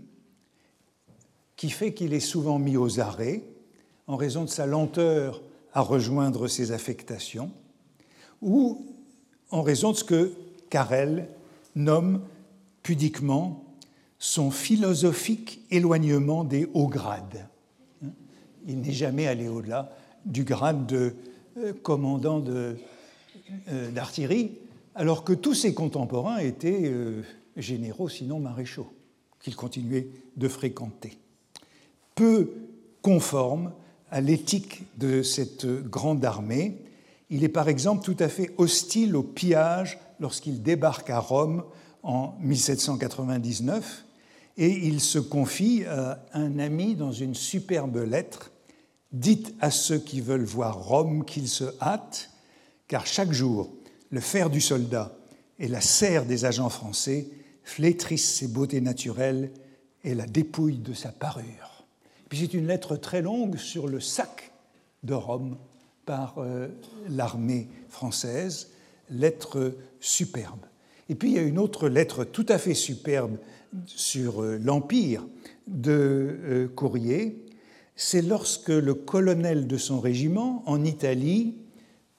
qui 1.55 1.69
fait 1.69 1.93
qu'il 1.93 2.13
est 2.13 2.19
souvent 2.19 2.59
mis 2.59 2.77
aux 2.77 2.99
arrêts 2.99 3.43
en 4.07 4.15
raison 4.15 4.43
de 4.43 4.49
sa 4.49 4.65
lenteur 4.65 5.41
à 5.73 5.81
rejoindre 5.81 6.47
ses 6.47 6.71
affectations, 6.71 7.51
ou 8.41 8.85
en 9.49 9.61
raison 9.61 9.91
de 9.91 9.97
ce 9.97 10.03
que 10.03 10.33
Carrel 10.69 11.29
nomme 11.75 12.21
pudiquement 12.83 13.65
son 14.19 14.51
philosophique 14.51 15.61
éloignement 15.71 16.43
des 16.43 16.67
hauts 16.73 16.87
grades 16.87 17.47
il 18.67 18.81
n'est 18.81 18.91
jamais 18.91 19.27
allé 19.27 19.47
au-delà 19.47 19.91
du 20.25 20.43
grade 20.43 20.85
de 20.87 21.15
euh, 21.57 21.73
commandant 21.83 22.43
euh, 22.47 22.75
d'artillerie, 23.91 24.51
alors 24.95 25.23
que 25.23 25.33
tous 25.33 25.53
ses 25.53 25.73
contemporains 25.73 26.37
étaient 26.37 26.81
euh, 26.85 27.21
généraux, 27.55 28.09
sinon 28.09 28.39
maréchaux, 28.39 28.91
qu'il 29.39 29.55
continuait 29.55 30.07
de 30.35 30.47
fréquenter. 30.47 31.17
Peu 32.15 32.51
conforme 33.01 33.71
à 34.09 34.21
l'éthique 34.21 34.83
de 34.97 35.21
cette 35.21 35.65
grande 35.65 36.25
armée, 36.25 36.81
il 37.29 37.43
est 37.43 37.49
par 37.49 37.69
exemple 37.69 38.03
tout 38.03 38.17
à 38.19 38.29
fait 38.29 38.51
hostile 38.57 39.15
au 39.15 39.23
pillage 39.23 39.99
lorsqu'il 40.19 40.61
débarque 40.61 41.09
à 41.09 41.19
Rome 41.19 41.63
en 42.03 42.35
1799 42.39 44.05
et 44.57 44.69
il 44.69 45.01
se 45.01 45.19
confie 45.19 45.83
à 45.85 46.23
un 46.33 46.59
ami 46.59 46.95
dans 46.95 47.11
une 47.11 47.35
superbe 47.35 47.97
lettre 47.97 48.51
Dites 49.15 49.55
à 49.61 49.71
ceux 49.71 49.97
qui 49.97 50.19
veulent 50.19 50.43
voir 50.43 50.77
Rome 50.77 51.23
qu'ils 51.23 51.47
se 51.47 51.63
hâtent, 51.79 52.31
car 52.89 53.07
chaque 53.07 53.31
jour, 53.31 53.71
le 54.11 54.19
fer 54.19 54.49
du 54.49 54.59
soldat 54.59 55.15
et 55.57 55.69
la 55.69 55.79
serre 55.79 56.25
des 56.25 56.43
agents 56.43 56.67
français 56.67 57.29
flétrissent 57.63 58.29
ses 58.29 58.49
beautés 58.49 58.81
naturelles 58.81 59.51
et 60.03 60.15
la 60.15 60.25
dépouillent 60.25 60.79
de 60.79 60.91
sa 60.91 61.13
parure. 61.13 61.85
Puis 62.27 62.39
c'est 62.39 62.53
une 62.53 62.67
lettre 62.67 62.97
très 62.97 63.21
longue 63.21 63.55
sur 63.55 63.87
le 63.87 64.01
sac 64.01 64.51
de 65.03 65.13
Rome 65.13 65.55
par 66.05 66.35
euh, 66.39 66.67
l'armée 67.07 67.69
française, 67.87 68.71
lettre 69.09 69.77
superbe. 70.01 70.65
Et 71.07 71.15
puis 71.15 71.29
il 71.29 71.35
y 71.35 71.39
a 71.39 71.43
une 71.43 71.59
autre 71.59 71.87
lettre 71.87 72.25
tout 72.25 72.45
à 72.49 72.57
fait 72.57 72.73
superbe 72.73 73.37
sur 73.85 74.43
euh, 74.43 74.57
l'Empire 74.61 75.25
de 75.67 76.37
euh, 76.43 76.67
Courrier, 76.67 77.44
c'est 77.95 78.21
lorsque 78.21 78.69
le 78.69 78.93
colonel 78.93 79.67
de 79.67 79.77
son 79.77 79.99
régiment 79.99 80.63
en 80.65 80.83
Italie 80.83 81.55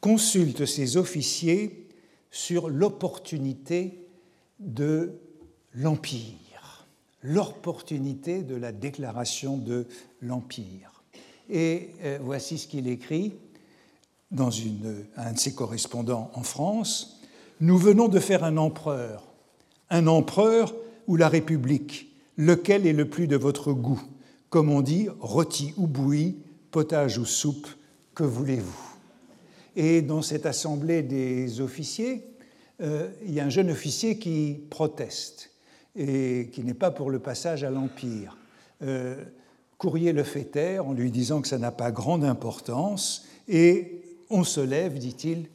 consulte 0.00 0.64
ses 0.64 0.96
officiers 0.96 1.88
sur 2.30 2.68
l'opportunité 2.68 4.06
de 4.58 5.12
l'Empire, 5.74 6.86
l'opportunité 7.22 8.42
de 8.42 8.54
la 8.54 8.72
déclaration 8.72 9.58
de 9.58 9.86
l'Empire. 10.22 11.02
Et 11.50 11.90
euh, 12.02 12.18
voici 12.22 12.58
ce 12.58 12.66
qu'il 12.66 12.88
écrit 12.88 13.34
dans 14.30 14.50
un 15.16 15.32
de 15.32 15.38
ses 15.38 15.54
correspondants 15.54 16.30
en 16.34 16.42
France. 16.42 17.20
Nous 17.60 17.78
venons 17.78 18.08
de 18.08 18.18
faire 18.18 18.44
un 18.44 18.56
empereur, 18.56 19.22
un 19.90 20.06
empereur 20.06 20.74
ou 21.06 21.16
la 21.16 21.28
République, 21.28 22.12
lequel 22.36 22.86
est 22.86 22.92
le 22.92 23.08
plus 23.08 23.28
de 23.28 23.36
votre 23.36 23.72
goût? 23.72 24.02
Comme 24.50 24.70
on 24.70 24.80
dit, 24.80 25.08
rôti 25.20 25.74
ou 25.76 25.86
bouilli, 25.86 26.36
potage 26.70 27.18
ou 27.18 27.24
soupe, 27.24 27.68
que 28.14 28.24
voulez-vous? 28.24 28.96
Et 29.76 30.02
dans 30.02 30.22
cette 30.22 30.46
assemblée 30.46 31.02
des 31.02 31.60
officiers, 31.60 32.24
euh, 32.80 33.10
il 33.24 33.32
y 33.32 33.40
a 33.40 33.44
un 33.44 33.50
jeune 33.50 33.70
officier 33.70 34.18
qui 34.18 34.58
proteste 34.70 35.50
et 35.94 36.48
qui 36.52 36.62
n'est 36.62 36.74
pas 36.74 36.90
pour 36.90 37.10
le 37.10 37.18
passage 37.18 37.64
à 37.64 37.70
l'Empire. 37.70 38.36
Euh, 38.82 39.22
Courrier 39.78 40.14
le 40.14 40.22
fait 40.22 40.44
taire 40.44 40.86
en 40.86 40.94
lui 40.94 41.10
disant 41.10 41.42
que 41.42 41.48
ça 41.48 41.58
n'a 41.58 41.70
pas 41.70 41.90
grande 41.90 42.24
importance 42.24 43.26
et 43.46 44.00
on 44.30 44.42
se 44.42 44.60
lève, 44.60 44.98
dit-il, 44.98 45.48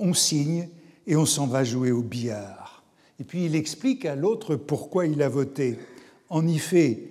on 0.00 0.14
signe 0.14 0.68
et 1.06 1.14
on 1.14 1.24
s'en 1.24 1.46
va 1.46 1.62
jouer 1.62 1.92
au 1.92 2.02
billard. 2.02 2.82
Et 3.20 3.24
puis 3.24 3.44
il 3.44 3.54
explique 3.54 4.04
à 4.04 4.16
l'autre 4.16 4.56
pourquoi 4.56 5.06
il 5.06 5.22
a 5.22 5.28
voté. 5.28 5.78
En 6.28 6.46
effet, 6.48 7.04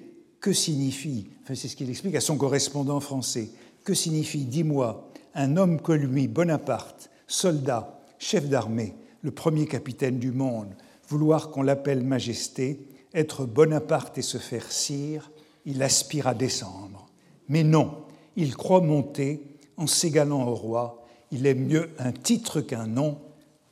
que 0.47 0.53
signifie, 0.53 1.27
c'est 1.45 1.67
ce 1.67 1.75
qu'il 1.75 1.89
explique 1.89 2.15
à 2.15 2.21
son 2.21 2.37
correspondant 2.37 3.01
français, 3.01 3.49
que 3.83 3.93
signifie, 3.93 4.45
dis-moi, 4.45 5.11
un 5.35 5.57
homme 5.57 5.81
que 5.81 5.91
lui, 5.91 6.29
Bonaparte, 6.29 7.09
soldat, 7.27 7.99
chef 8.17 8.47
d'armée, 8.47 8.95
le 9.23 9.31
premier 9.31 9.65
capitaine 9.65 10.19
du 10.19 10.31
monde, 10.31 10.73
vouloir 11.09 11.49
qu'on 11.49 11.63
l'appelle 11.63 12.01
majesté, 12.01 12.79
être 13.13 13.45
Bonaparte 13.45 14.17
et 14.19 14.21
se 14.21 14.37
faire 14.37 14.71
sire, 14.71 15.33
il 15.65 15.83
aspire 15.83 16.27
à 16.27 16.33
descendre. 16.33 17.09
Mais 17.49 17.65
non, 17.65 18.05
il 18.37 18.55
croit 18.55 18.79
monter 18.79 19.41
en 19.75 19.85
s'égalant 19.85 20.47
au 20.47 20.55
roi, 20.55 21.05
il 21.31 21.45
est 21.45 21.55
mieux 21.55 21.89
un 21.99 22.13
titre 22.13 22.61
qu'un 22.61 22.87
nom, 22.87 23.17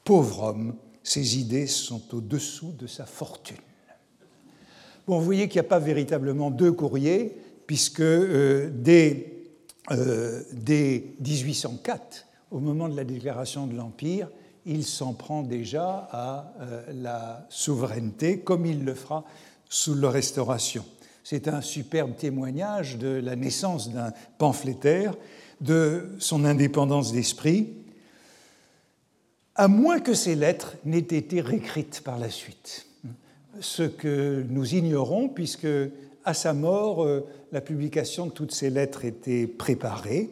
pauvre 0.04 0.44
homme, 0.44 0.76
ses 1.04 1.40
idées 1.40 1.68
sont 1.68 2.02
au-dessous 2.14 2.74
de 2.78 2.86
sa 2.86 3.06
fortune. 3.06 3.56
Bon, 5.08 5.20
vous 5.20 5.26
voyez 5.26 5.48
qu'il 5.48 5.62
n'y 5.62 5.68
a 5.68 5.70
pas 5.70 5.80
véritablement 5.80 6.50
deux 6.50 6.72
courriers, 6.72 7.38
puisque 7.68 8.02
euh, 8.02 8.72
dès, 8.74 9.32
1804, 9.92 11.92
euh, 11.92 12.56
au 12.56 12.60
moment 12.60 12.90
de 12.90 12.96
la 12.96 13.04
déclaration 13.04 13.68
de 13.68 13.76
l'Empire, 13.76 14.30
il 14.66 14.84
s'en 14.84 15.14
prend 15.14 15.44
déjà 15.44 16.10
à 16.12 16.54
euh, 16.62 16.84
la 16.92 17.46
souveraineté, 17.50 18.40
comme 18.40 18.66
il 18.66 18.84
le 18.84 18.96
fera 18.96 19.24
sous 19.70 19.94
la 19.94 20.10
Restauration. 20.10 20.84
C'est 21.24 21.48
un 21.48 21.62
superbe 21.62 22.16
témoignage 22.16 22.98
de 22.98 23.08
la 23.08 23.36
naissance 23.36 23.92
d'un 23.92 24.12
pamphlétaire, 24.40 25.14
de 25.62 26.10
son 26.18 26.46
indépendance 26.46 27.14
d'esprit, 27.14 27.74
à 29.56 29.68
moins 29.68 30.00
que 30.00 30.16
ces 30.16 30.36
lettres 30.36 30.76
n'aient 30.84 30.98
été 30.98 31.42
réécrites 31.42 32.02
par 32.04 32.18
la 32.18 32.30
suite. 32.30 32.85
Ce 33.60 33.84
que 33.84 34.46
nous 34.50 34.76
ignorons, 34.76 35.30
puisque 35.30 35.68
à 36.24 36.34
sa 36.34 36.54
mort, 36.54 37.04
euh, 37.04 37.26
la 37.52 37.62
publication 37.62 38.26
de 38.28 38.32
toutes 38.32 38.52
ces 38.52 38.70
lettres 38.70 39.06
était 39.06 39.48
préparée, 39.48 40.30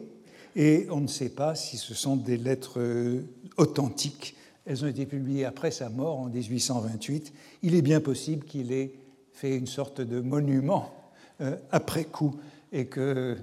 et 0.56 0.86
on 0.90 1.00
ne 1.00 1.06
sait 1.06 1.28
pas 1.28 1.54
si 1.54 1.76
ce 1.76 1.94
sont 1.94 2.16
des 2.16 2.36
lettres 2.36 2.80
euh, 2.80 3.22
authentiques. 3.56 4.36
Elles 4.66 4.84
ont 4.84 4.88
été 4.88 5.06
publiées 5.06 5.44
après 5.44 5.70
sa 5.70 5.88
mort 5.88 6.18
en 6.18 6.26
1828. 6.26 7.32
Il 7.62 7.74
est 7.74 7.82
bien 7.82 8.00
possible 8.00 8.44
qu'il 8.44 8.72
ait 8.72 8.92
fait 9.32 9.56
une 9.56 9.66
sorte 9.66 10.00
de 10.00 10.20
monument 10.20 10.92
euh, 11.40 11.56
après 11.70 12.04
coup 12.04 12.36
et 12.72 12.86
que 12.86 13.36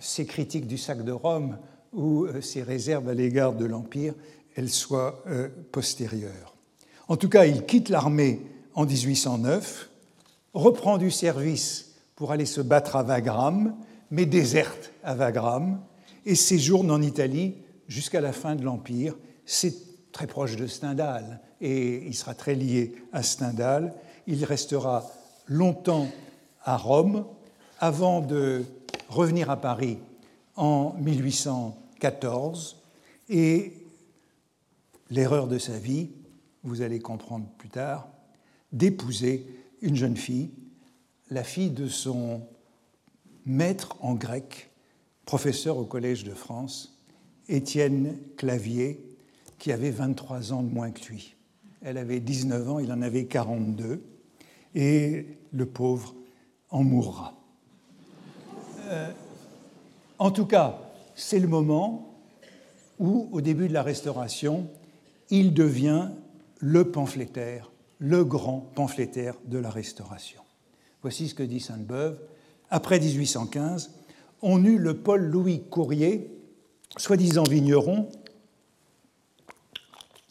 ces 0.00 0.26
critiques 0.26 0.66
du 0.66 0.78
sac 0.78 1.04
de 1.04 1.12
Rome 1.12 1.58
ou 1.94 2.26
ses 2.42 2.62
réserves 2.62 3.08
à 3.08 3.14
l'égard 3.14 3.54
de 3.54 3.64
l'Empire 3.64 4.14
elle 4.58 4.70
soit 4.70 5.22
euh, 5.28 5.48
postérieure. 5.70 6.56
En 7.06 7.16
tout 7.16 7.28
cas, 7.28 7.46
il 7.46 7.64
quitte 7.64 7.90
l'armée 7.90 8.40
en 8.78 8.86
1809, 8.86 9.90
reprend 10.54 10.98
du 10.98 11.10
service 11.10 11.96
pour 12.14 12.30
aller 12.30 12.46
se 12.46 12.60
battre 12.60 12.94
à 12.94 13.02
Wagram, 13.02 13.74
mais 14.12 14.24
déserte 14.24 14.92
à 15.02 15.16
Wagram 15.16 15.80
et 16.24 16.36
séjourne 16.36 16.92
en 16.92 17.02
Italie 17.02 17.56
jusqu'à 17.88 18.20
la 18.20 18.32
fin 18.32 18.54
de 18.54 18.62
l'Empire. 18.62 19.16
C'est 19.46 19.74
très 20.12 20.28
proche 20.28 20.54
de 20.54 20.68
Stendhal 20.68 21.40
et 21.60 22.06
il 22.06 22.14
sera 22.14 22.34
très 22.34 22.54
lié 22.54 22.94
à 23.12 23.24
Stendhal. 23.24 23.94
Il 24.28 24.44
restera 24.44 25.04
longtemps 25.48 26.06
à 26.62 26.76
Rome 26.76 27.26
avant 27.80 28.20
de 28.20 28.64
revenir 29.08 29.50
à 29.50 29.56
Paris 29.56 29.98
en 30.54 30.94
1814 31.00 32.76
et 33.28 33.72
l'erreur 35.10 35.48
de 35.48 35.58
sa 35.58 35.76
vie, 35.76 36.10
vous 36.62 36.80
allez 36.80 37.00
comprendre 37.00 37.46
plus 37.58 37.70
tard, 37.70 38.06
d'épouser 38.72 39.46
une 39.82 39.96
jeune 39.96 40.16
fille, 40.16 40.50
la 41.30 41.44
fille 41.44 41.70
de 41.70 41.88
son 41.88 42.42
maître 43.44 43.96
en 44.00 44.14
grec, 44.14 44.70
professeur 45.24 45.78
au 45.78 45.84
Collège 45.84 46.24
de 46.24 46.32
France, 46.32 46.98
Étienne 47.48 48.16
Clavier, 48.36 49.00
qui 49.58 49.72
avait 49.72 49.90
23 49.90 50.52
ans 50.52 50.62
de 50.62 50.72
moins 50.72 50.90
que 50.90 51.04
lui. 51.06 51.36
Elle 51.82 51.98
avait 51.98 52.20
19 52.20 52.70
ans, 52.70 52.78
il 52.78 52.92
en 52.92 53.02
avait 53.02 53.24
42, 53.24 54.02
et 54.74 55.26
le 55.52 55.66
pauvre 55.66 56.14
en 56.70 56.82
mourra. 56.82 57.34
Euh, 58.86 59.10
en 60.18 60.30
tout 60.30 60.46
cas, 60.46 60.78
c'est 61.14 61.38
le 61.38 61.48
moment 61.48 62.16
où, 62.98 63.28
au 63.32 63.40
début 63.40 63.68
de 63.68 63.72
la 63.72 63.82
Restauration, 63.82 64.68
il 65.30 65.54
devient 65.54 66.10
le 66.58 66.90
pamphlétaire, 66.90 67.70
le 67.98 68.24
grand 68.24 68.70
pamphlétaire 68.74 69.34
de 69.44 69.58
la 69.58 69.70
Restauration. 69.70 70.40
Voici 71.02 71.28
ce 71.28 71.34
que 71.34 71.42
dit 71.42 71.60
Sainte-Beuve. 71.60 72.18
Après 72.70 73.00
1815, 73.00 73.90
on 74.42 74.64
eut 74.64 74.78
le 74.78 74.94
Paul-Louis 74.94 75.62
Courrier, 75.70 76.30
soi-disant 76.96 77.44
vigneron, 77.44 78.08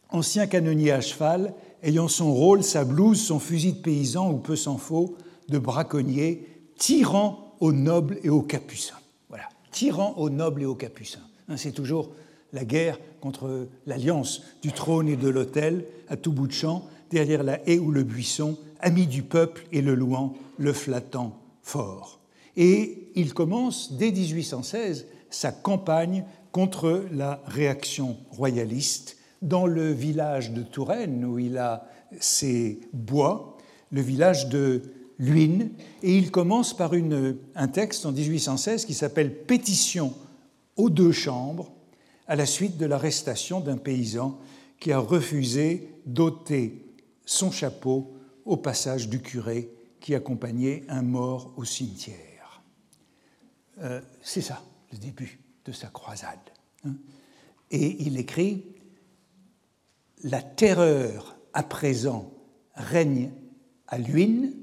ancien 0.10 0.48
canonnier 0.48 0.92
à 0.92 1.02
cheval, 1.02 1.54
ayant 1.84 2.08
son 2.08 2.34
rôle, 2.34 2.64
sa 2.64 2.86
blouse, 2.86 3.22
son 3.22 3.40
fusil 3.40 3.74
de 3.74 3.80
paysan, 3.80 4.32
ou 4.32 4.38
peu 4.38 4.56
s'en 4.56 4.78
faut, 4.78 5.18
de 5.50 5.60
braconnier, 5.60 6.48
tirant 6.78 7.56
aux 7.60 7.74
nobles 7.74 8.20
et 8.24 8.30
aux 8.30 8.42
capucins. 8.42 9.00
Voilà, 9.30 9.50
tirant 9.72 10.14
aux 10.18 10.30
nobles 10.30 10.64
et 10.64 10.66
aux 10.66 10.76
capucins. 10.76 11.28
Hein, 11.50 11.58
c'est 11.58 11.72
toujours 11.72 12.12
la 12.54 12.66
guerre 12.66 13.00
contre 13.20 13.68
l'alliance 13.86 14.44
du 14.62 14.72
trône 14.72 15.10
et 15.10 15.18
de 15.18 15.28
l'autel 15.28 15.86
à 16.08 16.18
tout 16.18 16.32
bout 16.32 16.48
de 16.48 16.54
champ, 16.54 16.88
derrière 17.10 17.44
la 17.44 17.68
haie 17.68 17.80
ou 17.80 17.92
le 17.92 18.04
buisson, 18.04 18.58
ami 18.80 19.08
du 19.08 19.24
peuple 19.24 19.66
et 19.72 19.82
le 19.82 19.96
louant, 19.96 20.34
le 20.58 20.74
flattant 20.74 21.40
fort. 21.62 22.20
Et 22.56 23.12
il 23.16 23.34
commence 23.34 23.94
dès 23.94 24.12
1816 24.12 25.06
sa 25.30 25.52
campagne 25.52 26.24
contre 26.52 27.06
la 27.12 27.42
réaction 27.46 28.18
royaliste 28.32 29.18
dans 29.42 29.68
le 29.68 29.92
village 29.92 30.52
de 30.52 30.64
Touraine 30.64 31.24
où 31.26 31.38
il 31.38 31.58
a 31.58 31.86
ses 32.20 32.80
bois, 32.94 33.58
le 33.92 34.02
village 34.02 34.50
de 34.50 34.82
Luynes, 35.20 35.72
et 36.04 36.16
il 36.16 36.32
commence 36.32 36.76
par 36.76 36.94
une, 36.94 37.38
un 37.56 37.68
texte 37.68 38.06
en 38.06 38.12
1816 38.12 38.86
qui 38.86 38.94
s'appelle 38.94 39.44
Pétition 39.44 40.14
aux 40.76 40.90
deux 40.90 41.12
chambres 41.12 41.72
à 42.28 42.36
la 42.36 42.46
suite 42.46 42.78
de 42.78 42.86
l'arrestation 42.86 43.60
d'un 43.60 43.78
paysan 43.78 44.40
qui 44.80 44.92
a 44.92 45.00
refusé 45.00 45.90
d'ôter 46.06 46.87
son 47.28 47.52
chapeau 47.52 48.16
au 48.46 48.58
passage 48.58 49.10
du 49.10 49.22
curé 49.22 49.70
qui 50.00 50.16
accompagnait 50.16 50.84
un 50.88 51.02
mort 51.04 51.54
au 51.58 51.66
cimetière. 51.66 52.64
Euh, 53.80 54.02
c'est 54.22 54.42
ça, 54.42 54.64
le 54.92 54.98
début 54.98 55.40
de 55.66 55.72
sa 55.72 55.88
croisade. 55.88 56.40
Hein. 56.86 56.96
Et 57.70 58.02
il 58.04 58.18
écrit 58.18 58.64
La 60.24 60.42
terreur 60.42 61.38
à 61.54 61.64
présent 61.64 62.32
règne 62.74 63.32
à 63.88 63.98
Luynes 63.98 64.54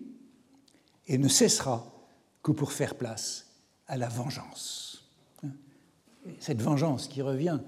et 1.06 1.18
ne 1.18 1.28
cessera 1.28 1.92
que 2.42 2.52
pour 2.52 2.72
faire 2.72 2.94
place 2.94 3.46
à 3.86 3.98
la 3.98 4.08
vengeance. 4.08 5.10
cette 6.40 6.62
vengeance 6.62 7.06
qui 7.08 7.20
revient, 7.20 7.60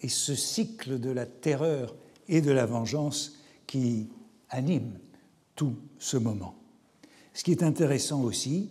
et 0.00 0.08
ce 0.08 0.36
cycle 0.36 1.00
de 1.00 1.10
la 1.10 1.26
terreur 1.26 1.96
et 2.28 2.40
de 2.40 2.52
la 2.52 2.66
vengeance 2.66 3.38
qui 3.66 4.08
anime 4.50 4.98
tout 5.54 5.76
ce 5.98 6.16
moment. 6.16 6.54
Ce 7.34 7.44
qui 7.44 7.52
est 7.52 7.62
intéressant 7.62 8.22
aussi, 8.22 8.70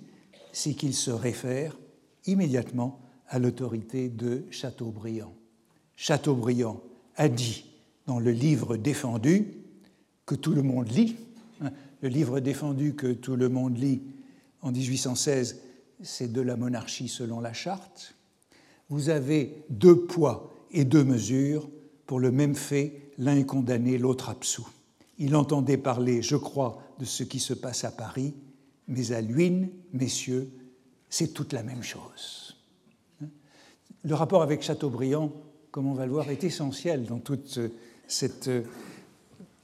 c'est 0.51 0.73
qu'il 0.73 0.93
se 0.93 1.11
réfère 1.11 1.77
immédiatement 2.25 2.99
à 3.27 3.39
l'autorité 3.39 4.09
de 4.09 4.43
Chateaubriand. 4.51 5.33
Chateaubriand 5.95 6.81
a 7.15 7.29
dit 7.29 7.65
dans 8.05 8.19
le 8.19 8.31
livre 8.31 8.77
défendu 8.77 9.47
que 10.25 10.35
tout 10.35 10.53
le 10.53 10.63
monde 10.63 10.89
lit, 10.89 11.15
hein, 11.61 11.71
le 12.01 12.09
livre 12.09 12.39
défendu 12.39 12.93
que 12.95 13.11
tout 13.11 13.35
le 13.35 13.49
monde 13.49 13.77
lit 13.77 14.01
en 14.61 14.71
1816, 14.71 15.61
c'est 16.01 16.31
de 16.31 16.41
la 16.41 16.55
monarchie 16.55 17.07
selon 17.07 17.39
la 17.39 17.53
charte. 17.53 18.15
Vous 18.89 19.09
avez 19.09 19.63
deux 19.69 20.05
poids 20.05 20.53
et 20.71 20.85
deux 20.85 21.03
mesures 21.03 21.69
pour 22.05 22.19
le 22.19 22.31
même 22.31 22.55
fait, 22.55 23.11
l'un 23.17 23.35
est 23.35 23.45
condamné, 23.45 23.97
l'autre 23.97 24.29
absous. 24.29 24.67
Il 25.17 25.35
entendait 25.35 25.77
parler, 25.77 26.21
je 26.21 26.35
crois, 26.35 26.79
de 26.99 27.05
ce 27.05 27.23
qui 27.23 27.39
se 27.39 27.53
passe 27.53 27.83
à 27.83 27.91
Paris, 27.91 28.35
mais 28.87 29.11
à 29.11 29.21
Luynes, 29.21 29.69
messieurs, 29.93 30.49
c'est 31.09 31.33
toute 31.33 31.53
la 31.53 31.63
même 31.63 31.83
chose. 31.83 32.55
Le 34.03 34.13
rapport 34.13 34.41
avec 34.41 34.61
Chateaubriand, 34.61 35.31
comme 35.71 35.87
on 35.87 35.93
va 35.93 36.05
le 36.05 36.11
voir, 36.11 36.29
est 36.29 36.43
essentiel 36.43 37.05
dans 37.05 37.19
toute 37.19 37.59
cette, 38.07 38.49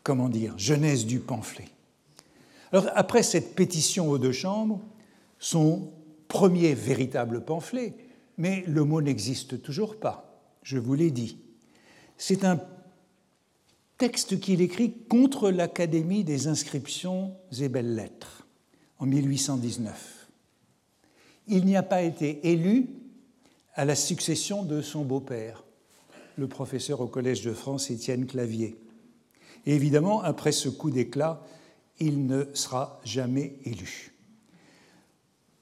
comment 0.02 0.30
dire, 0.30 0.58
genèse 0.58 1.06
du 1.06 1.20
pamphlet. 1.20 1.70
Alors, 2.72 2.88
après 2.96 3.24
cette 3.24 3.56
pétition 3.56 4.10
aux 4.10 4.18
deux 4.18 4.32
chambres, 4.32 4.82
son 5.40 5.92
premier 6.28 6.74
véritable 6.74 7.46
pamphlet, 7.46 7.94
mais 8.38 8.64
le 8.68 8.84
mot 8.84 9.02
n'existe 9.02 9.62
toujours 9.62 10.00
pas, 10.00 10.42
je 10.64 10.80
vous 10.80 10.96
l'ai 10.96 11.12
dit. 11.12 11.38
C'est 12.18 12.44
un 12.44 12.60
texte 13.98 14.40
qu'il 14.40 14.62
écrit 14.62 14.94
contre 15.10 15.50
l'Académie 15.52 16.24
des 16.24 16.48
inscriptions 16.48 17.36
et 17.60 17.70
belles-lettres 17.70 18.48
en 19.00 19.06
1819. 19.06 20.30
Il 21.48 21.66
n'y 21.66 21.76
a 21.76 21.84
pas 21.84 22.02
été 22.02 22.48
élu 22.52 22.88
à 23.76 23.86
la 23.86 23.96
succession 23.96 24.64
de 24.64 24.82
son 24.82 25.04
beau-père, 25.04 25.64
le 26.38 26.48
professeur 26.48 27.02
au 27.02 27.08
Collège 27.08 27.44
de 27.44 27.54
France 27.54 27.92
Étienne 27.92 28.26
Clavier. 28.26 28.78
Et 29.66 29.76
évidemment, 29.76 30.22
après 30.22 30.52
ce 30.52 30.70
coup 30.70 30.90
d'éclat, 30.90 31.42
il 32.00 32.26
ne 32.26 32.46
sera 32.54 33.00
jamais 33.04 33.56
élu. 33.66 34.14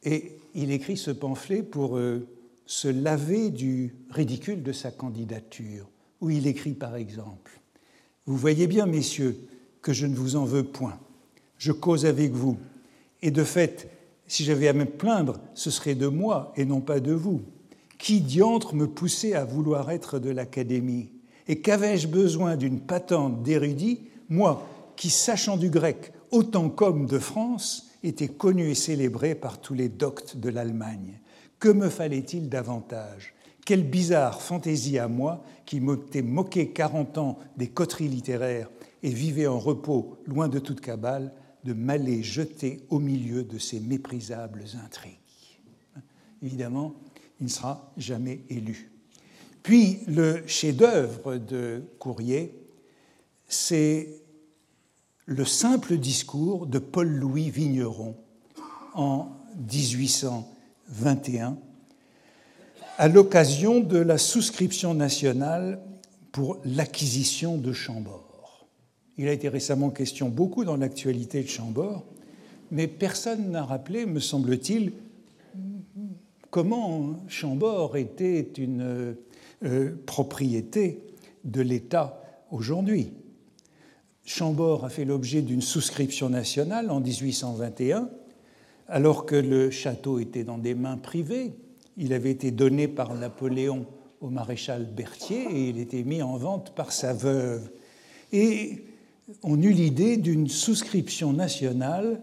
Et 0.04 0.38
il 0.56 0.72
écrit 0.72 0.98
ce 0.98 1.12
pamphlet 1.12 1.62
pour 1.62 1.98
euh, 1.98 2.28
se 2.66 2.88
laver 2.88 3.50
du 3.50 3.96
ridicule 4.10 4.64
de 4.64 4.72
sa 4.72 4.92
candidature, 4.92 5.88
où 6.22 6.30
il 6.30 6.48
écrit 6.48 6.74
par 6.74 6.96
exemple 6.96 7.61
vous 8.26 8.38
voyez 8.38 8.68
bien, 8.68 8.86
messieurs, 8.86 9.48
que 9.82 9.94
je 9.94 10.06
ne 10.06 10.16
vous 10.16 10.36
en 10.36 10.46
veux 10.46 10.64
point. 10.64 11.00
Je 11.58 11.72
cause 11.72 12.06
avec 12.06 12.32
vous. 12.32 12.58
Et 13.22 13.32
de 13.32 13.44
fait, 13.44 13.90
si 14.28 14.44
j'avais 14.44 14.68
à 14.68 14.74
me 14.74 14.86
plaindre, 14.86 15.40
ce 15.54 15.72
serait 15.72 15.96
de 15.96 16.08
moi 16.08 16.54
et 16.56 16.66
non 16.66 16.82
pas 16.82 17.00
de 17.00 17.14
vous. 17.14 17.42
Qui 17.98 18.22
diantre 18.22 18.76
me 18.76 18.88
poussait 18.88 19.34
à 19.34 19.46
vouloir 19.46 19.92
être 19.92 20.20
de 20.20 20.30
l'Académie? 20.30 21.12
Et 21.48 21.62
qu'avais-je 21.62 22.08
besoin 22.08 22.56
d'une 22.56 22.80
patente 22.80 23.44
d'érudit, 23.44 24.02
moi 24.30 24.68
qui, 24.96 25.10
sachant 25.10 25.58
du 25.58 25.70
grec 25.70 26.14
autant 26.32 26.70
qu'homme 26.70 27.08
de 27.08 27.20
France, 27.20 27.90
était 28.04 28.30
connu 28.30 28.70
et 28.70 28.76
célébré 28.76 29.36
par 29.36 29.60
tous 29.60 29.74
les 29.74 29.90
doctes 29.90 30.38
de 30.38 30.50
l'Allemagne 30.50 31.20
Que 31.60 31.70
me 31.70 31.90
fallait-il 31.90 32.50
davantage? 32.50 33.34
Quelle 33.66 33.88
bizarre 33.88 34.42
fantaisie 34.42 34.98
à 34.98 35.08
moi 35.08 35.44
qui 35.66 35.80
m'étais 35.80 36.22
moqué 36.22 36.70
40 36.70 37.18
ans 37.18 37.40
des 37.58 37.68
coteries 37.68 38.08
littéraires 38.08 38.70
et 39.04 39.10
vivais 39.10 39.48
en 39.48 39.60
repos, 39.60 40.18
loin 40.26 40.48
de 40.48 40.60
toute 40.60 40.82
cabale, 40.82 41.34
de 41.64 41.74
m'aller 41.74 42.24
jeter 42.24 42.82
au 42.90 43.00
milieu 43.00 43.44
de 43.44 43.58
ces 43.58 43.80
méprisables 43.80 44.66
intrigues. 44.84 45.18
Évidemment, 46.42 46.96
il 47.40 47.46
ne 47.46 47.50
sera 47.50 47.92
jamais 47.98 48.42
élu. 48.50 48.92
Puis 49.64 50.00
le 50.08 50.44
chef-d'œuvre 50.48 51.38
de 51.38 51.84
Courrier, 52.00 52.56
c'est 53.48 54.22
le 55.26 55.46
simple 55.46 55.98
discours 55.98 56.66
de 56.66 56.80
Paul-Louis 56.80 57.52
Vigneron 57.52 58.16
en 58.96 59.30
1821 59.72 61.58
à 63.02 63.08
l'occasion 63.08 63.80
de 63.80 63.98
la 63.98 64.20
souscription 64.20 64.94
nationale 64.94 65.80
pour 66.32 66.60
l'acquisition 66.64 67.58
de 67.58 67.74
Chambord. 67.74 68.68
Il 69.18 69.28
a 69.28 69.32
été 69.32 69.50
récemment 69.50 69.90
question 69.90 70.30
beaucoup 70.30 70.66
dans 70.66 70.78
l'actualité 70.78 71.42
de 71.42 71.48
Chambord, 71.48 72.06
mais 72.70 72.86
personne 72.86 73.50
n'a 73.50 73.66
rappelé, 73.66 74.06
me 74.06 74.20
semble-t-il, 74.20 74.92
comment 76.52 77.16
Chambord 77.28 77.98
était 77.98 78.48
une 78.60 79.16
euh, 79.64 79.96
propriété 80.06 81.00
de 81.44 81.62
l'État 81.62 82.22
aujourd'hui. 82.52 83.14
Chambord 84.26 84.86
a 84.86 84.90
fait 84.90 85.06
l'objet 85.06 85.42
d'une 85.42 85.64
souscription 85.64 86.30
nationale 86.30 86.92
en 86.92 87.00
1821, 87.00 88.12
alors 88.88 89.26
que 89.26 89.36
le 89.36 89.72
château 89.72 90.20
était 90.20 90.44
dans 90.44 90.60
des 90.60 90.76
mains 90.76 90.98
privées, 90.98 91.56
il 91.98 92.14
avait 92.14 92.32
été 92.32 92.52
donné 92.52 92.88
par 92.88 93.14
Napoléon 93.14 93.86
au 94.22 94.30
maréchal 94.30 94.86
Berthier 94.86 95.44
et 95.50 95.70
il 95.70 95.80
était 95.80 96.04
mis 96.04 96.22
en 96.22 96.38
vente 96.38 96.74
par 96.76 96.92
sa 96.92 97.14
veuve. 97.14 97.70
Et 98.32 98.86
on 99.44 99.62
eut 99.62 99.74
l'idée 99.74 100.18
d'une 100.18 100.48
souscription 100.48 101.34
nationale 101.34 102.22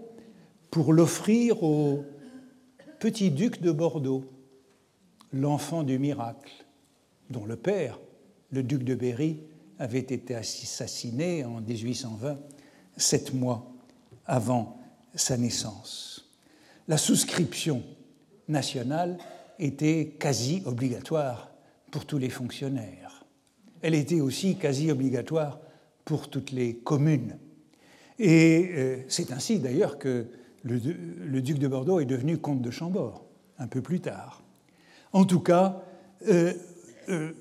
pour 0.71 0.93
l'offrir 0.93 1.63
au 1.63 2.05
petit 2.99 3.31
duc 3.31 3.61
de 3.61 3.71
Bordeaux, 3.71 4.25
l'enfant 5.33 5.83
du 5.83 5.99
miracle, 5.99 6.53
dont 7.31 7.45
le 7.45 7.57
père, 7.57 7.99
le 8.51 8.63
duc 8.63 8.83
de 8.85 8.95
Berry, 8.95 9.41
avait 9.79 9.99
été 9.99 10.35
assassiné 10.35 11.45
en 11.45 11.61
1820, 11.61 12.39
sept 12.97 13.33
mois 13.33 13.73
avant 14.27 14.81
sa 15.15 15.37
naissance. 15.37 16.29
La 16.89 16.97
souscription 16.97 17.83
nationale 18.49 19.19
était 19.59 20.17
quasi 20.19 20.63
obligatoire 20.65 21.51
pour 21.91 22.05
tous 22.05 22.19
les 22.19 22.31
fonctionnaires. 22.31 23.25
Elle 23.83 23.95
était 23.95 24.21
aussi 24.21 24.57
quasi 24.57 24.91
obligatoire 24.91 25.61
pour 26.05 26.29
toutes 26.29 26.53
les 26.53 26.75
communes. 26.75 27.39
Et 28.19 28.71
euh, 28.73 29.05
c'est 29.09 29.33
ainsi 29.33 29.59
d'ailleurs 29.59 29.99
que 29.99 30.27
le, 30.65 31.41
duc 31.41 31.59
de 31.59 31.69
Bordeaux 31.69 32.01
est 32.01 32.05
devenu 32.05 32.39
comte 32.39 32.63
de 32.63 32.71
Chambord, 32.71 33.25
un 33.59 33.69
peu 33.69 33.81
plus 33.81 34.01
tard. 34.01 34.43
En 35.13 35.25
tout 35.25 35.41
cas, 35.41 35.83
euh, 36.29 36.53
euh, 37.09 37.33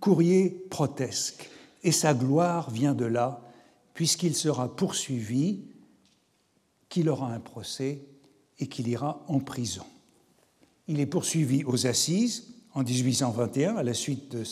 Courrier 0.00 0.50
proteste, 0.70 1.48
et 1.82 1.92
sa 1.92 2.14
gloire 2.14 2.70
vient 2.70 2.94
de 2.94 3.06
là, 3.06 3.42
puisqu'il 3.94 4.34
sera 4.34 4.74
poursuivi, 4.74 5.64
qu'il 6.88 7.08
aura 7.08 7.32
un 7.32 7.40
procès 7.40 8.02
et 8.58 8.66
qu'il 8.66 8.88
ira 8.88 9.24
en 9.28 9.40
prison. 9.40 9.84
Il 10.88 11.00
est 11.00 11.06
poursuivi 11.06 11.64
aux 11.64 11.86
assises 11.86 12.54
en 12.74 12.82
1821 12.82 13.76
à 13.76 13.82
la 13.82 13.94
suite 13.94 14.36
de, 14.36 14.44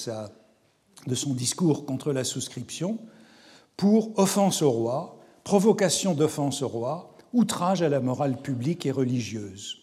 son 1.15 1.35
discours 1.35 1.87
contre 1.87 2.13
la 2.13 2.25
souscription 2.25 2.99
pour 3.77 4.19
offense 4.19 4.63
au 4.63 4.71
roi, 4.71 5.21
provocation 5.45 6.15
d'offense 6.15 6.63
au 6.63 6.69
roi, 6.69 7.17
outrage 7.33 7.83
à 7.83 7.89
la 7.89 8.01
morale 8.01 8.37
publique 8.37 8.87
et 8.87 8.91
religieuse. 8.91 9.79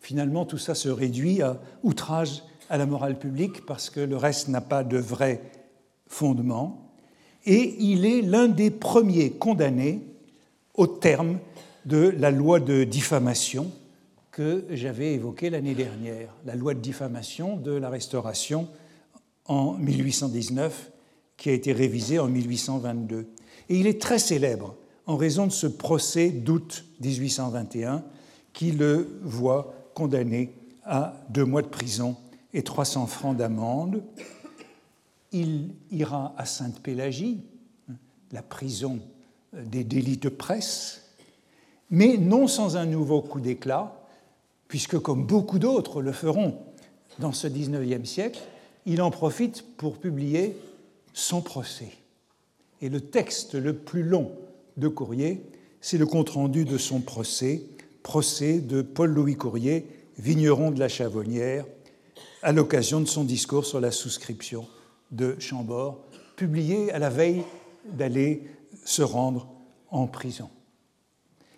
Finalement, 0.00 0.46
tout 0.46 0.58
ça 0.58 0.74
se 0.74 0.88
réduit 0.88 1.42
à 1.42 1.60
outrage 1.82 2.44
à 2.70 2.78
la 2.78 2.86
morale 2.86 3.18
publique 3.18 3.66
parce 3.66 3.90
que 3.90 4.00
le 4.00 4.16
reste 4.16 4.48
n'a 4.48 4.60
pas 4.60 4.84
de 4.84 4.96
vrai 4.96 5.42
fondement. 6.06 6.92
Et 7.44 7.76
il 7.78 8.06
est 8.06 8.22
l'un 8.22 8.48
des 8.48 8.70
premiers 8.70 9.32
condamnés 9.32 10.00
au 10.74 10.86
terme 10.86 11.38
de 11.84 12.14
la 12.16 12.30
loi 12.30 12.60
de 12.60 12.84
diffamation 12.84 13.70
que 14.30 14.64
j'avais 14.70 15.14
évoqué 15.14 15.50
l'année 15.50 15.74
dernière, 15.74 16.34
la 16.44 16.54
loi 16.54 16.74
de 16.74 16.80
diffamation 16.80 17.56
de 17.56 17.72
la 17.72 17.88
Restauration 17.88 18.68
en 19.46 19.74
1819, 19.74 20.92
qui 21.36 21.50
a 21.50 21.52
été 21.52 21.72
révisée 21.72 22.18
en 22.18 22.28
1822. 22.28 23.26
Et 23.68 23.78
il 23.78 23.86
est 23.86 24.00
très 24.00 24.18
célèbre 24.18 24.76
en 25.06 25.16
raison 25.16 25.46
de 25.46 25.52
ce 25.52 25.66
procès 25.66 26.30
d'août 26.30 26.84
1821 27.00 28.04
qui 28.52 28.72
le 28.72 29.20
voit 29.22 29.74
condamné 29.94 30.52
à 30.84 31.14
deux 31.30 31.44
mois 31.44 31.62
de 31.62 31.68
prison 31.68 32.16
et 32.52 32.62
300 32.62 33.06
francs 33.06 33.36
d'amende. 33.36 34.02
Il 35.32 35.70
ira 35.90 36.34
à 36.36 36.44
Sainte-Pélagie, 36.44 37.40
la 38.32 38.42
prison 38.42 39.00
des 39.52 39.84
délits 39.84 40.16
de 40.16 40.28
presse, 40.28 41.14
mais 41.90 42.16
non 42.16 42.46
sans 42.46 42.76
un 42.76 42.86
nouveau 42.86 43.20
coup 43.22 43.40
d'éclat, 43.40 43.99
puisque 44.70 45.00
comme 45.00 45.26
beaucoup 45.26 45.58
d'autres 45.58 46.00
le 46.00 46.12
feront 46.12 46.56
dans 47.18 47.32
ce 47.32 47.48
XIXe 47.48 48.08
siècle, 48.08 48.40
il 48.86 49.02
en 49.02 49.10
profite 49.10 49.64
pour 49.76 49.98
publier 49.98 50.56
son 51.12 51.42
procès. 51.42 51.90
Et 52.80 52.88
le 52.88 53.00
texte 53.00 53.56
le 53.56 53.74
plus 53.74 54.04
long 54.04 54.30
de 54.76 54.86
Courrier, 54.86 55.42
c'est 55.80 55.98
le 55.98 56.06
compte-rendu 56.06 56.64
de 56.64 56.78
son 56.78 57.00
procès, 57.00 57.64
procès 58.04 58.60
de 58.60 58.80
Paul-Louis 58.80 59.34
Courrier, 59.34 59.86
vigneron 60.18 60.70
de 60.70 60.78
la 60.78 60.88
Chavonnière, 60.88 61.66
à 62.40 62.52
l'occasion 62.52 63.00
de 63.00 63.06
son 63.06 63.24
discours 63.24 63.66
sur 63.66 63.80
la 63.80 63.90
souscription 63.90 64.68
de 65.10 65.34
Chambord, 65.40 65.98
publié 66.36 66.92
à 66.92 67.00
la 67.00 67.10
veille 67.10 67.42
d'aller 67.86 68.44
se 68.84 69.02
rendre 69.02 69.48
en 69.90 70.06
prison. 70.06 70.48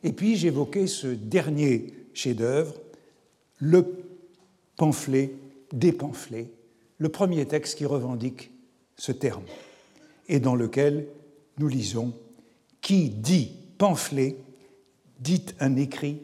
Et 0.03 0.13
puis 0.13 0.35
j'évoquais 0.37 0.87
ce 0.87 1.09
dernier 1.09 1.93
chef-d'œuvre, 2.15 2.73
le 3.63 3.87
pamphlet 4.77 5.33
des 5.73 5.93
pamphlets, 5.93 6.51
le 6.99 7.09
premier 7.09 7.47
texte 7.47 7.79
qui 7.79 7.87
revendique 7.87 8.51
ce 8.97 9.13
terme, 9.13 9.45
et 10.27 10.41
dans 10.41 10.57
lequel 10.57 11.07
nous 11.59 11.69
lisons 11.69 12.13
Qui 12.81 13.09
dit 13.09 13.53
pamphlet 13.79 14.37
dit 15.21 15.47
un 15.61 15.77
écrit 15.77 16.21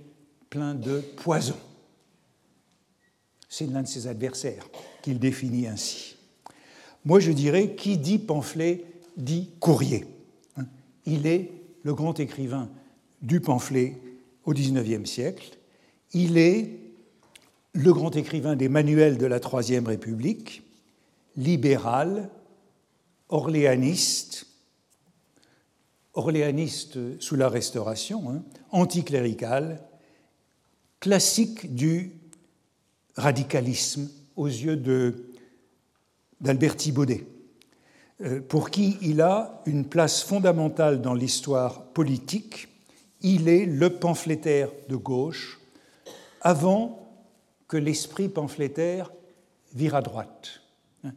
plein 0.51 0.74
de 0.74 1.01
poison. 1.16 1.55
C'est 3.49 3.66
l'un 3.66 3.82
de 3.82 3.89
ses 3.89 4.09
adversaires 4.09 4.68
qu'il 5.03 5.20
définit 5.20 5.68
ainsi. 5.68 6.16
Moi, 7.05 7.20
je 7.20 7.30
dirais 7.30 7.76
qui 7.76 7.99
dit 7.99 8.18
pamphlet 8.18 8.84
dit 9.16 9.51
courrier. 9.61 10.07
Hein. 10.57 10.66
Il 11.07 11.28
est 11.28 11.53
le 11.84 11.95
grand 11.95 12.18
écrivain 12.18 12.68
du 13.22 13.41
pamphlet 13.41 13.97
au 14.45 14.53
XIXe 14.53 15.09
siècle. 15.09 15.57
Il 16.12 16.36
est 16.36 16.88
le 17.73 17.93
grand 17.93 18.14
écrivain 18.16 18.57
des 18.57 18.69
manuels 18.69 19.19
de 19.19 19.27
la 19.27 19.41
Troisième 19.41 19.87
République, 19.87 20.62
libéral, 21.37 22.31
orléaniste, 23.29 24.47
orléaniste 26.14 27.21
sous 27.21 27.37
la 27.37 27.49
Restauration, 27.49 28.31
hein, 28.31 28.43
anticlérical, 28.71 29.83
classique 31.01 31.75
du 31.75 32.12
radicalisme 33.16 34.11
aux 34.37 34.47
yeux 34.47 34.77
d'Albert 36.41 36.77
Thibaudet, 36.77 37.27
euh, 38.23 38.41
pour 38.41 38.71
qui 38.71 38.97
il 39.03 39.21
a 39.21 39.62
une 39.66 39.85
place 39.85 40.23
fondamentale 40.23 41.01
dans 41.01 41.14
l'histoire 41.14 41.85
politique. 41.87 42.69
Il 43.21 43.49
est 43.49 43.66
le 43.66 43.91
pamphlétaire 43.91 44.71
de 44.89 44.97
gauche 44.97 45.61
avant 46.41 47.08
que 47.69 47.77
l'esprit 47.77 48.29
pamphlétaire 48.29 49.12
vire 49.75 49.95
à 49.95 50.03
droite. 50.03 50.62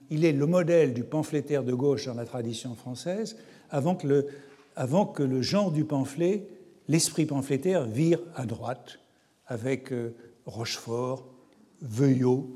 Il 0.09 0.25
est 0.25 0.33
le 0.33 0.45
modèle 0.45 0.93
du 0.93 1.03
pamphlétaire 1.03 1.63
de 1.63 1.73
gauche 1.73 2.05
dans 2.05 2.13
la 2.13 2.25
tradition 2.25 2.75
française 2.75 3.37
avant 3.69 3.95
que 3.95 5.23
le, 5.23 5.41
genre 5.41 5.71
du 5.71 5.85
pamphlet, 5.85 6.45
l'esprit 6.87 7.25
pamphlétaire, 7.25 7.85
vire 7.85 8.19
à 8.35 8.45
droite 8.45 8.99
avec 9.47 9.91
euh, 9.91 10.13
Rochefort, 10.45 11.25
Veuillot, 11.81 12.49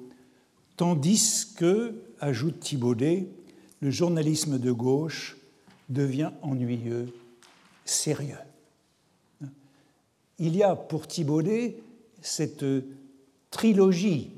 tandis 0.77 1.53
que, 1.57 1.95
ajoute 2.19 2.59
Thibaudet, 2.59 3.27
le 3.79 3.89
journalisme 3.89 4.59
de 4.59 4.71
gauche 4.71 5.37
devient 5.89 6.31
ennuyeux, 6.41 7.07
sérieux. 7.85 8.37
Il 10.37 10.55
y 10.55 10.63
a 10.63 10.75
pour 10.75 11.07
Thibaudet 11.07 11.77
cette 12.21 12.65
trilogie 13.55 14.31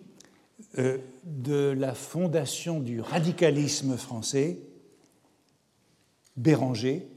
euh, 0.78 1.00
de 1.24 1.74
la 1.76 1.96
fondation 1.96 2.80
du 2.80 3.02
radicalisme 3.02 3.98
français, 3.98 4.60
Béranger, 6.36 7.08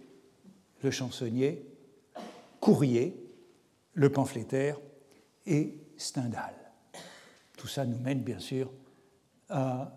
le 0.83 0.91
chansonnier, 0.91 1.63
Courrier, 2.59 3.15
le 3.93 4.11
pamphlétaire, 4.11 4.81
et 5.45 5.77
Stendhal. 5.99 6.55
Tout 7.59 7.69
ça 7.69 7.85
nous 7.85 7.99
mène 7.99 8.23
bien 8.23 8.39
sûr 8.39 8.73
à 9.51 9.95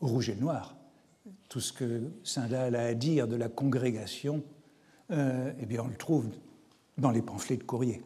Rouge 0.00 0.28
et 0.28 0.34
Noir. 0.34 0.76
Tout 1.48 1.60
ce 1.60 1.72
que 1.72 2.10
Stendhal 2.24 2.74
a 2.74 2.86
à 2.86 2.94
dire 2.94 3.28
de 3.28 3.36
la 3.36 3.48
congrégation, 3.48 4.42
euh, 5.12 5.52
eh 5.60 5.66
bien 5.66 5.82
on 5.84 5.88
le 5.88 5.96
trouve 5.96 6.26
dans 6.98 7.12
les 7.12 7.22
pamphlets 7.22 7.58
de 7.58 7.62
Courrier. 7.62 8.02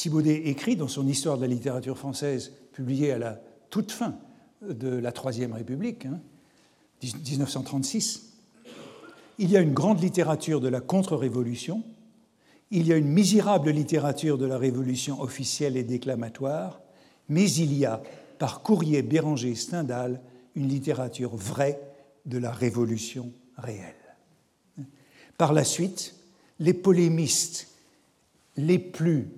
Thibaudet 0.00 0.48
écrit 0.48 0.76
dans 0.76 0.88
son 0.88 1.06
Histoire 1.06 1.36
de 1.36 1.42
la 1.42 1.48
littérature 1.48 1.98
française, 1.98 2.54
publiée 2.72 3.12
à 3.12 3.18
la 3.18 3.38
toute 3.68 3.92
fin 3.92 4.14
de 4.66 4.88
la 4.88 5.12
Troisième 5.12 5.52
République, 5.52 6.06
1936, 7.02 8.22
hein, 8.24 8.70
il 9.36 9.50
y 9.50 9.58
a 9.58 9.60
une 9.60 9.74
grande 9.74 10.02
littérature 10.02 10.62
de 10.62 10.68
la 10.68 10.80
contre-révolution, 10.80 11.82
il 12.70 12.86
y 12.86 12.94
a 12.94 12.96
une 12.96 13.08
misérable 13.08 13.68
littérature 13.72 14.38
de 14.38 14.46
la 14.46 14.56
Révolution 14.56 15.20
officielle 15.20 15.76
et 15.76 15.84
déclamatoire, 15.84 16.80
mais 17.28 17.52
il 17.52 17.74
y 17.74 17.84
a, 17.84 18.02
par 18.38 18.62
courrier 18.62 19.02
Béranger 19.02 19.54
Stendhal, 19.54 20.22
une 20.54 20.68
littérature 20.68 21.36
vraie 21.36 21.78
de 22.24 22.38
la 22.38 22.52
Révolution 22.52 23.34
réelle. 23.58 24.16
Par 25.36 25.52
la 25.52 25.64
suite, 25.64 26.14
les 26.58 26.72
polémistes 26.72 27.68
les 28.56 28.78
plus 28.78 29.28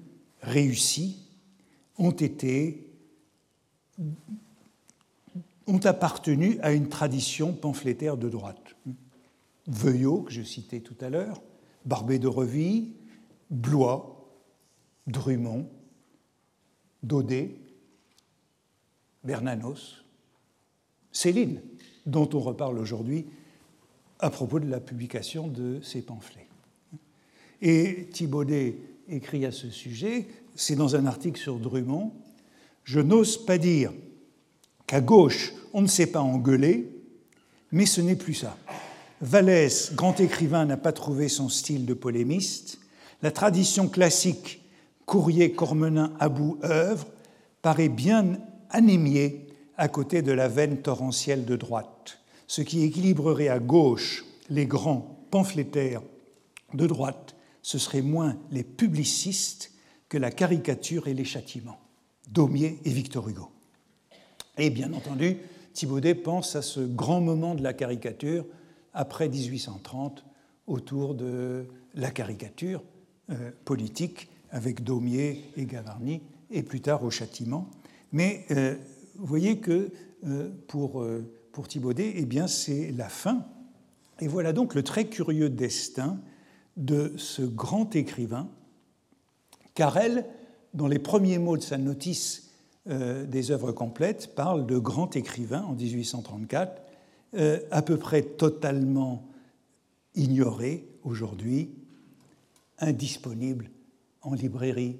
réussis 0.43 1.18
ont 1.99 2.11
été 2.11 2.88
ont 5.66 5.78
appartenu 5.78 6.59
à 6.61 6.72
une 6.72 6.88
tradition 6.88 7.53
pamphlétaire 7.53 8.16
de 8.16 8.28
droite. 8.28 8.76
Veuillot, 9.68 10.22
que 10.22 10.32
je 10.32 10.43
citais 10.43 10.80
tout 10.80 10.97
à 11.01 11.09
l'heure, 11.09 11.40
Barbé 11.84 12.18
de 12.18 12.26
Reville, 12.26 12.93
Blois, 13.51 14.28
Drummond, 15.07 15.68
Daudet, 17.03 17.57
Bernanos, 19.22 20.05
Céline, 21.12 21.62
dont 22.07 22.28
on 22.34 22.40
reparle 22.40 22.78
aujourd'hui 22.78 23.26
à 24.18 24.30
propos 24.30 24.59
de 24.59 24.68
la 24.68 24.80
publication 24.80 25.49
de 25.49 25.80
ces 25.82 26.03
pamphlets. 26.03 26.49
Et 27.61 28.09
Thibaudet 28.12 28.78
écrit 29.09 29.44
à 29.46 29.53
ce 29.53 29.70
sujet, 29.70 30.26
c'est 30.55 30.76
dans 30.76 30.96
un 30.96 31.07
article 31.07 31.40
sur 31.40 31.59
Drummond, 31.59 32.12
Je 32.84 33.00
n'ose 33.00 33.44
pas 33.44 33.59
dire 33.59 33.92
qu'à 34.86 35.00
gauche, 35.00 35.53
on 35.72 35.82
ne 35.82 35.86
sait 35.86 36.07
pas 36.07 36.20
engueuler, 36.20 36.88
mais 37.70 37.86
ce 37.86 38.00
n'est 38.00 38.16
plus 38.16 38.34
ça. 38.34 38.57
Vallès, 39.20 39.94
grand 39.94 40.18
écrivain, 40.18 40.64
n'a 40.66 40.76
pas 40.76 40.92
trouvé 40.92 41.28
son 41.28 41.48
style 41.48 41.86
de 41.86 41.94
polémiste. 41.94 42.80
La 43.22 43.30
tradition 43.30 43.88
classique 43.88 44.62
Courrier, 45.07 45.53
Cormenin, 45.53 46.12
Abou, 46.18 46.59
œuvre 46.64 47.07
paraît 47.61 47.88
bien 47.88 48.38
anémiée 48.70 49.46
à 49.76 49.88
côté 49.88 50.22
de 50.22 50.32
la 50.32 50.48
veine 50.48 50.78
torrentielle 50.78 51.44
de 51.44 51.57
droite, 51.57 52.18
ce 52.46 52.62
qui 52.62 52.82
équilibrerait 52.82 53.48
à 53.48 53.59
gauche 53.59 54.24
les 54.48 54.66
grands 54.66 55.24
pamphlétaires 55.30 56.03
de 56.74 56.86
droite 56.86 57.34
ce 57.62 57.78
serait 57.78 58.02
moins 58.02 58.36
les 58.50 58.64
publicistes 58.64 59.72
que 60.08 60.18
la 60.18 60.30
caricature 60.30 61.08
et 61.08 61.14
les 61.14 61.24
châtiments, 61.24 61.80
Daumier 62.28 62.78
et 62.84 62.90
Victor 62.90 63.28
Hugo. 63.28 63.48
Et 64.58 64.68
bien 64.68 64.92
entendu, 64.92 65.38
Thibaudet 65.72 66.14
pense 66.14 66.54
à 66.56 66.62
ce 66.62 66.80
grand 66.80 67.20
moment 67.20 67.54
de 67.54 67.62
la 67.62 67.72
caricature 67.72 68.44
après 68.92 69.28
1830 69.28 70.24
autour 70.66 71.14
de 71.14 71.66
la 71.94 72.10
caricature 72.10 72.82
euh, 73.30 73.50
politique 73.64 74.28
avec 74.50 74.84
Daumier 74.84 75.44
et 75.56 75.64
Gavarni 75.64 76.20
et 76.50 76.62
plus 76.62 76.80
tard 76.80 77.02
au 77.04 77.10
châtiment. 77.10 77.70
Mais 78.12 78.44
euh, 78.50 78.74
vous 79.16 79.26
voyez 79.26 79.58
que 79.58 79.90
euh, 80.26 80.50
pour, 80.68 81.06
pour 81.52 81.68
Thibaudet, 81.68 82.12
eh 82.16 82.26
bien, 82.26 82.46
c'est 82.46 82.92
la 82.92 83.08
fin. 83.08 83.46
Et 84.20 84.28
voilà 84.28 84.52
donc 84.52 84.74
le 84.74 84.82
très 84.82 85.06
curieux 85.06 85.48
destin 85.48 86.20
de 86.76 87.14
ce 87.16 87.42
grand 87.42 87.94
écrivain, 87.94 88.48
car 89.74 89.96
elle, 89.96 90.26
dans 90.74 90.88
les 90.88 90.98
premiers 90.98 91.38
mots 91.38 91.56
de 91.56 91.62
sa 91.62 91.78
notice 91.78 92.50
euh, 92.88 93.24
des 93.26 93.50
œuvres 93.50 93.72
complètes, 93.72 94.34
parle 94.34 94.66
de 94.66 94.78
grand 94.78 95.14
écrivain 95.16 95.62
en 95.62 95.74
1834, 95.74 96.82
euh, 97.34 97.60
à 97.70 97.82
peu 97.82 97.96
près 97.96 98.22
totalement 98.22 99.28
ignoré 100.14 100.88
aujourd'hui, 101.04 101.70
indisponible 102.78 103.70
en 104.22 104.34
librairie. 104.34 104.98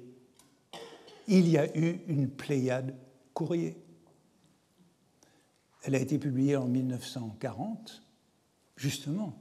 Il 1.27 1.47
y 1.49 1.57
a 1.57 1.75
eu 1.77 1.99
une 2.07 2.29
Pléiade 2.29 2.95
courrier. 3.33 3.77
Elle 5.83 5.95
a 5.95 5.99
été 5.99 6.17
publiée 6.17 6.55
en 6.55 6.67
1940, 6.67 8.03
justement. 8.75 9.33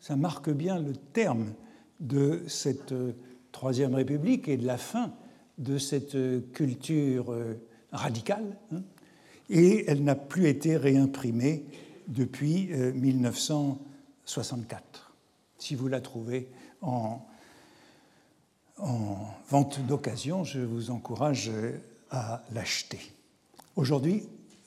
Ça 0.00 0.16
marque 0.16 0.50
bien 0.50 0.78
le 0.78 0.94
terme 0.94 1.54
de 2.04 2.44
cette 2.46 2.92
euh, 2.92 3.12
Troisième 3.54 3.94
République 3.94 4.48
et 4.48 4.56
de 4.56 4.66
la 4.66 4.78
fin 4.78 5.12
de 5.58 5.78
cette 5.78 6.16
euh, 6.16 6.40
culture 6.52 7.32
euh, 7.32 7.54
radicale, 7.92 8.58
hein, 8.72 8.82
et 9.48 9.84
elle 9.86 10.02
n'a 10.02 10.16
plus 10.16 10.48
été 10.48 10.76
réimprimée 10.76 11.64
depuis 12.08 12.66
1964. 12.66 14.82
Euh, 14.82 14.86
si 15.58 15.76
vous 15.76 15.86
la 15.86 16.00
trouvez 16.00 16.48
en, 16.82 17.24
en 18.78 19.18
vente 19.48 19.80
d'occasion, 19.86 20.42
je 20.44 20.60
vous 20.60 20.90
encourage 20.90 21.50
à 22.10 22.42
l'acheter. 22.52 23.00
Aujourd'hui, 23.76 24.24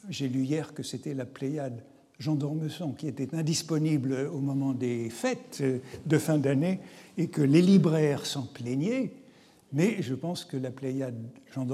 j'ai 0.10 0.30
lu 0.30 0.44
hier 0.44 0.74
que 0.74 0.84
c'était 0.84 1.14
la 1.14 1.26
Pléiade 1.26 1.84
Jean 2.20 2.36
d'Ormesson 2.36 2.94
qui 2.94 3.08
était 3.08 3.36
indisponible 3.36 4.30
au 4.32 4.40
moment 4.40 4.74
des 4.74 5.10
fêtes 5.10 5.64
de 6.06 6.18
fin 6.18 6.38
d'année 6.38 6.80
et 7.18 7.28
que 7.30 7.42
les 7.42 7.62
libraires 7.62 8.26
s'en 8.26 8.44
plaignaient, 8.44 9.14
mais 9.72 10.02
je 10.02 10.16
pense 10.16 10.46
que 10.46 10.58
la 10.58 10.72
Pléiade 10.72 11.30
Jean 11.54 11.68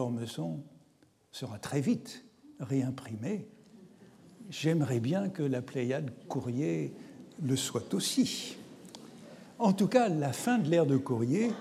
sera 1.32 1.60
très 1.60 1.82
vite 1.82 2.26
réimprimée. 2.60 3.48
J'aimerais 4.50 5.00
bien 5.00 5.30
que 5.30 5.44
la 5.44 5.62
Pléiade 5.62 6.12
Courrier 6.28 6.94
le 7.42 7.56
soit 7.56 7.94
aussi. 7.94 8.58
En 9.60 9.74
tout 9.74 9.88
cas, 9.88 10.10
la 10.10 10.34
fin 10.34 10.58
de 10.58 10.70
l'ère 10.70 10.86
de 10.86 10.98
Courrier, 10.98 11.52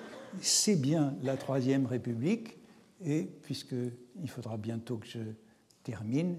c'est 0.41 0.77
bien 0.77 1.15
la 1.23 1.37
Troisième 1.37 1.87
République, 1.87 2.59
et 3.05 3.29
puisqu'il 3.43 4.29
faudra 4.29 4.57
bientôt 4.57 4.97
que 4.97 5.07
je 5.07 5.21
termine, 5.83 6.39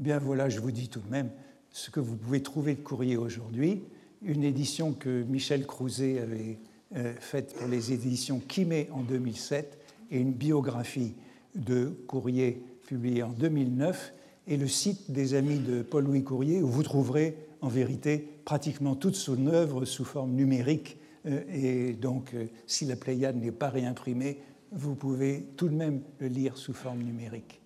eh 0.00 0.02
bien 0.02 0.18
voilà, 0.18 0.48
je 0.48 0.60
vous 0.60 0.70
dis 0.70 0.88
tout 0.88 1.00
de 1.00 1.10
même 1.10 1.28
ce 1.70 1.90
que 1.90 2.00
vous 2.00 2.16
pouvez 2.16 2.42
trouver 2.42 2.74
de 2.74 2.80
Courrier 2.80 3.18
aujourd'hui, 3.18 3.82
une 4.22 4.44
édition 4.44 4.94
que 4.94 5.24
Michel 5.24 5.66
Crouzet 5.66 6.20
avait 6.20 6.58
euh, 6.96 7.12
faite 7.20 7.54
pour 7.54 7.68
les 7.68 7.92
éditions 7.92 8.40
Kimé 8.40 8.88
en 8.92 9.02
2007 9.02 9.78
et 10.10 10.18
une 10.18 10.32
biographie 10.32 11.12
de 11.54 11.92
Courrier 12.06 12.62
publiée 12.86 13.22
en 13.22 13.28
2009 13.28 14.14
et 14.48 14.56
le 14.56 14.66
site 14.68 15.10
des 15.10 15.34
amis 15.34 15.58
de 15.58 15.82
Paul-Louis 15.82 16.24
Courrier 16.24 16.62
où 16.62 16.68
vous 16.68 16.82
trouverez 16.82 17.36
en 17.60 17.68
vérité 17.68 18.26
pratiquement 18.46 18.94
toute 18.94 19.16
son 19.16 19.48
œuvre 19.48 19.84
sous 19.84 20.06
forme 20.06 20.32
numérique 20.32 20.96
euh, 21.26 21.42
et 21.52 21.92
donc 21.92 22.32
euh, 22.32 22.46
si 22.66 22.86
la 22.86 22.96
Pléiade 22.96 23.36
n'est 23.36 23.52
pas 23.52 23.68
réimprimée, 23.68 24.38
vous 24.72 24.94
pouvez 24.94 25.44
tout 25.58 25.68
de 25.68 25.74
même 25.74 26.00
le 26.20 26.28
lire 26.28 26.56
sous 26.56 26.72
forme 26.72 27.02
numérique. 27.02 27.58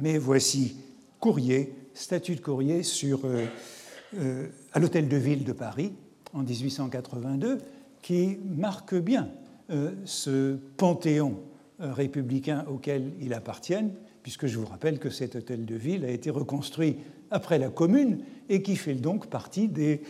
Mais 0.00 0.18
voici 0.18 0.74
Courrier, 1.22 1.72
statut 1.94 2.34
de 2.34 2.40
Courrier 2.40 2.82
sur 2.82 3.20
euh, 3.24 4.48
à 4.72 4.80
l'Hôtel 4.80 5.06
de 5.08 5.16
Ville 5.16 5.44
de 5.44 5.52
Paris 5.52 5.92
en 6.32 6.42
1882, 6.42 7.58
qui 8.02 8.38
marque 8.44 8.96
bien 8.96 9.30
euh, 9.70 9.92
ce 10.04 10.56
panthéon 10.76 11.38
euh, 11.80 11.92
républicain 11.92 12.64
auquel 12.68 13.12
il 13.20 13.34
appartient, 13.34 13.84
puisque 14.24 14.48
je 14.48 14.58
vous 14.58 14.66
rappelle 14.66 14.98
que 14.98 15.10
cet 15.10 15.36
hôtel 15.36 15.64
de 15.64 15.76
ville 15.76 16.04
a 16.04 16.10
été 16.10 16.28
reconstruit 16.28 16.96
après 17.30 17.60
la 17.60 17.68
Commune 17.68 18.18
et 18.48 18.60
qui 18.60 18.74
fait 18.74 18.94
donc 18.94 19.28
partie 19.28 19.68
des, 19.68 20.02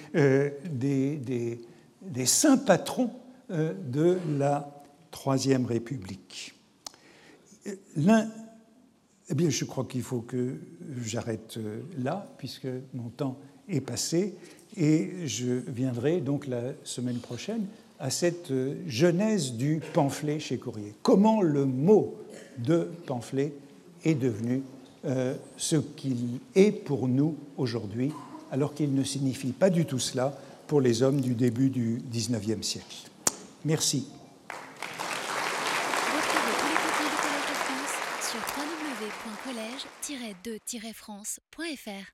saints 2.25 2.57
patrons 2.57 3.11
de 3.51 4.17
la 4.39 4.83
Troisième 5.11 5.67
République. 5.67 6.55
Eh 9.33 9.35
bien, 9.35 9.49
je 9.49 9.65
crois 9.65 9.85
qu'il 9.85 10.03
faut 10.03 10.21
que 10.21 10.57
j'arrête 11.03 11.59
là, 11.99 12.31
puisque 12.37 12.69
mon 12.93 13.09
temps 13.09 13.39
est 13.67 13.81
passé 13.81 14.35
et 14.77 15.27
je 15.27 15.63
viendrai 15.69 16.21
donc 16.21 16.47
la 16.47 16.61
semaine 16.85 17.17
prochaine 17.17 17.65
à 17.99 18.11
cette 18.11 18.51
euh, 18.51 18.75
genèse 18.87 19.55
du 19.55 19.81
pamphlet 19.95 20.39
chez 20.39 20.59
Courrier. 20.59 20.93
Comment 21.03 21.41
le 21.41 21.65
mot 21.65 22.17
de 22.59 22.91
pamphlet 23.07 23.55
est 24.05 24.17
devenu 24.17 24.63
euh, 25.07 25.35
ce 25.57 25.77
qu'il 25.77 26.39
est 26.55 26.73
pour 26.73 27.09
nous 27.09 27.37
aujourd'hui, 27.57 28.13
alors 28.51 28.75
qu'il 28.75 28.95
ne 28.95 29.03
signifie 29.03 29.53
pas 29.53 29.71
du 29.71 29.87
tout 29.87 29.99
cela 29.99 30.37
pour 30.67 30.83
les 30.83 31.03
hommes 31.03 31.23
du 31.23 31.35
début 31.35 31.71
du 31.71 32.03
XIXe 32.11 32.67
siècle. 32.67 33.09
Merci. 33.65 34.07
Retrouvez 40.45 42.05